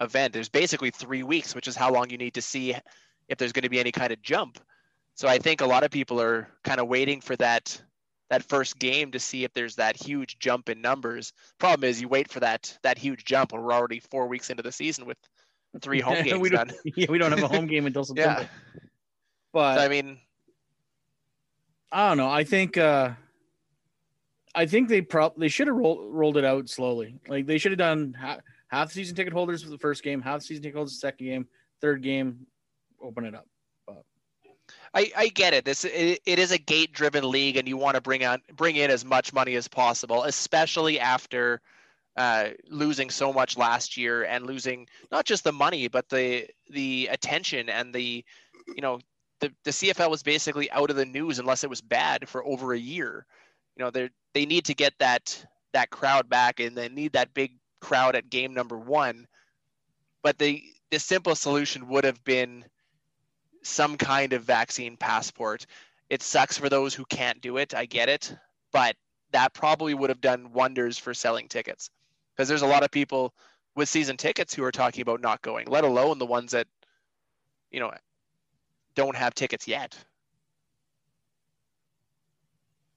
event. 0.00 0.32
There's 0.32 0.48
basically 0.48 0.90
3 0.90 1.22
weeks, 1.22 1.54
which 1.54 1.68
is 1.68 1.76
how 1.76 1.92
long 1.92 2.08
you 2.08 2.16
need 2.16 2.32
to 2.32 2.42
see 2.42 2.74
if 3.28 3.36
there's 3.36 3.52
going 3.52 3.64
to 3.64 3.68
be 3.68 3.78
any 3.78 3.92
kind 3.92 4.10
of 4.10 4.22
jump. 4.22 4.58
So 5.20 5.28
I 5.28 5.36
think 5.36 5.60
a 5.60 5.66
lot 5.66 5.84
of 5.84 5.90
people 5.90 6.18
are 6.18 6.48
kind 6.64 6.80
of 6.80 6.88
waiting 6.88 7.20
for 7.20 7.36
that 7.36 7.78
that 8.30 8.42
first 8.42 8.78
game 8.78 9.10
to 9.10 9.18
see 9.18 9.44
if 9.44 9.52
there's 9.52 9.76
that 9.76 9.94
huge 9.94 10.38
jump 10.38 10.70
in 10.70 10.80
numbers. 10.80 11.34
Problem 11.58 11.86
is, 11.86 12.00
you 12.00 12.08
wait 12.08 12.30
for 12.30 12.40
that 12.40 12.74
that 12.82 12.96
huge 12.96 13.26
jump, 13.26 13.52
and 13.52 13.62
we're 13.62 13.74
already 13.74 14.00
four 14.00 14.28
weeks 14.28 14.48
into 14.48 14.62
the 14.62 14.72
season 14.72 15.04
with 15.04 15.18
three 15.82 16.00
home 16.00 16.14
games 16.24 16.40
we 16.40 16.48
don't, 16.48 16.68
done. 16.68 16.76
Yeah, 16.96 17.10
we 17.10 17.18
don't 17.18 17.32
have 17.32 17.42
a 17.42 17.54
home 17.54 17.66
game 17.66 17.84
until 17.84 18.02
September. 18.06 18.40
Yeah, 18.40 18.80
But 19.52 19.74
so, 19.74 19.82
I 19.82 19.88
mean, 19.88 20.20
I 21.92 22.08
don't 22.08 22.16
know. 22.16 22.30
I 22.30 22.44
think 22.44 22.78
uh 22.78 23.10
I 24.54 24.64
think 24.64 24.88
they 24.88 25.02
prob 25.02 25.34
they 25.36 25.48
should 25.48 25.66
have 25.66 25.76
rolled 25.76 26.14
rolled 26.14 26.38
it 26.38 26.46
out 26.46 26.70
slowly. 26.70 27.20
Like 27.28 27.44
they 27.44 27.58
should 27.58 27.72
have 27.72 27.78
done 27.78 28.14
half, 28.18 28.38
half 28.68 28.90
season 28.90 29.16
ticket 29.16 29.34
holders 29.34 29.62
for 29.62 29.68
the 29.68 29.76
first 29.76 30.02
game, 30.02 30.22
half 30.22 30.40
season 30.40 30.62
ticket 30.62 30.76
holders 30.76 30.94
the 30.94 31.00
second 31.00 31.26
game, 31.26 31.46
third 31.82 32.02
game, 32.02 32.46
open 33.02 33.26
it 33.26 33.34
up. 33.34 33.49
I, 34.92 35.10
I 35.16 35.28
get 35.28 35.54
it. 35.54 35.64
This 35.64 35.84
it, 35.84 36.20
it 36.26 36.38
is 36.38 36.50
a 36.50 36.58
gate 36.58 36.92
driven 36.92 37.28
league, 37.28 37.56
and 37.56 37.68
you 37.68 37.76
want 37.76 37.94
to 37.94 38.00
bring 38.00 38.24
on 38.24 38.42
bring 38.56 38.76
in 38.76 38.90
as 38.90 39.04
much 39.04 39.32
money 39.32 39.54
as 39.54 39.68
possible, 39.68 40.24
especially 40.24 40.98
after 40.98 41.60
uh, 42.16 42.48
losing 42.68 43.08
so 43.08 43.32
much 43.32 43.56
last 43.56 43.96
year 43.96 44.24
and 44.24 44.46
losing 44.46 44.88
not 45.12 45.24
just 45.24 45.44
the 45.44 45.52
money, 45.52 45.88
but 45.88 46.08
the 46.08 46.46
the 46.70 47.08
attention 47.10 47.68
and 47.68 47.94
the 47.94 48.24
you 48.74 48.82
know 48.82 48.98
the 49.40 49.52
the 49.64 49.70
CFL 49.70 50.10
was 50.10 50.22
basically 50.22 50.70
out 50.72 50.90
of 50.90 50.96
the 50.96 51.06
news 51.06 51.38
unless 51.38 51.62
it 51.62 51.70
was 51.70 51.80
bad 51.80 52.28
for 52.28 52.44
over 52.44 52.72
a 52.72 52.78
year. 52.78 53.26
You 53.76 53.84
know 53.84 53.90
they 53.90 54.10
they 54.34 54.44
need 54.44 54.64
to 54.66 54.74
get 54.74 54.94
that 54.98 55.44
that 55.72 55.90
crowd 55.90 56.28
back, 56.28 56.58
and 56.58 56.76
they 56.76 56.88
need 56.88 57.12
that 57.12 57.32
big 57.32 57.52
crowd 57.80 58.16
at 58.16 58.28
game 58.28 58.54
number 58.54 58.76
one. 58.76 59.28
But 60.22 60.38
the 60.38 60.62
the 60.90 60.98
simple 60.98 61.36
solution 61.36 61.88
would 61.88 62.04
have 62.04 62.22
been 62.24 62.64
some 63.62 63.96
kind 63.96 64.32
of 64.32 64.42
vaccine 64.42 64.96
passport. 64.96 65.66
It 66.08 66.22
sucks 66.22 66.58
for 66.58 66.68
those 66.68 66.94
who 66.94 67.04
can't 67.04 67.40
do 67.40 67.56
it. 67.56 67.74
I 67.74 67.86
get 67.86 68.08
it, 68.08 68.34
but 68.72 68.96
that 69.32 69.54
probably 69.54 69.94
would 69.94 70.10
have 70.10 70.20
done 70.20 70.52
wonders 70.52 70.98
for 70.98 71.14
selling 71.14 71.48
tickets 71.48 71.90
because 72.34 72.48
there's 72.48 72.62
a 72.62 72.66
lot 72.66 72.82
of 72.82 72.90
people 72.90 73.32
with 73.76 73.88
season 73.88 74.16
tickets 74.16 74.54
who 74.54 74.64
are 74.64 74.72
talking 74.72 75.02
about 75.02 75.20
not 75.20 75.42
going, 75.42 75.66
let 75.68 75.84
alone 75.84 76.18
the 76.18 76.26
ones 76.26 76.52
that 76.52 76.66
you 77.70 77.80
know 77.80 77.92
don't 78.94 79.16
have 79.16 79.34
tickets 79.34 79.68
yet. 79.68 79.96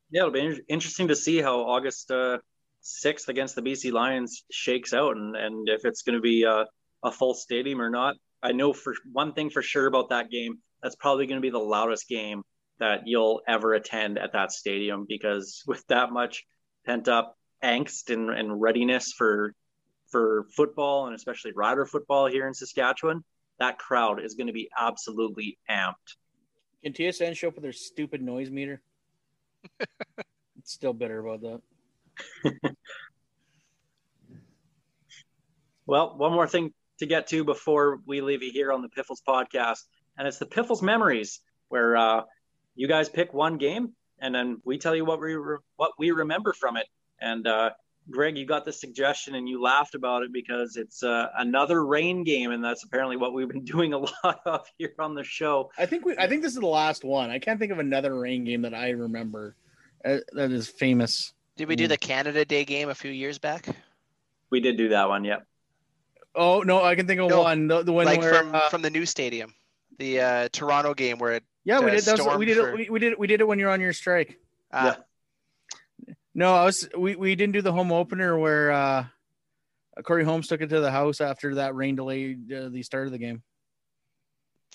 Yeah, 0.09 0.21
it'll 0.21 0.31
be 0.31 0.41
in- 0.41 0.61
interesting 0.67 1.07
to 1.07 1.15
see 1.15 1.41
how 1.41 1.61
August 1.61 2.11
uh, 2.11 2.37
6th 2.83 3.29
against 3.29 3.55
the 3.55 3.61
BC 3.61 3.91
Lions 3.91 4.43
shakes 4.51 4.93
out 4.93 5.15
and, 5.17 5.35
and 5.35 5.69
if 5.69 5.85
it's 5.85 6.03
going 6.03 6.15
to 6.15 6.21
be 6.21 6.43
a, 6.43 6.65
a 7.03 7.11
full 7.11 7.33
stadium 7.33 7.81
or 7.81 7.89
not. 7.89 8.15
I 8.43 8.51
know 8.51 8.73
for 8.73 8.93
one 9.11 9.33
thing 9.33 9.49
for 9.49 9.61
sure 9.61 9.87
about 9.87 10.09
that 10.09 10.29
game, 10.29 10.59
that's 10.81 10.95
probably 10.95 11.25
going 11.25 11.37
to 11.37 11.41
be 11.41 11.49
the 11.49 11.57
loudest 11.57 12.07
game 12.09 12.43
that 12.79 13.07
you'll 13.07 13.41
ever 13.47 13.73
attend 13.73 14.17
at 14.17 14.33
that 14.33 14.51
stadium 14.51 15.05
because 15.07 15.63
with 15.65 15.85
that 15.87 16.11
much 16.11 16.43
pent 16.85 17.07
up 17.07 17.37
angst 17.63 18.13
and, 18.13 18.29
and 18.29 18.61
readiness 18.61 19.13
for 19.13 19.53
for 20.11 20.45
football 20.55 21.07
and 21.07 21.15
especially 21.15 21.53
rider 21.55 21.85
football 21.85 22.27
here 22.27 22.47
in 22.47 22.53
Saskatchewan, 22.53 23.23
that 23.59 23.79
crowd 23.79 24.23
is 24.23 24.35
going 24.35 24.47
to 24.47 24.53
be 24.53 24.69
absolutely 24.77 25.57
amped. 25.69 26.17
Can 26.83 26.93
TSN 26.93 27.35
show 27.35 27.47
up 27.47 27.55
with 27.55 27.63
their 27.63 27.71
stupid 27.71 28.21
noise 28.21 28.51
meter? 28.51 28.81
it's 29.79 30.73
still 30.73 30.93
bitter 30.93 31.25
about 31.25 31.41
that. 31.41 32.75
Well, 35.85 36.17
one 36.17 36.31
more 36.31 36.47
thing 36.47 36.73
to 36.99 37.05
get 37.05 37.27
to 37.27 37.43
before 37.43 37.99
we 38.05 38.21
leave 38.21 38.43
you 38.43 38.51
here 38.51 38.71
on 38.71 38.81
the 38.81 38.89
Piffles 38.89 39.21
podcast, 39.27 39.79
and 40.17 40.27
it's 40.27 40.37
the 40.37 40.45
Piffles 40.45 40.81
memories, 40.81 41.39
where 41.69 41.97
uh, 41.97 42.21
you 42.75 42.87
guys 42.87 43.09
pick 43.09 43.33
one 43.33 43.57
game, 43.57 43.93
and 44.19 44.33
then 44.33 44.61
we 44.63 44.77
tell 44.77 44.95
you 44.95 45.05
what 45.05 45.19
we 45.19 45.35
re- 45.35 45.57
what 45.75 45.91
we 45.97 46.11
remember 46.11 46.53
from 46.53 46.77
it. 46.77 46.87
And 47.19 47.47
uh, 47.47 47.71
Greg, 48.09 48.37
you 48.37 48.45
got 48.45 48.65
the 48.65 48.73
suggestion, 48.73 49.35
and 49.35 49.47
you 49.47 49.61
laughed 49.61 49.95
about 49.95 50.23
it 50.23 50.33
because 50.33 50.75
it's 50.75 51.03
uh, 51.03 51.27
another 51.37 51.85
rain 51.85 52.23
game, 52.23 52.51
and 52.51 52.63
that's 52.63 52.83
apparently 52.83 53.17
what 53.17 53.33
we've 53.33 53.47
been 53.47 53.65
doing 53.65 53.93
a 53.93 53.99
lot 53.99 54.41
of 54.45 54.65
here 54.77 54.93
on 54.99 55.15
the 55.15 55.23
show. 55.23 55.71
I 55.77 55.85
think 55.85 56.05
we. 56.05 56.15
I 56.17 56.27
think 56.27 56.41
this 56.41 56.53
is 56.53 56.59
the 56.59 56.67
last 56.67 57.03
one. 57.03 57.29
I 57.29 57.39
can't 57.39 57.59
think 57.59 57.71
of 57.71 57.79
another 57.79 58.17
rain 58.17 58.43
game 58.43 58.61
that 58.63 58.73
I 58.73 58.91
remember 58.91 59.55
uh, 60.05 60.17
that 60.33 60.51
is 60.51 60.67
famous. 60.67 61.33
Did 61.55 61.67
we 61.67 61.75
do 61.75 61.87
the 61.87 61.97
Canada 61.97 62.45
Day 62.45 62.65
game 62.65 62.89
a 62.89 62.95
few 62.95 63.11
years 63.11 63.37
back? 63.37 63.67
We 64.49 64.59
did 64.59 64.77
do 64.77 64.89
that 64.89 65.07
one, 65.07 65.23
yeah. 65.23 65.39
Oh 66.35 66.61
no, 66.61 66.83
I 66.83 66.95
can 66.95 67.05
think 67.07 67.19
of 67.21 67.29
No, 67.29 67.41
one. 67.43 67.67
The, 67.67 67.83
the 67.83 67.93
one 67.93 68.05
like 68.05 68.19
where 68.19 68.33
from 68.33 68.55
uh, 68.55 68.69
from 68.69 68.81
the 68.81 68.89
new 68.89 69.05
stadium, 69.05 69.53
the 69.99 70.19
uh, 70.19 70.49
Toronto 70.51 70.93
game 70.93 71.17
where 71.19 71.33
it. 71.33 71.43
yeah, 71.63 71.79
we 71.79 71.91
did. 71.91 72.03
That 72.03 72.17
was, 72.19 72.37
we 72.37 72.45
did 72.45 72.57
for- 72.57 72.69
it. 72.69 72.75
We, 72.75 72.89
we 72.89 72.99
did. 72.99 73.17
We 73.19 73.27
did 73.27 73.41
it 73.41 73.47
when 73.47 73.59
you're 73.59 73.69
on 73.69 73.81
your 73.81 73.93
strike. 73.93 74.39
Uh, 74.71 74.95
No, 76.33 76.55
I 76.55 76.65
was. 76.65 76.89
We, 76.97 77.15
we 77.15 77.35
didn't 77.35 77.53
do 77.53 77.61
the 77.61 77.71
home 77.71 77.91
opener 77.91 78.37
where 78.39 78.71
uh, 78.71 79.05
Corey 80.03 80.23
Holmes 80.23 80.47
took 80.47 80.61
it 80.61 80.69
to 80.69 80.79
the 80.79 80.89
house 80.89 81.21
after 81.21 81.55
that 81.55 81.75
rain 81.75 81.95
delayed 81.95 82.51
uh, 82.51 82.69
the 82.69 82.81
start 82.81 83.05
of 83.05 83.11
the 83.11 83.19
game. 83.19 83.43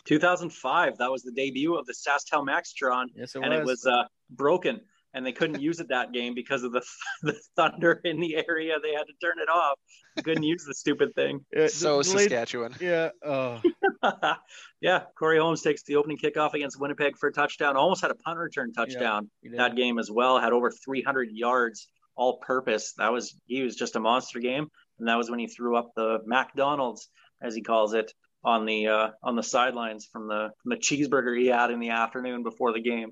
2005, 0.05 0.99
that 0.99 1.11
was 1.11 1.23
the 1.23 1.33
debut 1.33 1.75
of 1.77 1.85
the 1.87 1.93
SaskTel 1.93 2.47
Maxtron, 2.47 3.07
Yes, 3.15 3.35
it 3.35 3.43
and 3.43 3.51
was. 3.51 3.61
it 3.61 3.65
was 3.67 3.87
uh, 3.87 4.05
broken, 4.31 4.81
and 5.15 5.25
they 5.25 5.33
couldn't 5.33 5.61
use 5.61 5.81
it 5.81 5.89
that 5.89 6.13
game 6.13 6.35
because 6.35 6.63
of 6.63 6.73
the 6.73 6.83
the 7.23 7.35
thunder 7.57 8.01
in 8.05 8.21
the 8.21 8.37
area. 8.37 8.75
They 8.83 8.93
had 8.93 9.05
to 9.05 9.13
turn 9.23 9.39
it 9.39 9.49
off. 9.49 9.79
They 10.17 10.23
couldn't 10.23 10.43
use 10.43 10.65
the 10.67 10.75
stupid 10.75 11.15
thing. 11.15 11.45
Yeah, 11.57 11.69
so 11.69 12.03
Saskatchewan. 12.03 12.75
Yeah. 12.81 13.11
Oh, 13.25 13.61
yeah, 14.81 15.03
Corey 15.19 15.39
Holmes 15.39 15.63
takes 15.63 15.83
the 15.85 15.97
opening 15.97 16.19
kickoff 16.19 16.55
against 16.55 16.79
Winnipeg 16.81 17.17
for 17.19 17.29
a 17.29 17.33
touchdown. 17.33 17.77
Almost 17.77 18.03
had 18.03 18.11
a 18.11 18.15
punt 18.15 18.39
return 18.39 18.73
touchdown 18.73 19.31
he 19.43 19.49
did. 19.49 19.59
that 19.59 19.77
game 19.77 19.99
as 19.99 20.11
well. 20.11 20.39
Had 20.39 20.53
over 20.53 20.71
300 20.71 21.31
yards 21.33 21.89
all 22.17 22.39
purpose. 22.39 22.95
That 22.99 23.13
was 23.13 23.35
he 23.47 23.63
was 23.63 23.77
just 23.77 23.97
a 23.97 24.01
monster 24.01 24.41
game, 24.41 24.69
and 24.99 25.09
that 25.09 25.17
was 25.17 25.31
when 25.31 25.39
he 25.39 25.47
threw 25.47 25.77
up 25.77 25.91
the 25.97 26.19
McDonald's 26.27 27.09
as 27.43 27.55
he 27.55 27.63
calls 27.63 27.95
it 27.95 28.13
on 28.45 28.67
the 28.67 28.89
uh, 28.89 29.09
on 29.23 29.37
the 29.37 29.43
sidelines 29.43 30.07
from 30.11 30.29
the 30.29 30.51
from 30.63 30.71
the 30.71 30.77
cheeseburger 30.77 31.39
he 31.39 31.47
had 31.47 31.71
in 31.71 31.81
the 31.81 31.91
afternoon 31.91 32.43
before 32.43 32.73
the 32.73 32.81
game. 32.81 33.11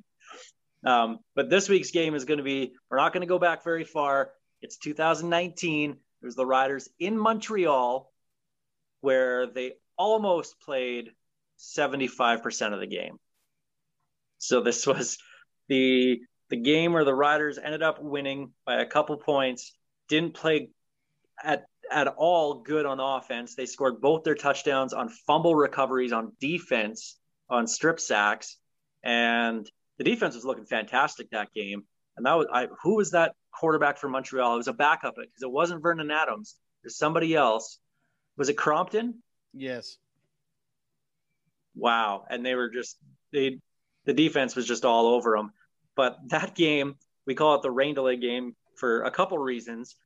Um, 0.86 1.18
but 1.34 1.50
this 1.50 1.68
week's 1.68 1.90
game 1.90 2.14
is 2.14 2.24
going 2.24 2.38
to 2.38 2.44
be 2.44 2.72
we're 2.90 2.98
not 2.98 3.12
going 3.12 3.22
to 3.22 3.26
go 3.26 3.38
back 3.38 3.64
very 3.64 3.84
far. 3.84 4.30
It's 4.62 4.78
2019. 4.78 5.90
It 5.90 5.96
was 6.24 6.36
the 6.36 6.46
Riders 6.46 6.88
in 6.98 7.18
Montreal 7.18 8.10
where 9.00 9.46
they 9.46 9.72
almost 9.98 10.60
played 10.60 11.10
75% 11.58 12.72
of 12.72 12.80
the 12.80 12.86
game. 12.86 13.18
So 14.38 14.60
this 14.60 14.86
was 14.86 15.18
the 15.68 16.20
the 16.48 16.56
game 16.56 16.92
where 16.92 17.04
the 17.04 17.14
Riders 17.14 17.58
ended 17.58 17.82
up 17.82 18.00
winning 18.00 18.52
by 18.64 18.80
a 18.80 18.86
couple 18.86 19.16
points, 19.16 19.72
didn't 20.08 20.34
play 20.34 20.70
at 21.42 21.66
at 21.90 22.06
all 22.06 22.62
good 22.62 22.86
on 22.86 23.00
offense. 23.00 23.54
They 23.54 23.66
scored 23.66 24.00
both 24.00 24.22
their 24.22 24.34
touchdowns 24.34 24.92
on 24.92 25.08
fumble 25.08 25.54
recoveries 25.54 26.12
on 26.12 26.32
defense 26.40 27.18
on 27.48 27.66
strip 27.66 28.00
sacks 28.00 28.56
and 29.02 29.68
the 29.98 30.04
defense 30.04 30.34
was 30.34 30.44
looking 30.44 30.66
fantastic 30.66 31.30
that 31.30 31.52
game. 31.54 31.84
And 32.16 32.26
that 32.26 32.34
was 32.34 32.46
I 32.52 32.68
who 32.82 32.96
was 32.96 33.10
that 33.12 33.34
quarterback 33.52 33.98
for 33.98 34.08
Montreal? 34.08 34.54
It 34.54 34.58
was 34.58 34.68
a 34.68 34.72
backup 34.72 35.14
because 35.16 35.42
it 35.42 35.50
wasn't 35.50 35.82
Vernon 35.82 36.10
Adams. 36.10 36.56
There's 36.82 36.96
somebody 36.96 37.34
else. 37.34 37.78
Was 38.36 38.48
it 38.48 38.56
Crompton? 38.56 39.22
yes. 39.56 39.96
wow 41.74 42.24
and 42.28 42.44
they 42.44 42.54
were 42.54 42.68
just 42.68 42.96
they 43.32 43.58
the 44.04 44.12
defense 44.12 44.54
was 44.54 44.66
just 44.66 44.84
all 44.84 45.06
over 45.08 45.36
them 45.36 45.52
but 45.94 46.18
that 46.28 46.54
game 46.54 46.94
we 47.26 47.34
call 47.34 47.54
it 47.54 47.62
the 47.62 47.70
rain 47.70 47.94
delay 47.94 48.16
game 48.16 48.54
for 48.76 49.02
a 49.02 49.10
couple 49.10 49.38
reasons 49.38 49.96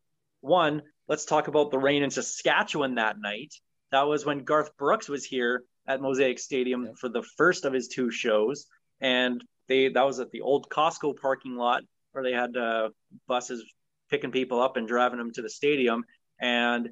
one 0.41 0.83
let's 1.09 1.25
talk 1.25 1.49
about 1.49 1.71
the 1.71 1.79
rain 1.79 2.03
in 2.03 2.11
saskatchewan 2.11 2.95
that 2.95 3.17
night 3.21 3.55
that 3.93 4.07
was 4.07 4.25
when 4.25 4.45
garth 4.45 4.77
brooks 4.77 5.09
was 5.09 5.25
here 5.25 5.65
at 5.87 6.01
mosaic 6.01 6.39
stadium 6.39 6.95
for 6.95 7.09
the 7.09 7.23
first 7.37 7.65
of 7.65 7.73
his 7.73 7.89
two 7.89 8.11
shows 8.11 8.67
and 9.01 9.43
they 9.71 9.89
that 9.89 10.05
was 10.05 10.21
at 10.21 10.31
the 10.31 10.43
old 10.43 10.69
costco 10.69 11.17
parking 11.17 11.57
lot 11.57 11.83
where 12.13 12.23
they 12.23 12.33
had 12.33 12.55
uh, 12.57 12.91
buses 13.27 13.65
picking 14.11 14.33
people 14.33 14.61
up 14.61 14.77
and 14.77 14.87
driving 14.87 15.19
them 15.19 15.33
to 15.33 15.41
the 15.41 15.49
stadium 15.49 16.05
and 16.41 16.91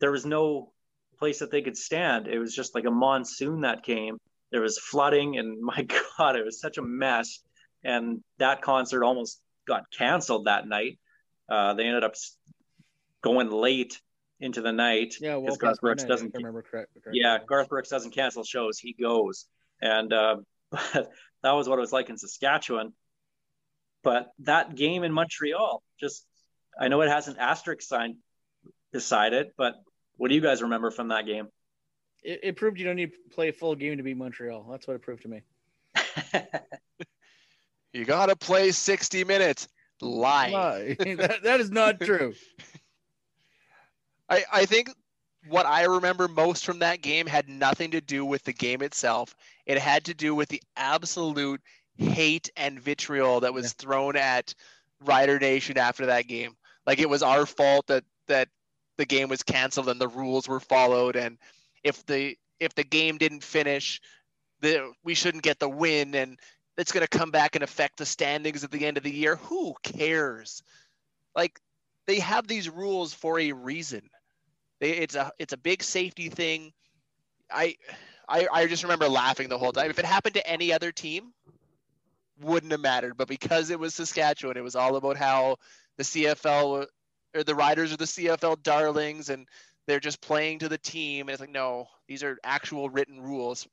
there 0.00 0.10
was 0.10 0.26
no 0.26 0.72
place 1.18 1.38
that 1.38 1.50
they 1.50 1.62
could 1.62 1.76
stand. 1.76 2.28
It 2.28 2.38
was 2.38 2.54
just 2.54 2.74
like 2.74 2.84
a 2.84 2.90
monsoon 2.90 3.62
that 3.62 3.82
came. 3.82 4.18
There 4.52 4.60
was 4.60 4.78
flooding, 4.78 5.38
and 5.38 5.60
my 5.62 5.86
God, 6.18 6.36
it 6.36 6.44
was 6.44 6.60
such 6.60 6.78
a 6.78 6.82
mess. 6.82 7.40
And 7.84 8.22
that 8.38 8.62
concert 8.62 9.04
almost 9.04 9.40
got 9.66 9.84
canceled 9.96 10.46
that 10.46 10.66
night. 10.66 10.98
Uh, 11.48 11.74
they 11.74 11.84
ended 11.84 12.04
up 12.04 12.14
going 13.22 13.50
late 13.50 14.00
into 14.40 14.60
the 14.60 14.72
night. 14.72 15.14
Yeah. 15.20 15.36
Well, 15.36 15.56
Garth 15.56 15.80
Brooks 15.80 16.04
doesn't. 16.04 16.34
remember 16.34 16.62
correct. 16.62 16.92
correctly. 16.94 17.20
Yeah, 17.22 17.38
Garth 17.46 17.68
Brooks 17.68 17.88
doesn't 17.88 18.12
cancel 18.12 18.44
shows; 18.44 18.78
he 18.78 18.94
goes. 19.00 19.46
And 19.80 20.12
uh, 20.12 20.36
that 21.46 21.52
was 21.52 21.68
what 21.68 21.78
it 21.78 21.80
was 21.80 21.92
like 21.92 22.10
in 22.10 22.18
Saskatchewan. 22.18 22.92
But 24.02 24.30
that 24.40 24.74
game 24.74 25.02
in 25.04 25.12
Montreal, 25.12 25.82
just 25.98 26.26
I 26.78 26.88
know 26.88 27.00
it 27.00 27.08
has 27.08 27.28
an 27.28 27.36
asterisk 27.38 27.82
sign 27.82 28.18
beside 28.92 29.32
it, 29.32 29.54
but 29.56 29.74
what 30.16 30.28
do 30.28 30.34
you 30.34 30.40
guys 30.40 30.62
remember 30.62 30.90
from 30.90 31.08
that 31.08 31.26
game? 31.26 31.48
It, 32.22 32.40
it 32.42 32.56
proved 32.56 32.78
you 32.78 32.84
don't 32.84 32.96
need 32.96 33.12
to 33.12 33.34
play 33.34 33.48
a 33.48 33.52
full 33.52 33.74
game 33.74 33.96
to 33.96 34.02
beat 34.02 34.16
Montreal. 34.16 34.66
That's 34.70 34.86
what 34.86 34.94
it 34.94 35.02
proved 35.02 35.22
to 35.22 35.28
me. 35.28 35.42
You 37.96 38.04
gotta 38.04 38.36
play 38.36 38.72
60 38.72 39.24
minutes. 39.24 39.68
Lie. 40.02 40.50
Lie. 40.50 40.96
that, 41.16 41.42
that 41.44 41.60
is 41.60 41.70
not 41.70 41.98
true. 41.98 42.34
I, 44.28 44.44
I 44.52 44.66
think 44.66 44.90
what 45.48 45.66
I 45.66 45.84
remember 45.84 46.28
most 46.28 46.64
from 46.64 46.80
that 46.80 47.02
game 47.02 47.26
had 47.26 47.48
nothing 47.48 47.92
to 47.92 48.00
do 48.00 48.24
with 48.24 48.44
the 48.44 48.52
game 48.52 48.82
itself. 48.82 49.34
It 49.66 49.78
had 49.78 50.04
to 50.06 50.14
do 50.14 50.34
with 50.34 50.48
the 50.48 50.62
absolute 50.76 51.60
hate 51.96 52.50
and 52.56 52.80
vitriol 52.80 53.40
that 53.40 53.54
was 53.54 53.72
thrown 53.72 54.16
at 54.16 54.54
Rider 55.00 55.38
Nation 55.38 55.78
after 55.78 56.06
that 56.06 56.26
game. 56.26 56.56
Like 56.86 56.98
it 56.98 57.08
was 57.08 57.22
our 57.22 57.46
fault 57.46 57.86
that 57.88 58.04
that 58.28 58.48
the 58.98 59.06
game 59.06 59.28
was 59.28 59.42
canceled 59.42 59.88
and 59.88 60.00
the 60.00 60.08
rules 60.08 60.48
were 60.48 60.60
followed 60.60 61.16
and 61.16 61.38
if 61.84 62.04
the 62.06 62.36
if 62.60 62.74
the 62.74 62.84
game 62.84 63.18
didn't 63.18 63.44
finish, 63.44 64.00
the 64.60 64.92
we 65.04 65.14
shouldn't 65.14 65.44
get 65.44 65.58
the 65.58 65.68
win 65.68 66.14
and 66.14 66.38
it's 66.78 66.92
going 66.92 67.06
to 67.06 67.18
come 67.18 67.30
back 67.30 67.54
and 67.54 67.64
affect 67.64 67.96
the 67.96 68.06
standings 68.06 68.62
at 68.64 68.70
the 68.70 68.84
end 68.84 68.96
of 68.96 69.02
the 69.02 69.10
year. 69.10 69.36
Who 69.36 69.74
cares? 69.82 70.62
Like 71.34 71.58
they 72.06 72.18
have 72.20 72.46
these 72.46 72.68
rules 72.68 73.14
for 73.14 73.38
a 73.38 73.52
reason. 73.52 74.08
They, 74.80 74.90
it's 74.92 75.14
a 75.14 75.30
it's 75.38 75.52
a 75.52 75.56
big 75.56 75.82
safety 75.82 76.28
thing. 76.28 76.72
I, 77.50 77.76
I 78.28 78.46
I 78.52 78.66
just 78.66 78.82
remember 78.82 79.08
laughing 79.08 79.48
the 79.48 79.58
whole 79.58 79.72
time. 79.72 79.90
If 79.90 79.98
it 79.98 80.04
happened 80.04 80.34
to 80.34 80.46
any 80.46 80.72
other 80.72 80.92
team, 80.92 81.32
wouldn't 82.40 82.72
have 82.72 82.80
mattered. 82.80 83.16
But 83.16 83.28
because 83.28 83.70
it 83.70 83.78
was 83.78 83.94
Saskatchewan, 83.94 84.56
it 84.56 84.62
was 84.64 84.76
all 84.76 84.96
about 84.96 85.16
how 85.16 85.56
the 85.96 86.02
CFL 86.02 86.86
or 87.34 87.42
the 87.44 87.54
Riders 87.54 87.92
are 87.92 87.96
the 87.96 88.04
CFL 88.04 88.62
darlings 88.62 89.28
and 89.30 89.46
they're 89.86 90.00
just 90.00 90.20
playing 90.20 90.58
to 90.60 90.68
the 90.68 90.78
team. 90.78 91.28
And 91.28 91.30
it's 91.30 91.40
like, 91.40 91.50
no, 91.50 91.86
these 92.08 92.22
are 92.22 92.38
actual 92.44 92.90
written 92.90 93.20
rules. 93.20 93.66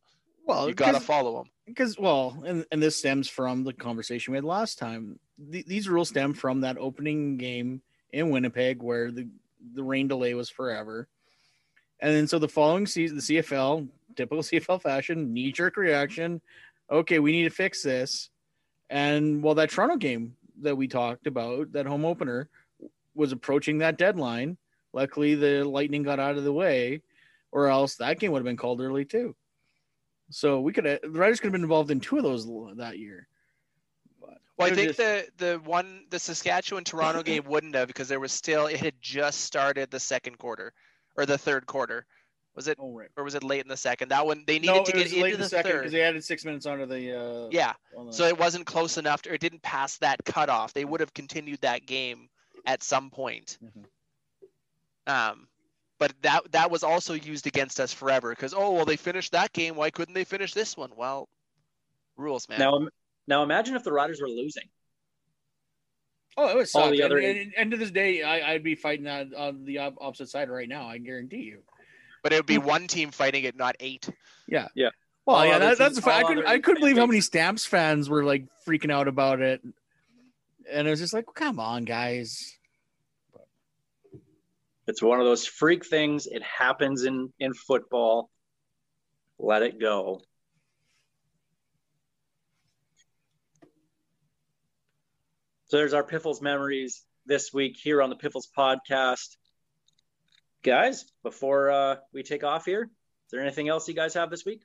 Well, 0.46 0.68
You 0.68 0.76
gotta 0.76 1.00
follow 1.00 1.38
them. 1.38 1.52
because 1.66 1.98
well 1.98 2.44
and, 2.46 2.66
and 2.72 2.84
this 2.84 2.98
stems 2.98 3.30
from 3.30 3.64
the 3.64 3.72
conversation 3.72 4.34
we 4.34 4.38
had 4.38 4.44
last 4.44 4.78
time 4.78 5.18
Th- 5.52 5.66
these 5.66 5.88
rules 5.88 6.10
stem 6.10 6.34
from 6.34 6.60
that 6.62 6.78
opening 6.78 7.38
game 7.38 7.82
in 8.12 8.30
winnipeg 8.30 8.84
where 8.84 9.10
the 9.10 9.30
the 9.74 9.84
rain 9.84 10.08
delay 10.08 10.34
was 10.34 10.50
forever. 10.50 11.08
And 12.00 12.14
then 12.14 12.28
so 12.28 12.40
the 12.40 12.48
following 12.48 12.86
season 12.86 13.18
the 13.18 13.24
cfl 13.24 13.88
typical 14.16 14.44
cfl 14.44 14.82
fashion 14.82 15.34
knee-jerk 15.34 15.78
reaction. 15.78 16.42
Okay 16.92 17.20
we 17.20 17.32
need 17.32 17.44
to 17.44 17.50
fix 17.50 17.82
this. 17.82 18.30
And 18.90 19.42
well 19.42 19.56
that 19.56 19.70
toronto 19.70 19.98
game 19.98 20.36
that 20.62 20.76
we 20.76 20.88
talked 20.88 21.28
about 21.28 21.72
that 21.74 21.86
home 21.86 22.06
opener 22.06 22.50
was 23.16 23.32
approaching 23.32 23.80
that 23.80 23.98
deadline 23.98 24.58
luckily 24.92 25.36
the 25.36 25.64
lightning 25.64 26.04
got 26.04 26.20
out 26.20 26.38
of 26.38 26.44
the 26.44 26.54
way 26.54 27.02
or 27.52 27.68
else 27.68 27.96
that 27.96 28.20
game 28.20 28.32
would 28.32 28.40
have 28.40 28.46
been 28.46 28.58
called 28.58 28.82
early 28.82 29.06
too. 29.06 29.36
So 30.30 30.60
we 30.62 30.74
could 30.74 30.86
have 30.86 31.02
the 31.02 31.10
Riders 31.10 31.40
could 31.40 31.48
have 31.48 31.54
been 31.54 31.62
involved 31.62 31.92
in 31.92 32.00
two 32.00 32.18
of 32.18 32.24
those 32.24 32.48
that 32.78 32.98
year. 32.98 33.28
Well, 34.58 34.68
I 34.68 34.72
It 34.72 34.88
was 34.88 34.96
think 34.96 34.98
the 34.98 35.28
the 35.38 35.60
one 35.66 36.06
the 36.10 36.20
Saskatchewan 36.20 36.84
Toronto 36.84 37.24
game 37.24 37.44
wouldn't 37.46 37.76
have 37.76 37.88
because 37.88 38.08
there 38.08 38.20
was 38.20 38.32
still 38.32 38.68
it 38.68 38.80
had 38.80 38.94
just 39.02 39.42
started 39.42 39.90
the 39.92 40.00
second 40.00 40.38
quarter 40.38 40.74
or 41.18 41.26
the 41.26 41.38
third 41.38 41.66
quarter. 41.66 42.06
Was 42.56 42.68
it 42.68 42.78
Oh 42.80 42.94
right. 42.96 43.10
or 43.18 43.24
was 43.24 43.34
it 43.34 43.44
late 43.44 43.62
in 43.64 43.68
the 43.68 43.76
second? 43.78 44.10
That 44.10 44.28
one 44.28 44.44
they 44.46 44.60
needed 44.60 44.76
No, 44.76 44.84
to 44.84 44.92
get 44.92 45.08
into 45.08 45.22
late 45.24 45.34
in 45.34 45.40
the, 45.40 45.46
the 45.46 45.50
second 45.50 45.72
third. 45.72 45.78
because 45.80 45.92
they 45.92 46.02
added 46.04 46.24
six 46.24 46.46
minutes 46.46 46.68
onto 46.68 46.86
the. 46.86 47.20
Uh, 47.46 47.50
Yeah, 47.52 47.74
on 47.98 48.08
the- 48.08 48.14
so 48.14 48.26
it 48.26 48.38
wasn't 48.38 48.68
close 48.68 48.98
enough 49.00 49.24
to, 49.24 49.32
or 49.32 49.34
it 49.34 49.42
didn't 49.42 49.64
pass 49.64 49.98
that 49.98 50.24
cutoff. 50.24 50.72
They 50.72 50.86
would 50.86 51.00
have 51.00 51.14
continued 51.16 51.62
that 51.62 51.88
game 51.88 52.30
at 52.68 52.84
some 52.84 53.10
point. 53.10 53.58
Mhm. 53.64 53.86
Um, 55.12 55.48
but 55.98 56.14
that 56.22 56.52
that 56.52 56.70
was 56.70 56.84
also 56.84 57.14
used 57.14 57.48
against 57.48 57.80
us 57.80 57.92
forever 57.92 58.30
because 58.30 58.54
oh 58.54 58.72
well 58.72 58.86
they 58.86 58.98
finished 58.98 59.32
that 59.32 59.52
game. 59.54 59.76
Why 59.76 59.90
couldn't 59.90 60.14
they 60.14 60.24
finish 60.24 60.54
this 60.54 60.78
one? 60.78 60.92
Well, 60.96 61.28
rules, 62.18 62.48
man. 62.48 62.60
Now, 62.60 62.88
now 63.28 63.44
imagine 63.44 63.76
if 63.76 63.84
the 63.84 63.92
Riders 63.94 64.22
were 64.22 64.30
losing. 64.30 64.64
Oh, 66.36 66.50
it 66.50 66.58
was 66.58 66.74
All 66.74 66.90
the 66.90 67.04
other- 67.04 67.18
and, 67.20 67.38
and, 67.40 67.54
and 67.58 67.72
to 67.72 67.78
this 67.78 67.92
day, 67.92 68.24
I, 68.24 68.54
I'd 68.54 68.64
be 68.64 68.74
fighting 68.76 69.06
that 69.06 69.34
on 69.36 69.66
the 69.66 69.78
opposite 69.80 70.30
side 70.30 70.50
right 70.50 70.68
now. 70.68 70.88
I 70.88 70.98
guarantee 70.98 71.44
you. 71.44 71.60
but 72.24 72.34
it 72.34 72.38
would 72.38 72.46
be 72.48 72.58
one 72.58 72.88
team 72.88 73.12
fighting 73.12 73.44
it, 73.44 73.56
not 73.56 73.76
eight. 73.80 74.10
Well, 74.50 75.38
All 75.38 75.46
yeah, 75.46 75.52
other 75.58 75.66
that, 75.68 75.78
that's 75.78 75.96
teams- 75.96 76.06
the 76.06 76.12
I 76.12 76.24
couldn't 76.24 76.46
I 76.48 76.60
couldn't 76.60 76.82
believe 76.82 76.98
how 76.98 77.06
many. 77.06 77.22
Stamps 77.22 77.66
fans 77.66 78.10
were 78.10 78.24
like 78.24 78.46
freaking 78.68 78.92
out 78.92 79.08
about 79.08 79.42
it, 79.42 79.62
and 80.70 80.88
it 80.88 80.90
was 80.90 81.00
just 81.00 81.14
like, 81.14 81.26
come 81.34 81.60
on, 81.60 81.86
guys. 81.86 82.58
It's 84.88 85.02
one 85.02 85.20
of 85.22 85.26
those 85.26 85.46
freak 85.46 85.86
things. 85.86 86.28
It 86.28 86.44
happens 86.44 87.04
in 87.04 87.32
in 87.40 87.54
football. 87.54 88.30
Let 89.40 89.62
it 89.64 89.80
go. 89.80 90.22
So 95.74 95.78
there's 95.78 95.96
our 95.96 96.04
Piffles 96.04 96.40
memories 96.40 97.02
this 97.26 97.52
week 97.52 97.78
here 97.82 98.04
on 98.04 98.12
the 98.12 98.16
Piffles 98.16 98.48
podcast. 98.56 99.38
Guys, 100.62 101.06
before 101.24 101.72
uh, 101.72 101.96
we 102.14 102.22
take 102.22 102.44
off 102.44 102.66
here, 102.66 102.84
is 102.84 103.32
there 103.32 103.42
anything 103.42 103.70
else 103.70 103.88
you 103.88 103.96
guys 103.96 104.14
have 104.14 104.30
this 104.30 104.46
week? 104.46 104.62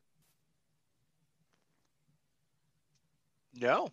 No. 3.55 3.89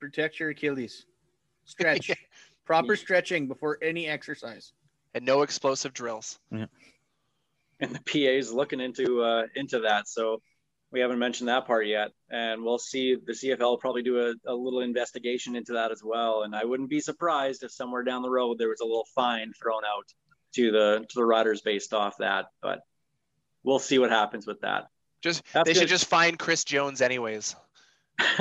Protect 0.00 0.40
your 0.40 0.48
Achilles. 0.48 1.04
Stretch. 1.66 2.12
Proper 2.64 2.96
stretching 2.96 3.46
before 3.46 3.76
any 3.82 4.06
exercise. 4.06 4.72
and 5.12 5.26
no 5.26 5.42
explosive 5.42 5.92
drills. 5.92 6.38
Yeah. 6.50 6.64
and 7.78 7.94
the 7.94 8.00
PA 8.00 8.38
is 8.38 8.54
looking 8.54 8.80
into 8.80 9.22
uh, 9.22 9.42
into 9.54 9.80
that. 9.80 10.08
So 10.08 10.40
we 10.90 11.00
haven't 11.00 11.18
mentioned 11.18 11.48
that 11.48 11.66
part 11.66 11.86
yet, 11.86 12.12
and 12.30 12.62
we'll 12.62 12.78
see. 12.78 13.14
The 13.14 13.32
CFL 13.32 13.58
will 13.58 13.78
probably 13.78 14.02
do 14.02 14.20
a, 14.20 14.34
a 14.50 14.54
little 14.54 14.80
investigation 14.80 15.54
into 15.54 15.74
that 15.74 15.92
as 15.92 16.02
well. 16.02 16.42
And 16.42 16.54
I 16.54 16.64
wouldn't 16.64 16.88
be 16.88 17.00
surprised 17.00 17.62
if 17.62 17.72
somewhere 17.72 18.02
down 18.02 18.22
the 18.22 18.30
road 18.30 18.58
there 18.58 18.68
was 18.68 18.80
a 18.80 18.86
little 18.86 19.06
fine 19.14 19.52
thrown 19.60 19.82
out 19.84 20.06
to 20.54 20.70
the 20.70 21.04
to 21.08 21.14
the 21.14 21.24
riders 21.24 21.60
based 21.60 21.92
off 21.92 22.16
that. 22.18 22.46
But 22.62 22.80
we'll 23.62 23.78
see 23.78 23.98
what 23.98 24.10
happens 24.10 24.46
with 24.46 24.60
that. 24.62 24.88
Just 25.20 25.42
That's 25.52 25.68
they 25.68 25.74
should 25.74 25.88
just 25.88 26.06
find 26.06 26.38
Chris 26.38 26.64
Jones 26.64 27.02
anyways. 27.02 27.54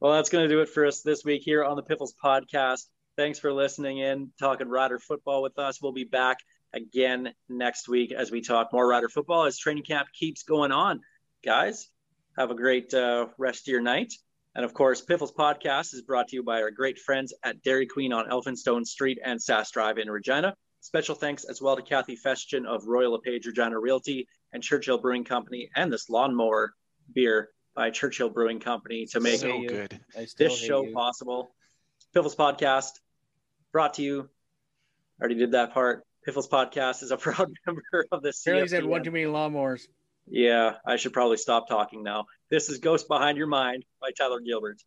well, 0.00 0.12
that's 0.12 0.28
going 0.28 0.48
to 0.48 0.54
do 0.54 0.60
it 0.60 0.68
for 0.68 0.84
us 0.84 1.00
this 1.00 1.24
week 1.24 1.42
here 1.44 1.64
on 1.64 1.76
the 1.76 1.82
Piffles 1.82 2.14
podcast. 2.22 2.84
Thanks 3.16 3.38
for 3.38 3.52
listening 3.52 3.98
in, 3.98 4.32
talking 4.38 4.68
Rider 4.68 4.98
football 4.98 5.42
with 5.42 5.58
us. 5.58 5.80
We'll 5.80 5.92
be 5.92 6.04
back 6.04 6.36
again 6.72 7.32
next 7.48 7.88
week 7.88 8.12
as 8.12 8.30
we 8.30 8.40
talk 8.40 8.72
more 8.72 8.86
Rider 8.86 9.08
football 9.08 9.44
as 9.44 9.58
training 9.58 9.84
camp 9.84 10.08
keeps 10.12 10.42
going 10.42 10.72
on. 10.72 11.00
Guys, 11.44 11.88
have 12.36 12.50
a 12.50 12.54
great 12.54 12.92
uh, 12.92 13.26
rest 13.38 13.68
of 13.68 13.72
your 13.72 13.80
night. 13.80 14.12
And 14.54 14.64
of 14.64 14.72
course, 14.72 15.02
Piffles 15.02 15.32
podcast 15.32 15.92
is 15.92 16.02
brought 16.02 16.28
to 16.28 16.36
you 16.36 16.42
by 16.42 16.62
our 16.62 16.70
great 16.70 16.98
friends 16.98 17.34
at 17.42 17.62
Dairy 17.62 17.86
Queen 17.86 18.12
on 18.12 18.30
Elphinstone 18.30 18.86
Street 18.86 19.18
and 19.22 19.38
Sask 19.38 19.72
Drive 19.72 19.98
in 19.98 20.10
Regina. 20.10 20.54
Special 20.80 21.14
thanks 21.14 21.44
as 21.44 21.60
well 21.60 21.76
to 21.76 21.82
Kathy 21.82 22.16
Festian 22.16 22.64
of 22.64 22.86
Royal 22.86 23.12
LePage 23.12 23.46
Regina 23.46 23.78
Realty 23.78 24.28
and 24.52 24.62
Churchill 24.62 24.98
Brewing 24.98 25.24
Company 25.24 25.68
and 25.76 25.92
this 25.92 26.08
lawnmower 26.08 26.72
beer 27.12 27.50
by 27.74 27.90
Churchill 27.90 28.30
Brewing 28.30 28.60
Company 28.60 29.06
to 29.06 29.20
make 29.20 29.40
so 29.40 29.60
good. 29.60 30.00
This 30.38 30.56
show 30.56 30.84
you. 30.84 30.92
possible. 30.92 31.50
Piffles 32.14 32.34
Podcast 32.36 32.92
brought 33.72 33.94
to 33.94 34.02
you. 34.02 34.30
Already 35.20 35.34
did 35.34 35.52
that 35.52 35.74
part. 35.74 36.04
Piffles 36.26 36.48
Podcast 36.48 37.04
is 37.04 37.12
a 37.12 37.16
proud 37.16 37.52
member 37.64 37.82
of 38.10 38.20
the 38.20 38.32
Apparently, 38.42 38.68
said 38.68 38.84
one 38.84 39.04
too 39.04 39.12
many 39.12 39.26
lawnmowers. 39.26 39.86
Yeah, 40.26 40.74
I 40.84 40.96
should 40.96 41.12
probably 41.12 41.36
stop 41.36 41.68
talking 41.68 42.02
now. 42.02 42.26
This 42.50 42.68
is 42.68 42.78
Ghost 42.78 43.06
Behind 43.06 43.38
Your 43.38 43.46
Mind 43.46 43.84
by 44.00 44.10
Tyler 44.10 44.40
Gilbert. 44.40 44.82